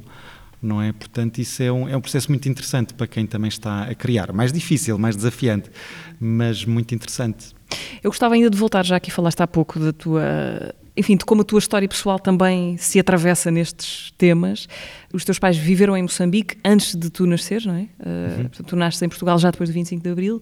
Não 0.61 0.81
é? 0.81 0.91
Portanto, 0.91 1.39
isso 1.39 1.63
é 1.63 1.71
um, 1.71 1.89
é 1.89 1.97
um 1.97 2.01
processo 2.01 2.29
muito 2.29 2.47
interessante 2.47 2.93
para 2.93 3.07
quem 3.07 3.25
também 3.25 3.49
está 3.49 3.83
a 3.83 3.95
criar. 3.95 4.31
Mais 4.31 4.53
difícil, 4.53 4.97
mais 4.97 5.15
desafiante, 5.15 5.71
mas 6.19 6.63
muito 6.65 6.93
interessante. 6.93 7.55
Eu 8.03 8.11
gostava 8.11 8.35
ainda 8.35 8.49
de 8.49 8.57
voltar, 8.57 8.85
já 8.85 8.97
aqui 8.97 9.09
falaste 9.09 9.41
há 9.41 9.47
pouco 9.47 9.79
da 9.79 9.91
tua 9.91 10.73
enfim, 10.95 11.15
de 11.15 11.23
como 11.23 11.41
a 11.41 11.45
tua 11.45 11.59
história 11.59 11.87
pessoal 11.87 12.19
também 12.19 12.77
se 12.77 12.99
atravessa 12.99 13.49
nestes 13.49 14.11
temas. 14.17 14.67
Os 15.13 15.23
teus 15.23 15.39
pais 15.39 15.57
viveram 15.57 15.95
em 15.95 16.01
Moçambique 16.01 16.57
antes 16.63 16.95
de 16.95 17.09
tu 17.09 17.25
nasceres, 17.25 17.65
não 17.65 17.75
é? 17.75 17.81
Uh, 17.99 18.41
portanto, 18.49 18.67
tu 18.67 18.75
nasces 18.75 19.01
em 19.01 19.09
Portugal 19.09 19.39
já 19.39 19.51
depois 19.51 19.69
do 19.69 19.73
25 19.73 20.03
de 20.03 20.09
Abril. 20.09 20.41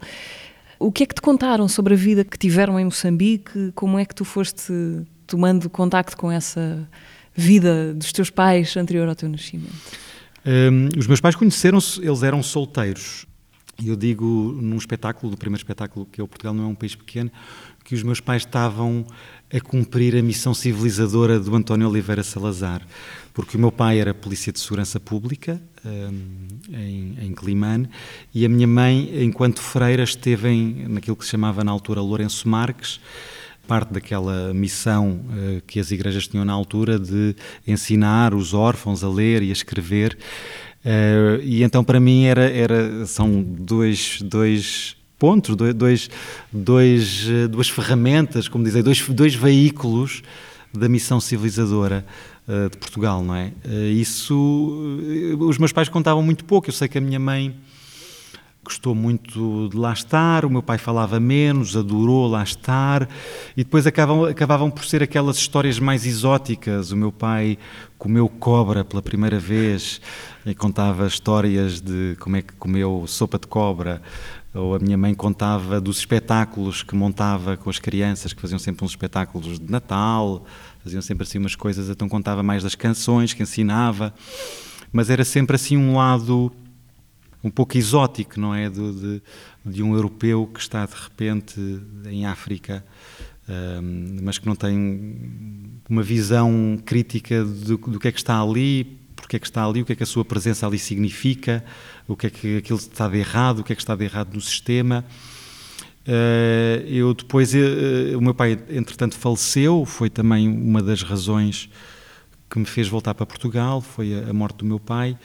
O 0.79 0.91
que 0.91 1.03
é 1.03 1.05
que 1.05 1.13
te 1.13 1.21
contaram 1.21 1.67
sobre 1.67 1.93
a 1.93 1.97
vida 1.97 2.23
que 2.23 2.37
tiveram 2.37 2.79
em 2.79 2.85
Moçambique? 2.85 3.71
Como 3.75 3.99
é 3.99 4.05
que 4.05 4.15
tu 4.15 4.25
foste 4.25 4.73
tomando 5.27 5.69
contacto 5.69 6.17
com 6.17 6.31
essa 6.31 6.87
vida 7.35 7.93
dos 7.93 8.11
teus 8.11 8.29
pais 8.29 8.75
anterior 8.75 9.07
ao 9.07 9.15
teu 9.15 9.29
nascimento? 9.29 9.73
Um, 10.45 10.89
os 10.97 11.07
meus 11.07 11.19
pais 11.19 11.35
conheceram-se, 11.35 11.99
eles 12.01 12.23
eram 12.23 12.41
solteiros. 12.41 13.25
E 13.81 13.87
eu 13.87 13.95
digo 13.95 14.25
num 14.61 14.75
espetáculo, 14.75 15.31
do 15.31 15.37
primeiro 15.37 15.61
espetáculo, 15.61 16.05
que 16.05 16.19
é 16.19 16.23
o 16.23 16.27
Portugal 16.27 16.53
não 16.53 16.65
é 16.65 16.67
um 16.67 16.75
país 16.75 16.95
pequeno, 16.95 17.31
que 17.83 17.95
os 17.95 18.03
meus 18.03 18.19
pais 18.19 18.43
estavam 18.43 19.05
a 19.51 19.59
cumprir 19.61 20.15
a 20.15 20.21
missão 20.21 20.53
civilizadora 20.53 21.39
do 21.39 21.55
António 21.55 21.89
Oliveira 21.89 22.21
Salazar, 22.21 22.85
porque 23.33 23.55
o 23.55 23.59
meu 23.59 23.71
pai 23.71 23.99
era 23.99 24.13
polícia 24.13 24.51
de 24.51 24.59
segurança 24.59 24.99
pública 24.99 25.61
um, 25.85 26.47
em, 26.71 27.17
em 27.21 27.33
Climane 27.33 27.89
e 28.33 28.45
a 28.45 28.49
minha 28.49 28.67
mãe, 28.67 29.23
enquanto 29.23 29.61
freira, 29.61 30.03
esteve 30.03 30.49
em, 30.49 30.87
naquilo 30.89 31.15
que 31.15 31.23
se 31.23 31.31
chamava 31.31 31.63
na 31.63 31.71
altura 31.71 32.01
Lourenço 32.01 32.47
Marques, 32.49 32.99
parte 33.69 33.93
daquela 33.93 34.51
missão 34.51 35.19
uh, 35.29 35.61
que 35.67 35.79
as 35.79 35.91
igrejas 35.91 36.27
tinham 36.27 36.43
na 36.43 36.53
altura 36.53 36.97
de 36.97 37.35
ensinar 37.67 38.33
os 38.33 38.51
órfãos 38.51 39.03
a 39.03 39.07
ler 39.07 39.43
e 39.43 39.49
a 39.49 39.53
escrever. 39.53 40.17
Uh, 40.83 41.39
e 41.43 41.61
então 41.61 41.83
para 41.83 41.99
mim 41.99 42.23
era, 42.23 42.49
era 42.49 43.05
são 43.05 43.43
dois, 43.43 44.23
dois 44.23 44.97
pontos, 45.19 45.55
dois, 45.55 46.09
dois, 46.51 47.27
eh, 47.29 47.47
duas 47.47 47.69
ferramentas, 47.69 48.47
como 48.47 48.63
dizem, 48.63 48.81
dois, 48.81 49.05
dois 49.09 49.35
veículos 49.35 50.23
da 50.73 50.87
missão 50.87 51.19
civilizadora 51.19 52.05
de 52.71 52.77
Portugal, 52.77 53.21
não 53.21 53.35
é? 53.35 53.51
Isso, 53.91 54.33
os 55.39 55.57
meus 55.57 55.73
pais 55.73 55.89
contavam 55.89 56.23
muito 56.23 56.45
pouco. 56.45 56.69
Eu 56.69 56.73
sei 56.73 56.87
que 56.87 56.97
a 56.97 57.01
minha 57.01 57.19
mãe 57.19 57.53
gostou 58.69 58.93
muito 58.93 59.67
de 59.69 59.75
lá 59.75 59.91
estar, 59.91 60.45
o 60.45 60.49
meu 60.49 60.61
pai 60.61 60.77
falava 60.77 61.19
menos, 61.19 61.75
adorou 61.75 62.27
lá 62.27 62.43
estar, 62.43 63.09
e 63.57 63.63
depois 63.63 63.87
acabavam, 63.87 64.25
acabavam 64.25 64.69
por 64.69 64.85
ser 64.85 65.01
aquelas 65.01 65.37
histórias 65.37 65.79
mais 65.79 66.05
exóticas. 66.05 66.91
O 66.91 66.95
meu 66.95 67.11
pai 67.11 67.57
comeu 67.97 68.29
cobra 68.29 68.85
pela 68.85 69.01
primeira 69.01 69.39
vez 69.39 69.99
e 70.45 70.53
contava 70.53 71.07
histórias 71.07 71.81
de 71.81 72.15
como 72.19 72.35
é 72.35 72.43
que 72.43 72.53
comeu 72.53 73.05
sopa 73.07 73.39
de 73.39 73.47
cobra 73.47 74.03
ou 74.53 74.75
a 74.75 74.79
minha 74.79 74.97
mãe 74.97 75.15
contava 75.15 75.81
dos 75.81 75.97
espetáculos 75.97 76.83
que 76.83 76.95
montava 76.95 77.57
com 77.57 77.71
as 77.71 77.79
crianças, 77.79 78.33
que 78.33 78.41
faziam 78.41 78.59
sempre 78.59 78.85
uns 78.85 78.91
espetáculos 78.91 79.59
de 79.59 79.71
Natal, 79.71 80.45
faziam 80.83 81.01
sempre 81.01 81.23
assim 81.23 81.39
umas 81.39 81.55
coisas, 81.55 81.89
então 81.89 82.07
contava 82.07 82.43
mais 82.43 82.61
das 82.61 82.75
canções 82.75 83.33
que 83.33 83.41
ensinava, 83.41 84.13
mas 84.91 85.09
era 85.09 85.25
sempre 85.25 85.55
assim 85.55 85.75
um 85.75 85.97
lado 85.97 86.51
um 87.43 87.49
pouco 87.49 87.77
exótico, 87.77 88.39
não 88.39 88.53
é? 88.53 88.69
De, 88.69 88.91
de, 88.93 89.21
de 89.65 89.83
um 89.83 89.93
europeu 89.93 90.47
que 90.47 90.59
está 90.59 90.85
de 90.85 90.95
repente 90.95 91.59
em 92.05 92.25
África, 92.25 92.83
um, 93.47 94.17
mas 94.23 94.37
que 94.37 94.45
não 94.45 94.55
tem 94.55 95.81
uma 95.89 96.03
visão 96.03 96.79
crítica 96.85 97.43
do, 97.43 97.77
do 97.77 97.99
que 97.99 98.07
é 98.07 98.11
que 98.11 98.19
está 98.19 98.41
ali, 98.41 98.99
porque 99.15 99.35
é 99.35 99.39
que 99.39 99.47
está 99.47 99.65
ali, 99.65 99.81
o 99.81 99.85
que 99.85 99.93
é 99.93 99.95
que 99.95 100.03
a 100.03 100.07
sua 100.07 100.25
presença 100.25 100.65
ali 100.65 100.79
significa, 100.79 101.63
o 102.07 102.15
que 102.15 102.27
é 102.27 102.29
que 102.29 102.57
aquilo 102.57 102.79
está 102.79 103.07
de 103.07 103.17
errado, 103.17 103.59
o 103.59 103.63
que 103.63 103.73
é 103.73 103.75
que 103.75 103.81
está 103.81 103.95
de 103.95 104.03
errado 104.03 104.33
no 104.33 104.41
sistema. 104.41 105.05
Eh, 106.05 106.85
eu 106.87 107.13
depois, 107.13 107.53
eh, 107.53 108.15
o 108.15 108.21
meu 108.21 108.33
pai, 108.33 108.57
entretanto, 108.69 109.15
faleceu, 109.15 109.85
foi 109.85 110.09
também 110.09 110.47
uma 110.47 110.81
das 110.81 111.03
razões 111.03 111.69
que 112.49 112.57
me 112.57 112.65
fez 112.65 112.87
voltar 112.87 113.13
para 113.13 113.25
Portugal, 113.25 113.79
foi 113.81 114.13
a 114.27 114.33
morte 114.33 114.57
do 114.57 114.65
meu 114.65 114.79
pai. 114.79 115.15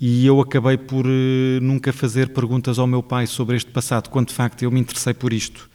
E 0.00 0.24
eu 0.24 0.40
acabei 0.40 0.78
por 0.78 1.04
eh, 1.04 1.60
nunca 1.60 1.92
fazer 1.92 2.30
perguntas 2.30 2.78
ao 2.78 2.86
meu 2.86 3.02
pai 3.02 3.26
sobre 3.26 3.56
este 3.56 3.70
passado, 3.70 4.08
quando 4.08 4.28
de 4.28 4.34
facto 4.34 4.62
eu 4.62 4.70
me 4.70 4.80
interessei 4.80 5.12
por 5.12 5.30
isto. 5.30 5.68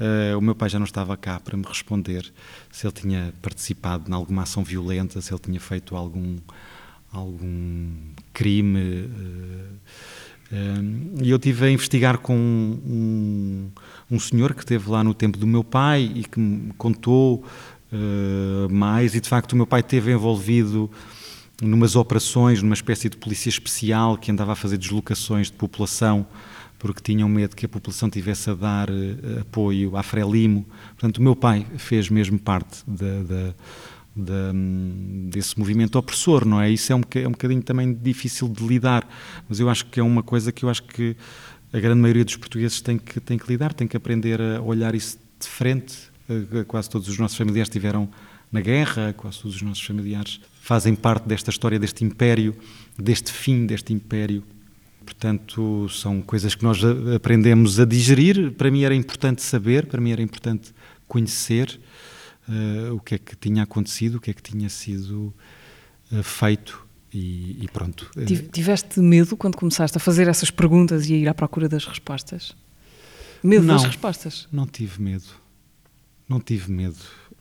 Uh, 0.00 0.38
o 0.38 0.40
meu 0.40 0.54
pai 0.54 0.68
já 0.68 0.78
não 0.78 0.86
estava 0.86 1.16
cá 1.16 1.40
para 1.40 1.56
me 1.56 1.64
responder 1.66 2.24
se 2.70 2.86
ele 2.86 2.94
tinha 2.94 3.34
participado 3.42 4.08
em 4.08 4.14
alguma 4.14 4.44
ação 4.44 4.62
violenta, 4.62 5.20
se 5.20 5.32
ele 5.32 5.40
tinha 5.40 5.60
feito 5.60 5.96
algum, 5.96 6.36
algum 7.12 7.90
crime. 8.32 9.10
Eh, 10.50 10.78
e 11.22 11.30
eu 11.30 11.38
tive 11.38 11.66
a 11.66 11.70
investigar 11.70 12.18
com 12.18 12.34
um, 12.34 13.70
um 14.10 14.18
senhor 14.18 14.54
que 14.54 14.60
esteve 14.60 14.88
lá 14.88 15.04
no 15.04 15.12
tempo 15.12 15.36
do 15.36 15.46
meu 15.46 15.62
pai 15.62 16.10
e 16.14 16.24
que 16.24 16.40
me 16.40 16.72
contou 16.74 17.44
uh, 17.92 18.72
mais, 18.72 19.14
e 19.14 19.20
de 19.20 19.28
facto 19.28 19.52
o 19.52 19.56
meu 19.56 19.66
pai 19.66 19.80
esteve 19.80 20.12
envolvido 20.12 20.90
numas 21.62 21.96
operações, 21.96 22.62
numa 22.62 22.74
espécie 22.74 23.08
de 23.08 23.16
polícia 23.16 23.48
especial 23.48 24.16
que 24.16 24.30
andava 24.30 24.52
a 24.52 24.56
fazer 24.56 24.78
deslocações 24.78 25.48
de 25.48 25.56
população 25.56 26.26
porque 26.78 27.02
tinham 27.02 27.28
medo 27.28 27.56
que 27.56 27.66
a 27.66 27.68
população 27.68 28.08
tivesse 28.08 28.50
a 28.50 28.54
dar 28.54 28.88
uh, 28.88 29.40
apoio 29.40 29.96
à 29.96 30.02
Frelimo. 30.02 30.64
Portanto, 30.90 31.18
o 31.18 31.22
meu 31.22 31.34
pai 31.34 31.66
fez 31.76 32.08
mesmo 32.08 32.38
parte 32.38 32.84
de, 32.86 33.52
desse 35.30 35.58
movimento 35.58 35.98
opressor, 35.98 36.44
não 36.44 36.60
é? 36.60 36.70
Isso 36.70 36.92
é 36.92 36.96
um, 36.96 37.02
é 37.14 37.26
um 37.26 37.32
bocadinho 37.32 37.62
também 37.62 37.92
difícil 37.92 38.48
de 38.48 38.66
lidar, 38.66 39.08
mas 39.48 39.60
eu 39.60 39.68
acho 39.68 39.86
que 39.86 40.00
é 40.00 40.02
uma 40.02 40.22
coisa 40.22 40.50
que 40.50 40.64
eu 40.64 40.68
acho 40.68 40.82
que 40.84 41.16
a 41.72 41.78
grande 41.78 42.00
maioria 42.00 42.24
dos 42.24 42.36
portugueses 42.36 42.80
tem 42.80 42.98
que, 42.98 43.20
tem 43.20 43.38
que 43.38 43.46
lidar, 43.48 43.72
tem 43.72 43.86
que 43.86 43.96
aprender 43.96 44.40
a 44.40 44.60
olhar 44.60 44.94
isso 44.94 45.18
de 45.38 45.46
frente. 45.46 45.96
Eh, 46.28 46.64
quase 46.66 46.88
todos 46.88 47.08
os 47.08 47.18
nossos 47.18 47.36
familiares 47.36 47.68
estiveram 47.68 48.08
na 48.50 48.60
guerra, 48.60 49.12
quase 49.16 49.40
todos 49.40 49.56
os 49.56 49.62
nossos 49.62 49.84
familiares 49.84 50.40
fazem 50.68 50.94
parte 50.94 51.26
desta 51.26 51.48
história, 51.48 51.78
deste 51.78 52.04
império, 52.04 52.54
deste 52.98 53.32
fim 53.32 53.64
deste 53.64 53.94
império 53.94 54.44
portanto, 55.02 55.88
são 55.88 56.20
coisas 56.20 56.54
que 56.54 56.62
nós 56.62 56.80
aprendemos 57.16 57.80
a 57.80 57.86
digerir. 57.86 58.52
Para 58.52 58.70
mim 58.70 58.82
era 58.82 58.94
importante 58.94 59.40
saber, 59.40 59.86
para 59.86 60.02
mim 60.02 60.10
era 60.10 60.20
importante 60.20 60.74
conhecer 61.06 61.80
uh, 62.46 62.94
o 62.94 63.00
que 63.00 63.14
é 63.14 63.18
que 63.18 63.34
tinha 63.34 63.62
acontecido, 63.62 64.16
o 64.16 64.20
que 64.20 64.30
é 64.30 64.34
que 64.34 64.42
tinha 64.42 64.68
sido 64.68 65.32
uh, 66.12 66.22
feito 66.22 66.86
e, 67.10 67.64
e, 67.64 67.68
pronto. 67.72 68.10
Tiveste 68.52 69.00
medo 69.00 69.34
quando 69.34 69.56
começaste 69.56 69.96
a 69.96 70.00
fazer 70.00 70.28
essas 70.28 70.50
perguntas 70.50 71.08
e 71.08 71.14
a 71.14 71.16
ir 71.16 71.28
à 71.28 71.32
procura 71.32 71.70
das 71.70 71.86
respostas? 71.86 72.54
Medo 73.42 73.64
não, 73.64 73.76
das 73.76 73.84
respostas? 73.84 74.46
Não 74.52 74.66
tive 74.66 75.00
medo. 75.00 75.24
Não 76.28 76.38
tive 76.38 76.70
medo. 76.70 76.98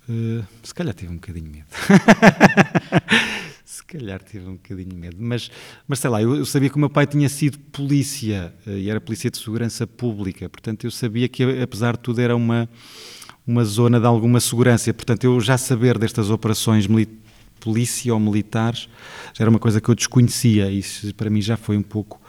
Uh, 0.10 0.43
se 0.64 0.74
calhar 0.74 0.93
tive 0.93 1.12
um 1.12 1.16
bocadinho 1.16 1.51
medo. 1.51 1.66
se 3.66 3.84
calhar 3.84 4.24
tive 4.24 4.47
um 4.47 4.53
bocadinho 4.53 4.95
medo. 4.95 5.18
Mas, 5.20 5.51
mas 5.88 5.99
sei 5.99 6.10
lá, 6.10 6.22
eu, 6.22 6.36
eu, 6.36 6.45
sabia 6.45 6.70
que 6.70 6.76
o 6.78 6.80
meu 6.80 6.89
pai 6.89 7.05
tinha 7.05 7.28
sido 7.28 7.60
polícia 7.60 8.53
uh, 8.66 8.72
e 8.72 8.89
era 8.89 9.01
polícia 9.01 9.30
de 9.30 9.38
segurança 9.38 9.86
pública. 9.86 10.47
Portanto, 10.49 10.86
eu 10.86 10.91
sabia 10.91 11.28
que, 11.28 11.43
apesar 11.62 11.97
de 11.97 11.99
tudo, 11.99 12.22
era 12.22 12.36
uma, 12.36 12.70
uma 13.45 13.66
zona 13.66 13.99
de 13.99 14.05
alguma 14.05 14.39
segurança. 14.39 14.93
Portanto, 14.93 15.26
eu 15.26 15.39
já 15.41 15.58
saber 15.58 15.97
destas 15.97 16.30
operações 16.30 16.88
polícia 17.60 18.14
ou 18.14 18.20
militares, 18.20 18.88
já 19.34 19.43
era 19.43 19.49
uma 19.49 19.60
coisa 19.60 19.82
que 19.82 19.89
eu 19.89 19.95
desconhecia. 19.95 20.72
Isso 20.72 21.14
para 21.16 21.30
mim 21.30 21.41
já 21.41 21.58
foi 21.58 21.76
um 21.76 21.84
pouco 21.84 22.22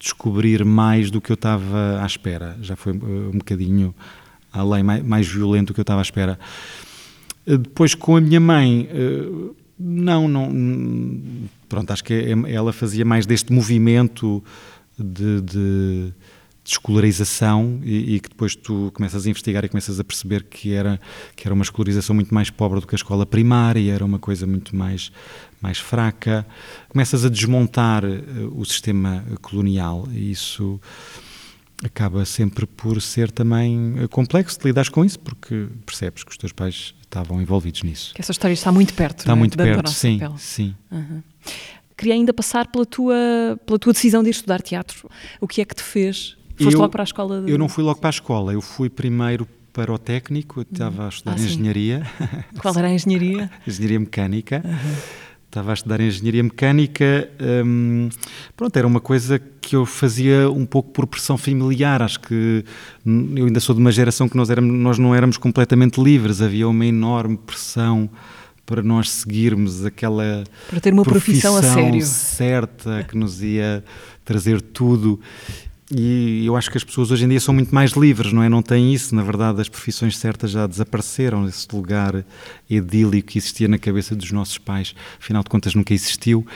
descobrir 0.00 0.64
mais 0.64 1.10
do 1.10 1.20
que 1.20 1.30
eu 1.30 1.34
estava 1.34 2.02
à 2.02 2.06
espera. 2.06 2.56
Já 2.60 2.74
foi 2.74 2.92
um 2.92 3.38
bocadinho 3.38 3.94
além, 4.52 4.82
mais, 4.82 5.02
mais 5.04 5.28
violento 5.28 5.68
do 5.68 5.74
que 5.74 5.80
eu 5.80 5.82
estava 5.82 6.00
à 6.00 6.02
espera. 6.02 6.38
Eh, 7.50 7.58
depois 7.58 7.94
com 7.94 8.16
a 8.16 8.20
minha 8.20 8.40
mãe, 8.40 8.88
eh, 8.90 9.52
não, 9.78 10.28
não. 10.28 10.50
Pronto, 11.68 11.90
acho 11.90 12.04
que 12.04 12.14
é, 12.14 12.52
ela 12.52 12.72
fazia 12.72 13.04
mais 13.04 13.26
deste 13.26 13.52
movimento 13.52 14.42
de, 14.98 15.40
de 15.40 16.14
de 16.62 16.72
escolarização 16.72 17.80
e, 17.82 18.16
e, 18.16 18.20
que 18.20 18.28
depois 18.28 18.54
tu 18.54 18.92
começas 18.94 19.26
a 19.26 19.30
investigar 19.30 19.64
e 19.64 19.68
começas 19.68 19.98
a 19.98 20.04
perceber 20.04 20.44
que 20.44 20.74
era 20.74 21.00
que 21.34 21.48
era 21.48 21.54
uma 21.54 21.62
escolarização 21.62 22.14
muito 22.14 22.34
mais 22.34 22.50
pobre 22.50 22.80
do 22.80 22.86
que 22.86 22.94
a 22.94 22.96
escola 22.96 23.24
primária, 23.24 23.92
era 23.92 24.04
uma 24.04 24.18
coisa 24.18 24.46
muito 24.46 24.76
mais 24.76 25.10
mais 25.60 25.78
fraca. 25.78 26.46
Começas 26.88 27.24
a 27.24 27.28
desmontar 27.28 28.04
uh, 28.04 28.10
o 28.54 28.64
sistema 28.64 29.24
colonial 29.40 30.06
e 30.12 30.30
isso 30.30 30.80
acaba 31.84 32.24
sempre 32.24 32.66
por 32.66 33.00
ser 33.00 33.30
também 33.30 33.94
eh, 33.98 34.08
complexo 34.08 34.58
de 34.58 34.66
lidar 34.66 34.88
com 34.90 35.04
isso, 35.04 35.18
porque 35.18 35.68
percebes 35.86 36.24
que 36.24 36.30
os 36.30 36.36
teus 36.36 36.52
pais 36.52 36.94
estavam 37.02 37.40
envolvidos 37.40 37.82
nisso. 37.82 38.14
Que 38.14 38.20
essa 38.20 38.32
história 38.32 38.54
está 38.54 38.70
muito 38.70 38.94
perto. 38.94 39.20
Está 39.20 39.32
é? 39.32 39.34
muito 39.34 39.56
da, 39.56 39.64
perto, 39.64 39.84
da 39.84 39.90
sim, 39.90 40.18
pele. 40.18 40.34
sim. 40.36 40.74
Uhum. 40.90 41.22
Queria 41.96 42.14
ainda 42.14 42.32
passar 42.32 42.66
pela 42.68 42.86
tua, 42.86 43.14
pela 43.66 43.78
tua 43.78 43.92
decisão 43.92 44.22
de 44.22 44.30
ir 44.30 44.32
estudar 44.32 44.62
teatro. 44.62 45.08
O 45.40 45.46
que 45.46 45.60
é 45.60 45.64
que 45.64 45.74
te 45.74 45.82
fez 45.82 46.36
Foste 46.56 46.74
eu, 46.74 46.80
logo 46.80 46.92
para 46.92 47.02
a 47.02 47.04
escola? 47.04 47.42
De... 47.42 47.50
Eu 47.50 47.58
não 47.58 47.68
fui 47.68 47.82
logo 47.82 47.98
para 47.98 48.08
a 48.08 48.10
escola, 48.10 48.52
eu 48.52 48.60
fui 48.60 48.88
primeiro 48.88 49.46
para 49.72 49.92
o 49.92 49.98
técnico, 49.98 50.60
eu 50.60 50.66
estava 50.70 51.06
a 51.06 51.08
estudar 51.08 51.32
ah, 51.32 51.40
engenharia. 51.40 52.02
Qual 52.60 52.76
era 52.76 52.88
a 52.88 52.90
engenharia? 52.90 53.50
engenharia 53.66 54.00
mecânica. 54.00 54.62
Uhum. 54.64 54.96
Estava 55.50 55.72
a 55.72 55.74
estudar 55.74 56.00
engenharia 56.00 56.44
mecânica. 56.44 57.28
Hum, 57.66 58.08
pronto, 58.56 58.76
era 58.76 58.86
uma 58.86 59.00
coisa 59.00 59.36
que 59.60 59.74
eu 59.74 59.84
fazia 59.84 60.48
um 60.48 60.64
pouco 60.64 60.90
por 60.92 61.08
pressão 61.08 61.36
familiar. 61.36 62.00
Acho 62.00 62.20
que 62.20 62.64
eu 63.04 63.46
ainda 63.46 63.58
sou 63.58 63.74
de 63.74 63.80
uma 63.80 63.90
geração 63.90 64.28
que 64.28 64.36
nós, 64.36 64.48
éramos, 64.48 64.72
nós 64.72 64.96
não 64.96 65.12
éramos 65.12 65.36
completamente 65.36 66.00
livres, 66.00 66.40
havia 66.40 66.68
uma 66.68 66.86
enorme 66.86 67.36
pressão 67.36 68.08
para 68.64 68.80
nós 68.80 69.10
seguirmos 69.10 69.84
aquela 69.84 70.44
para 70.68 70.78
ter 70.78 70.92
uma 70.92 71.02
profissão, 71.02 71.54
profissão 71.54 71.80
a 71.80 71.82
sério 71.82 72.02
certa 72.02 73.02
que 73.02 73.18
nos 73.18 73.42
ia 73.42 73.82
trazer 74.24 74.60
tudo 74.60 75.18
e 75.92 76.46
eu 76.46 76.56
acho 76.56 76.70
que 76.70 76.76
as 76.76 76.84
pessoas 76.84 77.10
hoje 77.10 77.24
em 77.24 77.28
dia 77.28 77.40
são 77.40 77.52
muito 77.52 77.74
mais 77.74 77.92
livres, 77.92 78.32
não 78.32 78.42
é? 78.42 78.48
Não 78.48 78.62
têm 78.62 78.94
isso. 78.94 79.14
Na 79.14 79.22
verdade, 79.22 79.60
as 79.60 79.68
profissões 79.68 80.16
certas 80.16 80.52
já 80.52 80.66
desapareceram. 80.66 81.48
Esse 81.48 81.66
lugar 81.72 82.24
idílico 82.68 83.28
que 83.28 83.38
existia 83.38 83.66
na 83.66 83.78
cabeça 83.78 84.14
dos 84.14 84.30
nossos 84.30 84.56
pais, 84.56 84.94
afinal 85.18 85.42
de 85.42 85.50
contas, 85.50 85.74
nunca 85.74 85.92
existiu. 85.92 86.46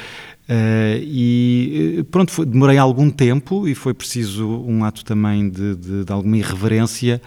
Uh, 0.49 1.01
e 1.01 1.97
eh, 2.01 2.03
pronto, 2.05 2.31
foi, 2.31 2.45
demorei 2.45 2.77
algum 2.77 3.11
tempo 3.11 3.67
e 3.67 3.75
foi 3.75 3.95
preciso 3.95 4.47
um 4.47 4.85
ato 4.85 5.03
também 5.03 5.49
de, 5.49 5.75
de, 5.75 6.05
de 6.05 6.13
alguma 6.13 6.37
irreverência. 6.37 7.21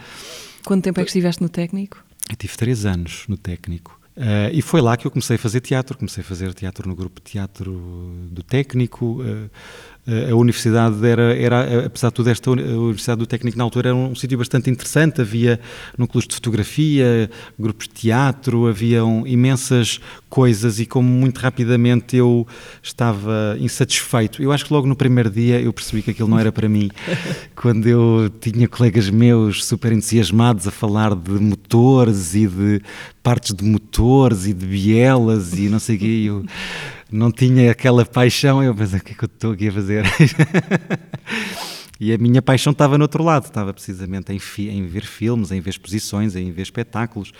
Quanto 0.63 0.83
tempo 0.83 0.99
é 0.99 1.03
que 1.03 1.09
estiveste 1.09 1.41
no 1.41 1.49
técnico? 1.49 2.03
Eu 2.29 2.35
tive 2.35 2.55
três 2.55 2.85
anos 2.85 3.25
no 3.27 3.35
técnico. 3.35 3.99
Uh, 4.15 4.49
e 4.51 4.63
foi 4.63 4.81
lá 4.81 4.97
que 4.97 5.05
eu 5.05 5.11
comecei 5.11 5.35
a 5.35 5.39
fazer 5.39 5.61
teatro. 5.61 5.97
Comecei 5.97 6.21
a 6.21 6.25
fazer 6.25 6.53
teatro 6.53 6.87
no 6.87 6.95
grupo 6.95 7.21
de 7.21 7.31
teatro 7.31 7.71
do 8.31 8.41
técnico. 8.41 9.21
Uh, 9.21 9.49
a 10.07 10.35
universidade 10.35 11.05
era, 11.05 11.35
era, 11.35 11.85
apesar 11.85 12.07
de 12.07 12.13
tudo, 12.13 12.29
esta 12.29 12.49
Universidade 12.49 13.19
do 13.19 13.27
Técnico 13.27 13.57
na 13.57 13.63
altura 13.65 13.89
era 13.89 13.95
um 13.95 14.15
sítio 14.15 14.37
bastante 14.37 14.69
interessante, 14.69 15.19
havia 15.19 15.59
núcleos 15.97 16.25
de 16.25 16.33
fotografia, 16.35 17.29
grupos 17.59 17.89
de 17.89 17.93
teatro, 17.93 18.67
haviam 18.67 19.27
imensas 19.27 19.99
coisas 20.29 20.79
e 20.79 20.85
como 20.85 21.09
muito 21.09 21.39
rapidamente 21.39 22.15
eu 22.15 22.47
estava 22.81 23.57
insatisfeito. 23.59 24.41
Eu 24.41 24.53
acho 24.53 24.65
que 24.65 24.73
logo 24.73 24.87
no 24.87 24.95
primeiro 24.95 25.29
dia 25.29 25.59
eu 25.59 25.73
percebi 25.73 26.01
que 26.01 26.11
aquilo 26.11 26.29
não 26.29 26.39
era 26.39 26.53
para 26.53 26.69
mim. 26.69 26.89
Quando 27.53 27.85
eu 27.87 28.31
tinha 28.39 28.67
colegas 28.67 29.09
meus 29.09 29.65
super 29.65 29.91
entusiasmados 29.91 30.67
a 30.67 30.71
falar 30.71 31.15
de 31.15 31.31
motores 31.31 32.33
e 32.33 32.47
de 32.47 32.81
partes 33.21 33.53
de 33.53 33.65
motores 33.65 34.45
e 34.45 34.53
de 34.53 34.65
bielas 34.65 35.53
e 35.57 35.67
não 35.67 35.79
sei 35.79 35.97
o 35.97 35.99
quê, 35.99 36.23
eu 36.27 36.45
não 37.11 37.31
tinha 37.31 37.71
aquela 37.71 38.05
paixão, 38.05 38.61
eu 38.61 38.75
pensei, 38.75 38.99
o 38.99 39.03
que 39.03 39.11
é 39.13 39.15
que 39.15 39.23
eu 39.23 39.27
estou 39.27 39.51
aqui 39.53 39.67
a 39.69 39.71
fazer? 39.71 40.05
e 41.99 42.13
a 42.13 42.17
minha 42.17 42.41
paixão 42.41 42.71
estava 42.71 42.97
no 42.97 43.03
outro 43.03 43.23
lado, 43.23 43.45
estava 43.45 43.73
precisamente 43.73 44.31
em, 44.31 44.39
em, 44.69 44.85
ver 44.85 45.05
filmes, 45.05 45.51
em 45.51 45.59
ver 45.59 45.71
exposições, 45.71 46.35
em 46.35 46.51
ver 46.51 46.63
espetáculos. 46.63 47.31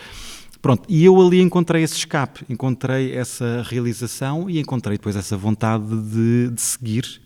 Pronto, 0.61 0.83
e 0.89 1.03
eu 1.05 1.19
ali 1.21 1.41
encontrei 1.41 1.83
esse 1.83 1.95
escape, 1.95 2.43
encontrei 2.49 3.13
essa 3.13 3.63
realização 3.67 4.49
e 4.49 4.59
encontrei 4.59 4.97
depois 4.97 5.15
essa 5.15 5.37
vontade 5.37 5.85
de, 5.85 6.49
de 6.49 6.61
seguir 6.61 7.21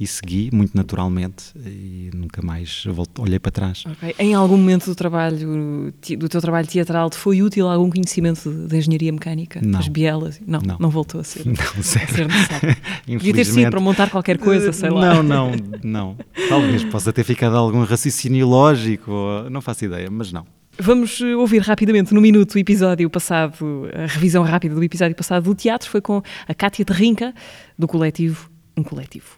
e 0.00 0.06
segui 0.06 0.48
muito 0.50 0.74
naturalmente 0.74 1.52
e 1.56 2.10
nunca 2.14 2.40
mais 2.40 2.84
volto, 2.86 3.20
olhei 3.20 3.38
para 3.38 3.52
trás. 3.52 3.84
Okay. 3.86 4.14
Em 4.18 4.32
algum 4.32 4.56
momento 4.56 4.86
do 4.86 4.94
trabalho, 4.94 5.92
do 6.18 6.28
teu 6.28 6.40
trabalho 6.40 6.66
teatral, 6.66 7.10
te 7.10 7.16
foi 7.18 7.42
útil 7.42 7.68
algum 7.68 7.90
conhecimento 7.90 8.50
de, 8.50 8.66
de 8.66 8.76
engenharia 8.78 9.12
mecânica? 9.12 9.60
Não. 9.62 9.78
As 9.78 9.88
bielas? 9.88 10.40
Não, 10.46 10.60
não, 10.60 10.78
não 10.80 10.88
voltou 10.88 11.20
a 11.20 11.24
ser. 11.24 11.44
Não, 11.50 11.76
necessário. 11.76 12.28
Devia 13.06 13.34
ter 13.34 13.44
sido 13.44 13.70
para 13.70 13.80
montar 13.80 14.08
qualquer 14.08 14.38
coisa, 14.38 14.72
sei 14.72 14.88
lá. 14.88 15.14
Não, 15.14 15.22
não, 15.22 15.52
não. 15.82 16.16
Talvez 16.48 16.82
possa 16.84 17.12
ter 17.12 17.24
ficado 17.24 17.56
algum 17.56 17.84
raciocínio 17.84 18.46
lógico, 18.48 19.12
não 19.50 19.60
faço 19.60 19.84
ideia, 19.84 20.08
mas 20.10 20.32
não. 20.32 20.46
Vamos 20.78 21.20
eh, 21.20 21.36
ouvir 21.36 21.58
rapidamente, 21.58 22.14
no 22.14 22.20
minuto, 22.20 22.54
o 22.54 22.58
episódio 22.58 23.10
passado, 23.10 23.88
a 23.92 24.06
revisão 24.06 24.42
rápida 24.42 24.74
do 24.74 24.82
episódio 24.82 25.14
passado 25.14 25.44
do 25.44 25.54
teatro, 25.54 25.90
foi 25.90 26.00
com 26.00 26.22
a 26.48 26.54
Cátia 26.54 26.84
Terrinca, 26.84 27.34
do 27.78 27.86
coletivo 27.86 28.49
Um 28.80 28.84
Coletivo. 28.84 29.36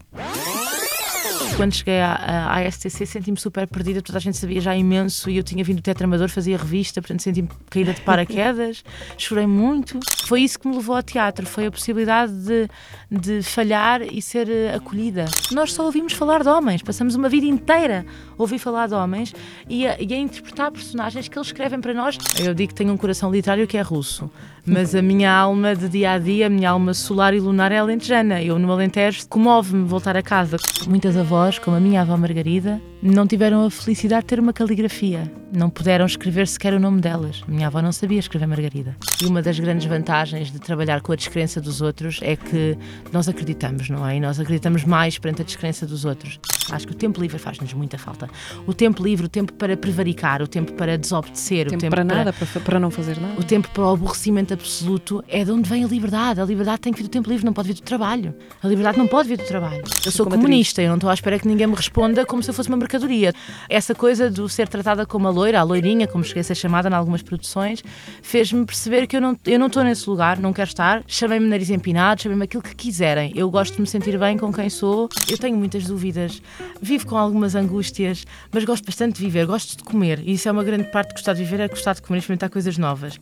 Quando 1.57 1.74
cheguei 1.74 2.00
à, 2.00 2.55
à 2.55 2.70
STC 2.70 3.07
senti-me 3.07 3.38
super 3.38 3.66
perdida, 3.66 4.00
toda 4.00 4.18
a 4.18 4.20
gente 4.20 4.36
sabia 4.36 4.61
já 4.61 4.74
imenso 4.74 5.30
e 5.30 5.36
eu 5.36 5.42
tinha 5.42 5.62
vindo 5.62 5.76
do 5.76 5.82
Tetramador, 5.82 6.28
fazia 6.28 6.57
revista, 6.57 7.00
portanto 7.00 7.20
senti-me 7.22 7.48
caída 7.68 7.92
de 7.92 8.00
paraquedas, 8.00 8.82
chorei 9.18 9.46
muito. 9.46 10.00
Foi 10.24 10.40
isso 10.40 10.59
que 10.59 10.66
me 10.66 10.74
levou 10.74 10.96
ao 10.96 11.03
teatro, 11.03 11.46
foi 11.46 11.66
a 11.66 11.70
possibilidade 11.70 12.32
de, 12.32 12.68
de 13.11 13.42
falhar 13.42 14.03
e 14.03 14.20
ser 14.22 14.48
eh, 14.48 14.74
acolhida. 14.74 15.26
Nós 15.50 15.72
só 15.72 15.84
ouvimos 15.84 16.14
falar 16.14 16.42
de 16.42 16.48
homens, 16.48 16.82
passamos 16.82 17.14
uma 17.14 17.28
vida 17.28 17.46
inteira 17.46 18.07
a 18.30 18.42
ouvir 18.42 18.59
falar 18.59 18.88
de 18.88 18.94
homens 18.94 19.34
e 19.68 19.86
a, 19.86 20.00
e 20.00 20.12
a 20.14 20.16
interpretar 20.16 20.70
personagens 20.70 21.28
que 21.28 21.38
eles 21.38 21.48
escrevem 21.48 21.80
para 21.80 21.92
nós. 21.92 22.16
Eu 22.40 22.55
digo 22.55 22.72
que 22.72 22.74
tenho 22.74 22.92
um 22.92 22.96
coração 22.96 23.30
literário 23.30 23.66
que 23.66 23.76
é 23.76 23.82
russo 23.82 24.30
mas 24.64 24.94
a 24.94 25.03
minha 25.03 25.32
alma 25.32 25.74
de 25.74 25.88
dia 25.88 26.12
a 26.12 26.18
dia, 26.18 26.46
a 26.46 26.50
minha 26.50 26.70
alma 26.70 26.94
solar 26.94 27.34
e 27.34 27.40
lunar 27.40 27.72
é 27.72 27.78
alentejana. 27.78 28.40
Eu 28.40 28.59
no 28.59 28.70
Alentejo 28.70 29.26
comove-me 29.28 29.84
voltar 29.84 30.16
a 30.16 30.22
casa. 30.22 30.57
Muitas 30.86 31.16
avós, 31.16 31.41
como 31.61 31.76
a 31.76 31.80
minha 31.80 32.03
avó 32.03 32.16
Margarida, 32.16 32.80
não 33.03 33.26
tiveram 33.26 33.66
a 33.66 33.70
felicidade 33.70 34.22
de 34.22 34.28
ter 34.28 34.38
uma 34.38 34.53
caligrafia. 34.53 35.30
Não 35.53 35.68
puderam 35.68 36.07
escrever 36.07 36.46
sequer 36.46 36.72
o 36.72 36.80
nome 36.80 37.00
delas. 37.00 37.42
Minha 37.48 37.66
avó 37.66 37.82
não 37.82 37.92
sabia 37.92 38.20
escrever 38.20 38.46
Margarida. 38.46 38.96
E 39.20 39.26
uma 39.26 39.42
das 39.42 39.59
grandes 39.59 39.86
vantagens 39.86 40.53
de 40.53 40.59
trabalhar 40.61 41.03
com 41.03 41.12
a 41.12 41.16
descrença 41.16 41.61
dos 41.61 41.82
outros 41.82 42.20
é 42.22 42.36
que 42.36 42.78
nós 43.12 43.28
acreditamos, 43.28 43.90
não 43.90 44.07
é? 44.07 44.16
E 44.16 44.20
nós 44.20 44.38
acreditamos 44.38 44.84
mais 44.84 45.18
perante 45.18 45.42
a 45.42 45.44
descrença 45.44 45.84
dos 45.84 46.05
outros. 46.05 46.38
Acho 46.70 46.86
que 46.86 46.92
o 46.92 46.96
tempo 46.96 47.20
livre 47.20 47.38
faz-nos 47.38 47.74
muita 47.74 47.98
falta. 47.98 48.30
O 48.66 48.72
tempo 48.72 49.03
livre, 49.03 49.26
o 49.26 49.28
tempo 49.28 49.53
para 49.53 49.76
prevaricar, 49.76 50.40
o 50.40 50.46
tempo 50.46 50.72
para 50.72 50.96
desobedecer, 50.96 51.66
o 51.66 51.70
tempo, 51.70 51.78
o 51.78 51.80
tempo 51.80 51.96
para, 51.96 52.05
para 52.05 52.14
nada, 52.16 52.32
para, 52.32 52.61
para 52.61 52.80
não 52.80 52.90
fazer 52.90 53.20
nada. 53.20 53.34
O 53.38 53.44
tempo 53.44 53.68
para 53.70 53.82
o 53.82 53.90
aborrecimento 53.90 54.55
absoluto 54.55 55.22
é 55.28 55.44
de 55.44 55.50
onde 55.50 55.68
vem 55.68 55.84
a 55.84 55.88
liberdade. 55.88 56.40
A 56.40 56.44
liberdade 56.44 56.80
tem 56.80 56.92
que 56.92 57.03
vir 57.03 57.09
do 57.09 57.11
tempo 57.11 57.28
livre, 57.28 57.44
não 57.44 57.53
pode 57.53 57.68
vir 57.68 57.74
do 57.74 57.82
trabalho. 57.82 58.34
A 58.62 58.68
liberdade 58.68 58.96
não 58.96 59.09
pode 59.09 59.28
vir 59.28 59.36
do 59.36 59.44
trabalho. 59.44 59.82
Eu 60.07 60.12
sou 60.12 60.24
comunista, 60.24 60.80
eu 60.80 60.88
não 60.88 60.96
estou 60.96 61.11
à 61.11 61.14
espera 61.14 61.38
que 61.38 61.48
ninguém 61.48 61.66
me 61.66 61.74
responda 61.74 62.24
como 62.24 62.42
se 62.42 62.48
eu 62.48 62.55
fosse 62.55 62.68
uma 62.68 62.78
mercadoria 62.78 62.91
mercadoria. 62.93 63.32
Essa 63.68 63.95
coisa 63.95 64.30
do 64.30 64.49
ser 64.49 64.68
tratada 64.68 65.07
como 65.07 65.26
a 65.26 65.30
loira, 65.30 65.61
a 65.61 65.62
loirinha, 65.62 66.07
como 66.07 66.22
cheguei 66.22 66.43
a 66.43 66.45
ser 66.45 66.55
chamada 66.55 66.88
em 66.88 66.93
algumas 66.93 67.22
produções, 67.22 67.82
fez-me 68.22 68.64
perceber 68.66 69.07
que 69.07 69.16
eu 69.16 69.20
não 69.20 69.36
eu 69.47 69.59
não 69.59 69.66
estou 69.66 69.82
nesse 69.82 70.09
lugar, 70.09 70.38
não 70.38 70.53
quero 70.53 70.68
estar. 70.68 71.03
Chamem-me 71.07 71.47
nariz 71.47 71.70
empinado, 71.70 72.22
chamem-me 72.22 72.45
aquilo 72.45 72.62
que 72.62 72.74
quiserem. 72.74 73.32
Eu 73.34 73.51
gosto 73.51 73.74
de 73.74 73.80
me 73.80 73.86
sentir 73.86 74.18
bem 74.18 74.36
com 74.36 74.53
quem 74.53 74.68
sou. 74.68 75.09
Eu 75.28 75.38
tenho 75.38 75.57
muitas 75.57 75.84
dúvidas, 75.84 76.43
vivo 76.80 77.07
com 77.07 77.16
algumas 77.16 77.55
angústias, 77.55 78.24
mas 78.53 78.64
gosto 78.64 78.84
bastante 78.84 79.16
de 79.16 79.22
viver, 79.22 79.47
gosto 79.47 79.76
de 79.76 79.84
comer. 79.84 80.20
E 80.24 80.34
isso 80.34 80.49
é 80.49 80.53
uma 80.53 80.64
grande 80.64 80.90
parte 80.90 81.09
de 81.09 81.14
gostar 81.14 81.32
de 81.32 81.43
viver, 81.43 81.61
é 81.61 81.68
gostar 81.68 81.95
de 81.95 82.03
comer 82.03 82.18
e 82.18 82.20
experimentar 82.20 82.51
coisas 82.51 82.76
novas. 82.76 83.18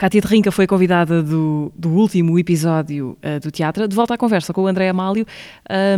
Cátia 0.00 0.18
de 0.18 0.26
Rinca 0.26 0.50
foi 0.50 0.66
convidada 0.66 1.22
do, 1.22 1.70
do 1.76 1.90
último 1.90 2.38
episódio 2.38 3.18
uh, 3.22 3.38
do 3.38 3.50
teatro. 3.50 3.86
De 3.86 3.94
volta 3.94 4.14
à 4.14 4.16
conversa 4.16 4.50
com 4.50 4.62
o 4.62 4.66
André 4.66 4.88
Amálio. 4.88 5.26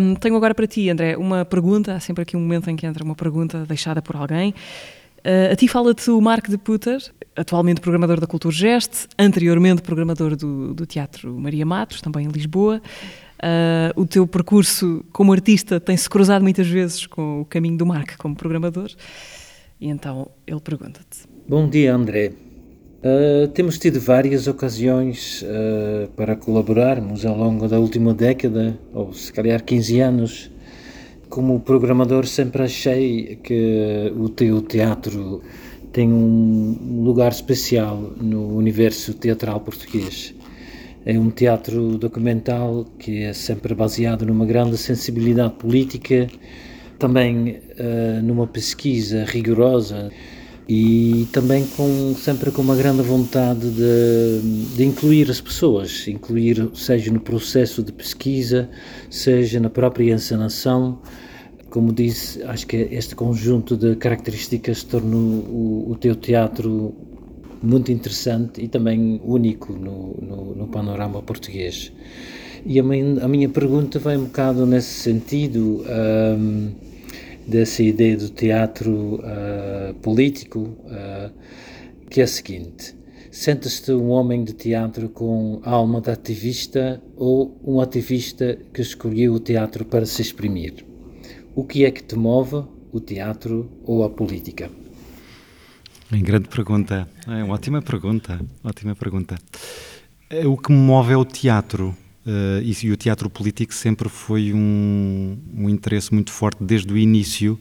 Um, 0.01 0.17
tenho 0.17 0.35
agora 0.35 0.53
para 0.57 0.67
ti, 0.67 0.91
André, 0.91 1.17
uma 1.17 1.45
pergunta. 1.45 1.95
Há 1.95 2.01
sempre 2.01 2.23
aqui 2.23 2.37
um 2.37 2.41
momento 2.41 2.69
em 2.69 2.75
que 2.75 2.85
entra 2.85 3.05
uma 3.05 3.15
pergunta 3.15 3.65
deixada 3.65 4.03
por 4.03 4.17
alguém. 4.17 4.55
Uh, 5.19 5.53
a 5.53 5.55
ti 5.55 5.69
fala-te 5.69 6.11
o 6.11 6.21
Marco 6.21 6.51
de 6.51 6.59
Puter, 6.59 6.99
atualmente 7.37 7.81
programador 7.81 8.19
da 8.19 8.27
Cultura 8.27 8.53
Geste, 8.53 9.07
anteriormente 9.17 9.83
programador 9.83 10.35
do, 10.35 10.75
do 10.75 10.85
Teatro 10.85 11.39
Maria 11.39 11.65
Matos, 11.65 12.01
também 12.01 12.27
em 12.27 12.29
Lisboa. 12.29 12.83
Uh, 13.39 14.01
o 14.01 14.05
teu 14.05 14.27
percurso 14.27 15.05
como 15.13 15.33
artista 15.33 15.79
tem-se 15.79 16.11
cruzado 16.11 16.43
muitas 16.43 16.67
vezes 16.67 17.07
com 17.07 17.43
o 17.43 17.45
caminho 17.45 17.79
do 17.79 17.87
Marco 17.87 18.15
como 18.19 18.35
programador. 18.35 18.91
E 19.81 19.87
então 19.87 20.29
ele 20.45 20.61
pergunta-te: 20.61 21.21
Bom 21.49 21.69
dia, 21.69 21.95
André. 21.95 22.33
Uh, 23.03 23.49
temos 23.49 23.81
tido 23.81 23.99
várias 23.99 24.47
ocasiões 24.47 25.43
uh, 25.43 26.09
para 26.11 26.37
colaborarmos 26.37 27.27
ao 27.27 27.37
longo 27.37 27.67
da 27.67 27.81
última 27.81 28.15
década, 28.15 28.79
ou 28.95 29.13
se 29.13 29.33
calhar 29.33 29.61
15 29.61 29.99
anos. 29.99 30.51
Como 31.29 31.59
programador, 31.59 32.25
sempre 32.27 32.63
achei 32.63 33.41
que 33.43 34.13
o 34.17 34.29
teu 34.29 34.63
teatro 34.63 35.43
tem 35.93 36.13
um 36.13 37.03
lugar 37.03 37.33
especial 37.33 38.13
no 38.21 38.57
universo 38.57 39.13
teatral 39.15 39.59
português. 39.59 40.33
É 41.05 41.19
um 41.19 41.29
teatro 41.29 41.99
documental 41.99 42.87
que 43.01 43.25
é 43.25 43.33
sempre 43.33 43.75
baseado 43.75 44.25
numa 44.25 44.47
grande 44.47 44.79
sensibilidade 44.79 45.55
política, 45.55 46.29
também 47.01 47.57
uh, 47.81 48.23
numa 48.23 48.47
pesquisa 48.47 49.25
rigorosa 49.25 50.13
e 50.69 51.27
também 51.33 51.67
com 51.77 52.15
sempre 52.15 52.51
com 52.51 52.63
uma 52.63 52.77
grande 52.77 53.03
vontade 53.03 53.69
de, 53.71 54.75
de, 54.77 54.85
incluir 54.85 55.31
as 55.31 55.41
pessoas, 55.41 56.07
incluir 56.07 56.71
seja 56.75 57.13
no 57.13 57.21
processo 57.21 57.83
de 57.83 57.93
pesquisa, 57.93 58.69
seja 59.11 59.59
na 59.59 59.69
própria 59.69 60.13
encenação. 60.15 61.01
Como 61.69 61.93
disse, 61.93 62.43
acho 62.45 62.67
que 62.67 62.77
este 62.91 63.15
conjunto 63.15 63.77
de 63.77 63.97
características 63.97 64.83
torna 64.85 65.17
o, 65.17 65.91
o 65.91 65.97
teu 65.97 66.15
teatro 66.15 66.95
muito 67.63 67.91
interessante 67.91 68.63
e 68.63 68.69
também 68.69 69.21
único 69.25 69.73
no, 69.73 70.15
no, 70.21 70.55
no 70.55 70.69
panorama 70.69 71.23
português. 71.23 71.93
E 72.65 72.79
a 72.79 72.83
minha, 72.83 73.25
a 73.25 73.29
minha, 73.29 73.49
pergunta 73.49 73.99
vai 73.99 74.17
um 74.17 74.25
bocado 74.25 74.67
nesse 74.67 75.01
sentido. 75.01 75.85
Um, 75.89 76.92
dessa 77.53 77.83
ideia 77.83 78.17
do 78.17 78.31
teatro 78.31 79.17
uh, 79.17 79.95
político, 80.01 80.61
uh, 80.61 81.31
que 82.11 82.21
é 82.21 82.25
a 82.25 82.27
seguinte: 82.27 82.97
sentes-te 83.31 83.93
um 83.93 84.09
homem 84.09 84.43
de 84.43 84.55
teatro 84.55 85.09
com 85.11 85.61
alma 85.63 86.01
de 86.01 86.11
ativista 86.11 87.03
ou 87.15 87.61
um 87.63 87.81
ativista 87.81 88.59
que 88.73 88.81
escolheu 88.81 89.35
o 89.35 89.41
teatro 89.41 89.85
para 89.85 90.07
se 90.07 90.23
exprimir? 90.23 90.85
O 91.55 91.65
que 91.65 91.85
é 91.85 91.91
que 91.91 92.03
te 92.03 92.17
move, 92.17 92.65
o 92.91 92.99
teatro 92.99 93.71
ou 93.85 94.03
a 94.03 94.09
política? 94.09 94.71
Grande 96.11 96.49
pergunta. 96.49 97.09
É 97.27 97.45
uma 97.45 97.55
ótima 97.55 97.81
pergunta. 97.81 98.41
Ótima 98.65 98.95
pergunta. 98.95 99.37
É, 100.29 100.47
o 100.47 100.57
que 100.57 100.73
me 100.73 100.79
move 100.79 101.13
é 101.13 101.17
o 101.17 101.25
teatro. 101.25 101.95
Uh, 102.25 102.63
e, 102.63 102.87
e, 102.87 102.93
o 102.93 102.97
teatro 102.97 103.29
político 103.29 103.75
sempre 103.75 104.09
foi 104.09 104.53
um, 104.53 105.37
um, 105.55 105.69
interesse 105.69 106.15
muito 106.15 106.31
forte 106.31 106.63
desde 106.63 106.93
o 106.93 106.97
início. 106.97 107.59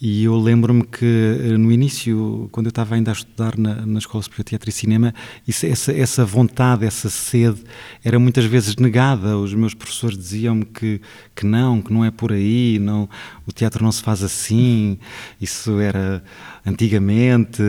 E 0.00 0.24
eu 0.24 0.36
lembro-me 0.36 0.84
que 0.84 1.04
uh, 1.04 1.58
no 1.58 1.70
início, 1.70 2.48
quando 2.50 2.66
eu 2.66 2.70
estava 2.70 2.94
ainda 2.94 3.10
a 3.10 3.12
estudar 3.12 3.58
na, 3.58 3.84
na 3.84 3.98
Escola 3.98 4.22
Superior 4.22 4.44
de 4.44 4.50
Teatro 4.50 4.70
e 4.70 4.72
Cinema, 4.72 5.14
isso, 5.46 5.66
essa, 5.66 5.92
essa 5.92 6.24
vontade, 6.24 6.86
essa 6.86 7.10
sede 7.10 7.62
era 8.02 8.18
muitas 8.18 8.46
vezes 8.46 8.74
negada. 8.76 9.36
Os 9.36 9.52
meus 9.52 9.74
professores 9.74 10.16
diziam-me 10.16 10.64
que, 10.64 11.02
que 11.36 11.44
não, 11.44 11.82
que 11.82 11.92
não 11.92 12.02
é 12.02 12.10
por 12.10 12.32
aí, 12.32 12.78
não, 12.78 13.06
o 13.46 13.52
teatro 13.52 13.84
não 13.84 13.92
se 13.92 14.02
faz 14.02 14.22
assim, 14.22 14.98
isso 15.38 15.78
era 15.78 16.24
antigamente 16.64 17.62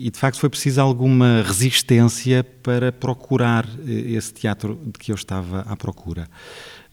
e 0.00 0.10
de 0.10 0.18
facto 0.18 0.38
foi 0.38 0.48
preciso 0.48 0.80
alguma 0.80 1.42
resistência 1.42 2.44
para 2.44 2.92
procurar 2.92 3.66
eh, 3.84 4.12
esse 4.12 4.32
teatro 4.32 4.80
de 4.86 4.92
que 4.92 5.10
eu 5.10 5.16
estava 5.16 5.62
à 5.62 5.76
procura. 5.76 6.28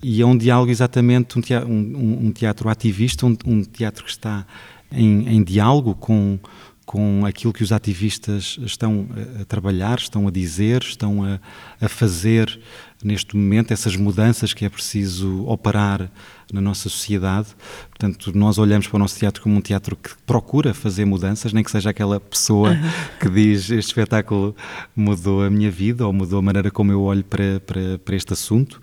E 0.01 0.21
é 0.21 0.25
um 0.25 0.35
diálogo 0.35 0.71
exatamente, 0.71 1.37
um 1.37 1.41
teatro, 1.41 1.69
um, 1.69 2.25
um 2.25 2.31
teatro 2.31 2.67
ativista, 2.67 3.27
um, 3.27 3.37
um, 3.45 3.63
teatro 3.63 4.03
que 4.03 4.09
está 4.09 4.45
em, 4.91 5.29
em 5.29 5.43
diálogo 5.43 5.93
com, 5.93 6.39
com 6.83 7.23
aquilo 7.27 7.53
que 7.53 7.61
os 7.61 7.71
ativistas 7.71 8.57
estão 8.63 9.07
a 9.39 9.45
trabalhar, 9.45 9.99
estão 9.99 10.27
a 10.27 10.31
dizer, 10.31 10.81
estão 10.81 11.23
a, 11.23 11.39
a 11.79 11.87
fazer 11.87 12.59
neste 13.03 13.35
momento, 13.35 13.71
essas 13.71 13.95
mudanças 13.95 14.53
que 14.53 14.65
é 14.65 14.69
preciso 14.69 15.45
operar 15.45 16.09
na 16.51 16.61
nossa 16.61 16.89
sociedade. 16.89 17.49
Portanto, 17.89 18.31
nós 18.35 18.57
olhamos 18.57 18.87
para 18.87 18.95
o 18.95 18.99
nosso 18.99 19.17
teatro 19.17 19.41
como 19.41 19.55
um 19.55 19.61
teatro 19.61 19.95
que 19.95 20.11
procura 20.25 20.73
fazer 20.73 21.05
mudanças, 21.05 21.53
nem 21.53 21.63
que 21.63 21.71
seja 21.71 21.89
aquela 21.89 22.19
pessoa 22.19 22.75
que 23.19 23.29
diz 23.29 23.69
este 23.69 23.89
espetáculo 23.89 24.55
mudou 24.95 25.43
a 25.43 25.49
minha 25.49 25.69
vida 25.69 26.05
ou 26.05 26.13
mudou 26.13 26.39
a 26.39 26.41
maneira 26.41 26.71
como 26.71 26.91
eu 26.91 27.01
olho 27.01 27.23
para, 27.23 27.59
para, 27.59 27.99
para 27.99 28.15
este 28.15 28.33
assunto. 28.33 28.81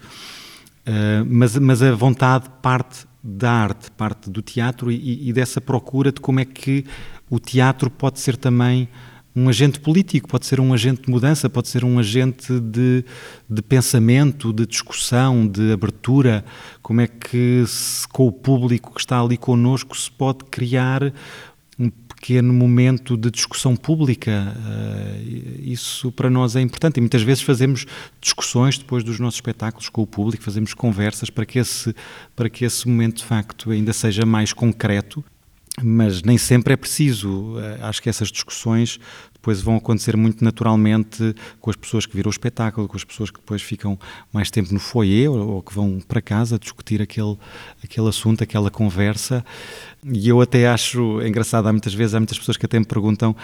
Uh, 0.86 1.24
mas, 1.26 1.56
mas 1.56 1.82
a 1.82 1.94
vontade 1.94 2.48
parte 2.60 3.06
da 3.22 3.52
arte, 3.52 3.90
parte 3.92 4.28
do 4.28 4.42
teatro 4.42 4.90
e, 4.90 5.28
e 5.28 5.32
dessa 5.32 5.60
procura 5.60 6.10
de 6.10 6.20
como 6.20 6.40
é 6.40 6.44
que 6.44 6.84
o 7.30 7.38
teatro 7.38 7.88
pode 7.88 8.18
ser 8.18 8.36
também 8.36 8.88
um 9.34 9.48
agente 9.48 9.80
político, 9.80 10.28
pode 10.28 10.46
ser 10.46 10.60
um 10.60 10.74
agente 10.74 11.02
de 11.02 11.10
mudança, 11.10 11.48
pode 11.48 11.68
ser 11.68 11.84
um 11.84 11.98
agente 11.98 12.60
de, 12.60 13.04
de 13.48 13.62
pensamento, 13.62 14.52
de 14.52 14.66
discussão, 14.66 15.46
de 15.46 15.72
abertura. 15.72 16.44
Como 16.82 17.00
é 17.00 17.06
que 17.06 17.64
se, 17.66 18.06
com 18.08 18.26
o 18.26 18.32
público 18.32 18.94
que 18.94 19.00
está 19.00 19.20
ali 19.20 19.38
connosco 19.38 19.96
se 19.96 20.10
pode 20.10 20.44
criar 20.50 21.12
um 21.78 21.88
pequeno 21.88 22.52
momento 22.52 23.16
de 23.16 23.30
discussão 23.30 23.74
pública? 23.74 24.54
Uh, 24.54 25.60
isso 25.62 26.12
para 26.12 26.28
nós 26.28 26.54
é 26.54 26.60
importante 26.60 26.98
e 26.98 27.00
muitas 27.00 27.22
vezes 27.22 27.42
fazemos 27.42 27.86
discussões 28.20 28.76
depois 28.76 29.02
dos 29.02 29.18
nossos 29.18 29.38
espetáculos 29.38 29.88
com 29.88 30.02
o 30.02 30.06
público, 30.06 30.44
fazemos 30.44 30.74
conversas 30.74 31.30
para 31.30 31.46
que 31.46 31.58
esse, 31.58 31.94
para 32.36 32.50
que 32.50 32.66
esse 32.66 32.86
momento 32.86 33.16
de 33.16 33.24
facto 33.24 33.70
ainda 33.70 33.94
seja 33.94 34.26
mais 34.26 34.52
concreto 34.52 35.24
mas 35.80 36.22
nem 36.22 36.36
sempre 36.36 36.74
é 36.74 36.76
preciso. 36.76 37.58
Eh, 37.58 37.78
acho 37.82 38.02
que 38.02 38.08
essas 38.08 38.28
discussões 38.28 38.98
depois 39.32 39.60
vão 39.60 39.76
acontecer 39.76 40.16
muito 40.16 40.44
naturalmente 40.44 41.34
com 41.60 41.68
as 41.68 41.74
pessoas 41.74 42.06
que 42.06 42.14
viram 42.14 42.28
o 42.28 42.30
espetáculo, 42.30 42.86
com 42.86 42.96
as 42.96 43.02
pessoas 43.02 43.28
que 43.30 43.40
depois 43.40 43.60
ficam 43.60 43.98
mais 44.32 44.50
tempo 44.50 44.72
no 44.72 44.78
foyer 44.78 45.30
ou, 45.30 45.60
que 45.62 45.74
vão 45.74 45.98
para 46.06 46.22
casa 46.22 46.58
discutir 46.58 47.02
aquele, 47.02 47.36
aquele 47.82 48.08
assunto, 48.08 48.44
aquela 48.44 48.70
conversa. 48.70 49.44
E 50.04 50.28
eu 50.28 50.40
até 50.40 50.68
acho 50.68 51.20
engraçado, 51.22 51.66
há 51.66 51.72
muitas 51.72 51.94
vezes, 51.94 52.14
há 52.14 52.20
muitas 52.20 52.38
pessoas 52.38 52.56
que 52.56 52.66
até 52.66 52.78
me 52.78 52.84
perguntam 52.84 53.34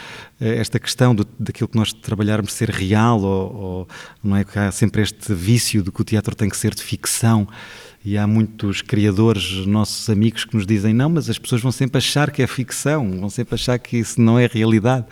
eh, 0.41 0.59
esta 0.59 0.79
questão 0.79 1.14
do, 1.14 1.26
daquilo 1.39 1.66
que 1.68 1.76
nós 1.76 1.93
trabalharmos 1.93 2.53
ser 2.53 2.70
real 2.70 3.20
ou, 3.20 3.57
ou 3.57 3.89
não 4.22 4.37
é 4.37 4.45
que 4.45 4.57
há 4.57 4.70
sempre 4.70 5.03
este 5.03 5.35
vício 5.35 5.83
de 5.83 5.91
que 5.91 6.01
o 6.01 6.05
teatro 6.05 6.35
tem 6.37 6.49
que 6.49 6.57
ser 6.57 6.74
de 6.74 6.83
ficção 6.83 7.49
e 8.09 8.16
há 8.16 8.26
muitos 8.26 8.80
criadores, 8.80 9.66
nossos 9.66 10.09
amigos, 10.09 10.46
que 10.46 10.56
nos 10.56 10.64
dizem: 10.64 10.94
não, 10.94 11.11
mas 11.11 11.28
as 11.28 11.38
pessoas 11.38 11.61
vão 11.61 11.70
sempre 11.70 11.98
achar 11.98 12.30
que 12.30 12.42
é 12.42 12.46
ficção, 12.46 13.20
vão 13.20 13.28
sempre 13.28 13.54
achar 13.54 13.78
que 13.78 13.98
isso 13.98 14.18
não 14.18 14.38
é 14.38 14.46
realidade. 14.46 15.04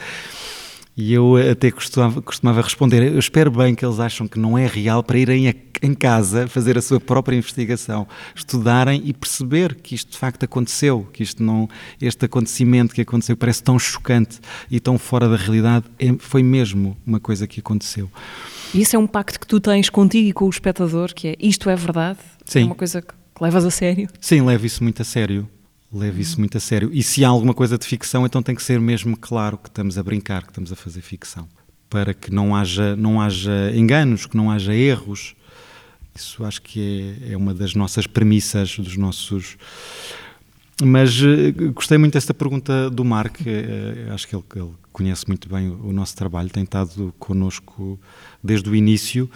E 0.96 1.12
eu 1.12 1.36
até 1.36 1.70
costumava, 1.70 2.22
costumava, 2.22 2.62
responder: 2.62 3.02
eu 3.02 3.18
espero 3.18 3.50
bem 3.50 3.74
que 3.74 3.84
eles 3.84 4.00
acham 4.00 4.26
que 4.26 4.38
não 4.38 4.56
é 4.56 4.66
real 4.66 5.02
para 5.02 5.18
irem 5.18 5.46
a, 5.46 5.54
em 5.82 5.92
casa 5.92 6.48
fazer 6.48 6.78
a 6.78 6.80
sua 6.80 6.98
própria 6.98 7.36
investigação, 7.36 8.08
estudarem 8.34 9.02
e 9.04 9.12
perceber 9.12 9.74
que 9.74 9.94
isto 9.94 10.12
de 10.12 10.16
facto 10.16 10.44
aconteceu, 10.44 11.06
que 11.12 11.22
isto 11.22 11.42
não, 11.42 11.68
este 12.00 12.24
acontecimento 12.24 12.94
que 12.94 13.02
aconteceu 13.02 13.36
parece 13.36 13.62
tão 13.62 13.78
chocante 13.78 14.40
e 14.70 14.80
tão 14.80 14.96
fora 14.96 15.28
da 15.28 15.36
realidade, 15.36 15.84
é, 15.98 16.14
foi 16.18 16.42
mesmo 16.42 16.96
uma 17.06 17.20
coisa 17.20 17.46
que 17.46 17.60
aconteceu. 17.60 18.10
E 18.72 18.80
isso 18.80 18.96
é 18.96 18.98
um 18.98 19.06
pacto 19.06 19.38
que 19.38 19.46
tu 19.46 19.60
tens 19.60 19.90
contigo 19.90 20.28
e 20.28 20.32
com 20.32 20.46
o 20.46 20.50
espectador, 20.50 21.12
que 21.14 21.28
é 21.28 21.36
isto 21.38 21.68
é 21.68 21.76
verdade? 21.76 22.20
Sim. 22.46 22.62
É 22.62 22.64
uma 22.64 22.74
coisa 22.74 23.02
que 23.02 23.12
levas 23.40 23.64
a 23.64 23.70
sério? 23.70 24.08
Sim, 24.20 24.42
levo 24.42 24.64
isso 24.64 24.82
muito 24.82 25.02
a 25.02 25.04
sério. 25.04 25.48
Levo 25.92 26.20
isso 26.20 26.38
muito 26.38 26.56
a 26.56 26.60
sério. 26.60 26.90
E 26.92 27.02
se 27.02 27.24
há 27.24 27.28
alguma 27.28 27.52
coisa 27.52 27.76
de 27.76 27.86
ficção, 27.86 28.24
então 28.24 28.42
tem 28.42 28.54
que 28.54 28.62
ser 28.62 28.80
mesmo 28.80 29.16
claro 29.16 29.58
que 29.58 29.68
estamos 29.68 29.98
a 29.98 30.02
brincar, 30.02 30.42
que 30.42 30.50
estamos 30.50 30.72
a 30.72 30.76
fazer 30.76 31.00
ficção. 31.00 31.48
Para 31.90 32.14
que 32.14 32.32
não 32.32 32.56
haja, 32.56 32.96
não 32.96 33.20
haja 33.20 33.72
enganos, 33.74 34.26
que 34.26 34.36
não 34.36 34.50
haja 34.50 34.74
erros. 34.74 35.34
Isso 36.14 36.44
acho 36.44 36.62
que 36.62 37.16
é, 37.22 37.32
é 37.32 37.36
uma 37.36 37.52
das 37.52 37.74
nossas 37.74 38.06
premissas, 38.06 38.78
dos 38.78 38.96
nossos 38.96 39.56
mas 40.82 41.22
uh, 41.22 41.72
gostei 41.72 41.96
muito 41.96 42.12
desta 42.12 42.34
pergunta 42.34 42.90
do 42.90 43.02
Mark, 43.02 43.40
uh, 43.40 44.12
acho 44.12 44.28
que 44.28 44.36
ele, 44.36 44.44
ele, 44.56 44.72
conhece 44.92 45.26
muito 45.26 45.48
bem 45.48 45.68
o, 45.68 45.88
o 45.88 45.92
nosso 45.92 46.14
trabalho, 46.14 46.50
tem 46.50 46.64
estado 46.64 47.14
connosco 47.18 47.98
desde 48.44 48.68
o 48.68 48.74
início 48.74 49.30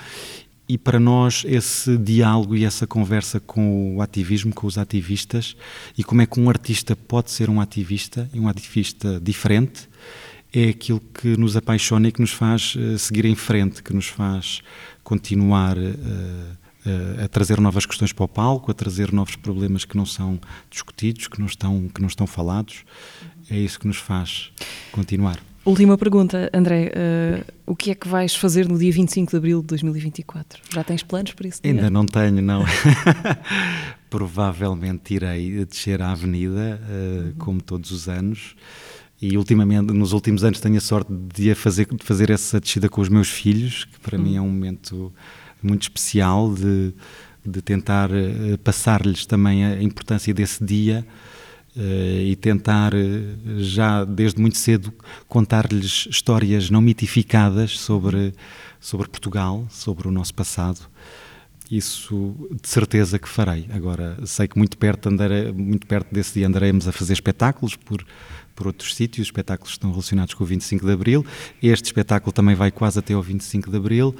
e 0.70 0.78
para 0.78 1.00
nós 1.00 1.42
esse 1.48 1.98
diálogo 1.98 2.54
e 2.56 2.64
essa 2.64 2.86
conversa 2.86 3.40
com 3.40 3.96
o 3.96 4.02
ativismo, 4.02 4.54
com 4.54 4.68
os 4.68 4.78
ativistas 4.78 5.56
e 5.98 6.04
como 6.04 6.22
é 6.22 6.26
que 6.26 6.38
um 6.38 6.48
artista 6.48 6.94
pode 6.94 7.32
ser 7.32 7.50
um 7.50 7.60
ativista 7.60 8.30
e 8.32 8.38
um 8.38 8.46
ativista 8.46 9.20
diferente 9.20 9.88
é 10.52 10.68
aquilo 10.68 11.00
que 11.00 11.36
nos 11.36 11.56
apaixona 11.56 12.06
e 12.08 12.12
que 12.12 12.20
nos 12.20 12.30
faz 12.30 12.76
uh, 12.76 12.96
seguir 12.98 13.24
em 13.24 13.34
frente, 13.34 13.82
que 13.82 13.92
nos 13.92 14.06
faz 14.06 14.62
continuar 15.02 15.76
uh, 15.76 15.80
uh, 15.80 17.24
a 17.24 17.28
trazer 17.28 17.60
novas 17.60 17.84
questões 17.84 18.12
para 18.12 18.24
o 18.24 18.28
palco, 18.28 18.70
a 18.70 18.74
trazer 18.74 19.12
novos 19.12 19.34
problemas 19.34 19.84
que 19.84 19.96
não 19.96 20.06
são 20.06 20.40
discutidos, 20.70 21.26
que 21.26 21.40
não 21.40 21.46
estão, 21.46 21.88
que 21.88 22.00
não 22.00 22.08
estão 22.08 22.28
falados. 22.28 22.84
É 23.48 23.56
isso 23.56 23.78
que 23.78 23.88
nos 23.88 23.96
faz 23.96 24.52
continuar. 24.92 25.49
Última 25.64 25.98
pergunta, 25.98 26.50
André. 26.54 26.92
o 27.66 27.76
que 27.76 27.90
é 27.90 27.94
que 27.94 28.08
vais 28.08 28.34
fazer 28.34 28.68
no 28.68 28.78
dia 28.78 28.92
25 28.92 29.30
de 29.30 29.36
abril 29.36 29.60
de 29.60 29.66
2024? 29.68 30.62
Já 30.72 30.82
tens 30.82 31.02
planos 31.02 31.32
para 31.32 31.48
isso? 31.48 31.60
Ainda 31.62 31.90
não 31.90 32.06
tenho, 32.06 32.40
não. 32.40 32.64
Provavelmente 34.08 35.14
irei 35.14 35.64
descer 35.64 36.02
à 36.02 36.12
avenida, 36.12 36.80
uhum. 36.88 37.34
como 37.38 37.62
todos 37.62 37.90
os 37.90 38.08
anos 38.08 38.56
e 39.20 39.36
ultimamente, 39.36 39.92
nos 39.92 40.12
últimos 40.12 40.44
anos, 40.44 40.60
tenho 40.60 40.78
a 40.78 40.80
sorte 40.80 41.12
de 41.12 41.54
fazer, 41.54 41.86
de 41.86 42.02
fazer 42.02 42.30
essa 42.30 42.58
descida 42.58 42.88
com 42.88 43.02
os 43.02 43.08
meus 43.10 43.28
filhos, 43.28 43.84
que 43.84 44.00
para 44.00 44.18
hum. 44.18 44.22
mim 44.22 44.36
é 44.36 44.40
um 44.40 44.48
momento 44.48 45.12
muito 45.62 45.82
especial 45.82 46.54
de, 46.54 46.94
de 47.44 47.60
tentar 47.60 48.10
uh, 48.10 48.56
passar-lhes 48.64 49.26
também 49.26 49.64
a 49.64 49.82
importância 49.82 50.32
desse 50.32 50.64
dia 50.64 51.06
uh, 51.06 51.39
e 51.82 52.36
tentar, 52.36 52.94
uh, 52.94 52.98
já 53.58 54.04
desde 54.04 54.40
muito 54.40 54.58
cedo, 54.58 54.92
contar-lhes 55.28 56.06
histórias 56.10 56.70
não 56.70 56.80
mitificadas 56.80 57.78
sobre, 57.78 58.34
sobre 58.80 59.08
Portugal, 59.08 59.66
sobre 59.70 60.08
o 60.08 60.10
nosso 60.10 60.34
passado. 60.34 60.80
Isso 61.70 62.34
de 62.60 62.68
certeza 62.68 63.18
que 63.18 63.28
farei. 63.28 63.66
Agora, 63.70 64.18
sei 64.26 64.48
que 64.48 64.58
muito 64.58 64.76
perto, 64.76 65.08
andarei, 65.08 65.52
muito 65.52 65.86
perto 65.86 66.12
desse 66.12 66.34
dia 66.34 66.46
andaremos 66.46 66.88
a 66.88 66.92
fazer 66.92 67.12
espetáculos 67.12 67.76
por 67.76 68.04
por 68.60 68.66
outros 68.66 68.94
sítios, 68.94 69.28
espetáculos 69.28 69.70
que 69.70 69.78
estão 69.78 69.90
relacionados 69.90 70.34
com 70.34 70.44
o 70.44 70.46
25 70.46 70.84
de 70.84 70.92
Abril. 70.92 71.24
Este 71.62 71.86
espetáculo 71.86 72.30
também 72.30 72.54
vai 72.54 72.70
quase 72.70 72.98
até 72.98 73.14
ao 73.14 73.22
25 73.22 73.70
de 73.70 73.76
Abril, 73.78 74.14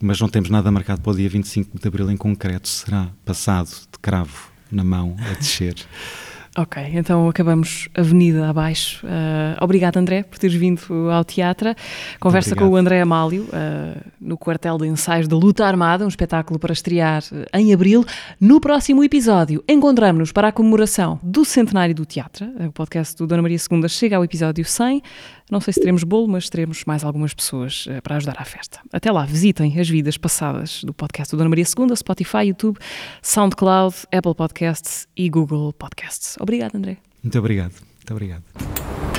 mas 0.00 0.18
não 0.18 0.30
temos 0.30 0.48
nada 0.48 0.70
marcado 0.70 1.02
para 1.02 1.12
o 1.12 1.14
dia 1.14 1.28
25 1.28 1.78
de 1.78 1.86
Abril 1.86 2.10
em 2.10 2.16
concreto. 2.16 2.66
Será 2.68 3.10
passado 3.22 3.68
de 3.68 3.98
cravo 4.00 4.50
na 4.72 4.82
mão 4.82 5.14
a 5.20 5.34
descer. 5.34 5.74
Ok, 6.58 6.82
então 6.94 7.28
acabamos 7.28 7.86
avenida 7.94 8.48
abaixo. 8.48 9.06
Uh, 9.06 9.62
obrigado, 9.62 9.98
André, 9.98 10.22
por 10.22 10.38
teres 10.38 10.56
vindo 10.56 10.80
ao 11.10 11.22
teatro. 11.22 11.74
Conversa 12.18 12.56
com 12.56 12.64
o 12.66 12.76
André 12.76 12.98
Amálio 13.02 13.42
uh, 13.42 14.00
no 14.18 14.38
quartel 14.38 14.78
de 14.78 14.86
ensaios 14.86 15.28
da 15.28 15.36
Luta 15.36 15.66
Armada, 15.66 16.06
um 16.06 16.08
espetáculo 16.08 16.58
para 16.58 16.72
estrear 16.72 17.22
em 17.52 17.74
abril. 17.74 18.06
No 18.40 18.58
próximo 18.58 19.04
episódio, 19.04 19.62
encontramos-nos 19.68 20.32
para 20.32 20.48
a 20.48 20.52
comemoração 20.52 21.20
do 21.22 21.44
centenário 21.44 21.94
do 21.94 22.06
teatro. 22.06 22.46
O 22.66 22.72
podcast 22.72 23.14
do 23.16 23.26
Dona 23.26 23.42
Maria 23.42 23.58
II 23.58 23.86
chega 23.90 24.16
ao 24.16 24.24
episódio 24.24 24.64
100. 24.64 25.02
Não 25.48 25.60
sei 25.60 25.74
se 25.74 25.80
teremos 25.80 26.02
bolo, 26.02 26.26
mas 26.26 26.48
teremos 26.50 26.84
mais 26.84 27.04
algumas 27.04 27.32
pessoas 27.32 27.86
uh, 27.86 28.02
para 28.02 28.16
ajudar 28.16 28.34
à 28.36 28.44
festa. 28.44 28.80
Até 28.92 29.12
lá, 29.12 29.24
visitem 29.24 29.78
as 29.78 29.88
vidas 29.88 30.16
passadas 30.16 30.82
do 30.82 30.92
podcast 30.92 31.30
do 31.30 31.38
Dona 31.38 31.50
Maria 31.50 31.64
II, 31.64 31.94
Spotify, 31.94 32.46
YouTube, 32.46 32.78
SoundCloud, 33.22 33.94
Apple 34.10 34.34
Podcasts 34.34 35.06
e 35.16 35.30
Google 35.30 35.72
Podcasts. 35.72 36.36
Obrigado, 36.46 36.76
André. 36.76 36.98
Muito 37.24 37.36
obrigado. 37.40 37.72
Muito 37.72 38.12
obrigado. 38.12 39.15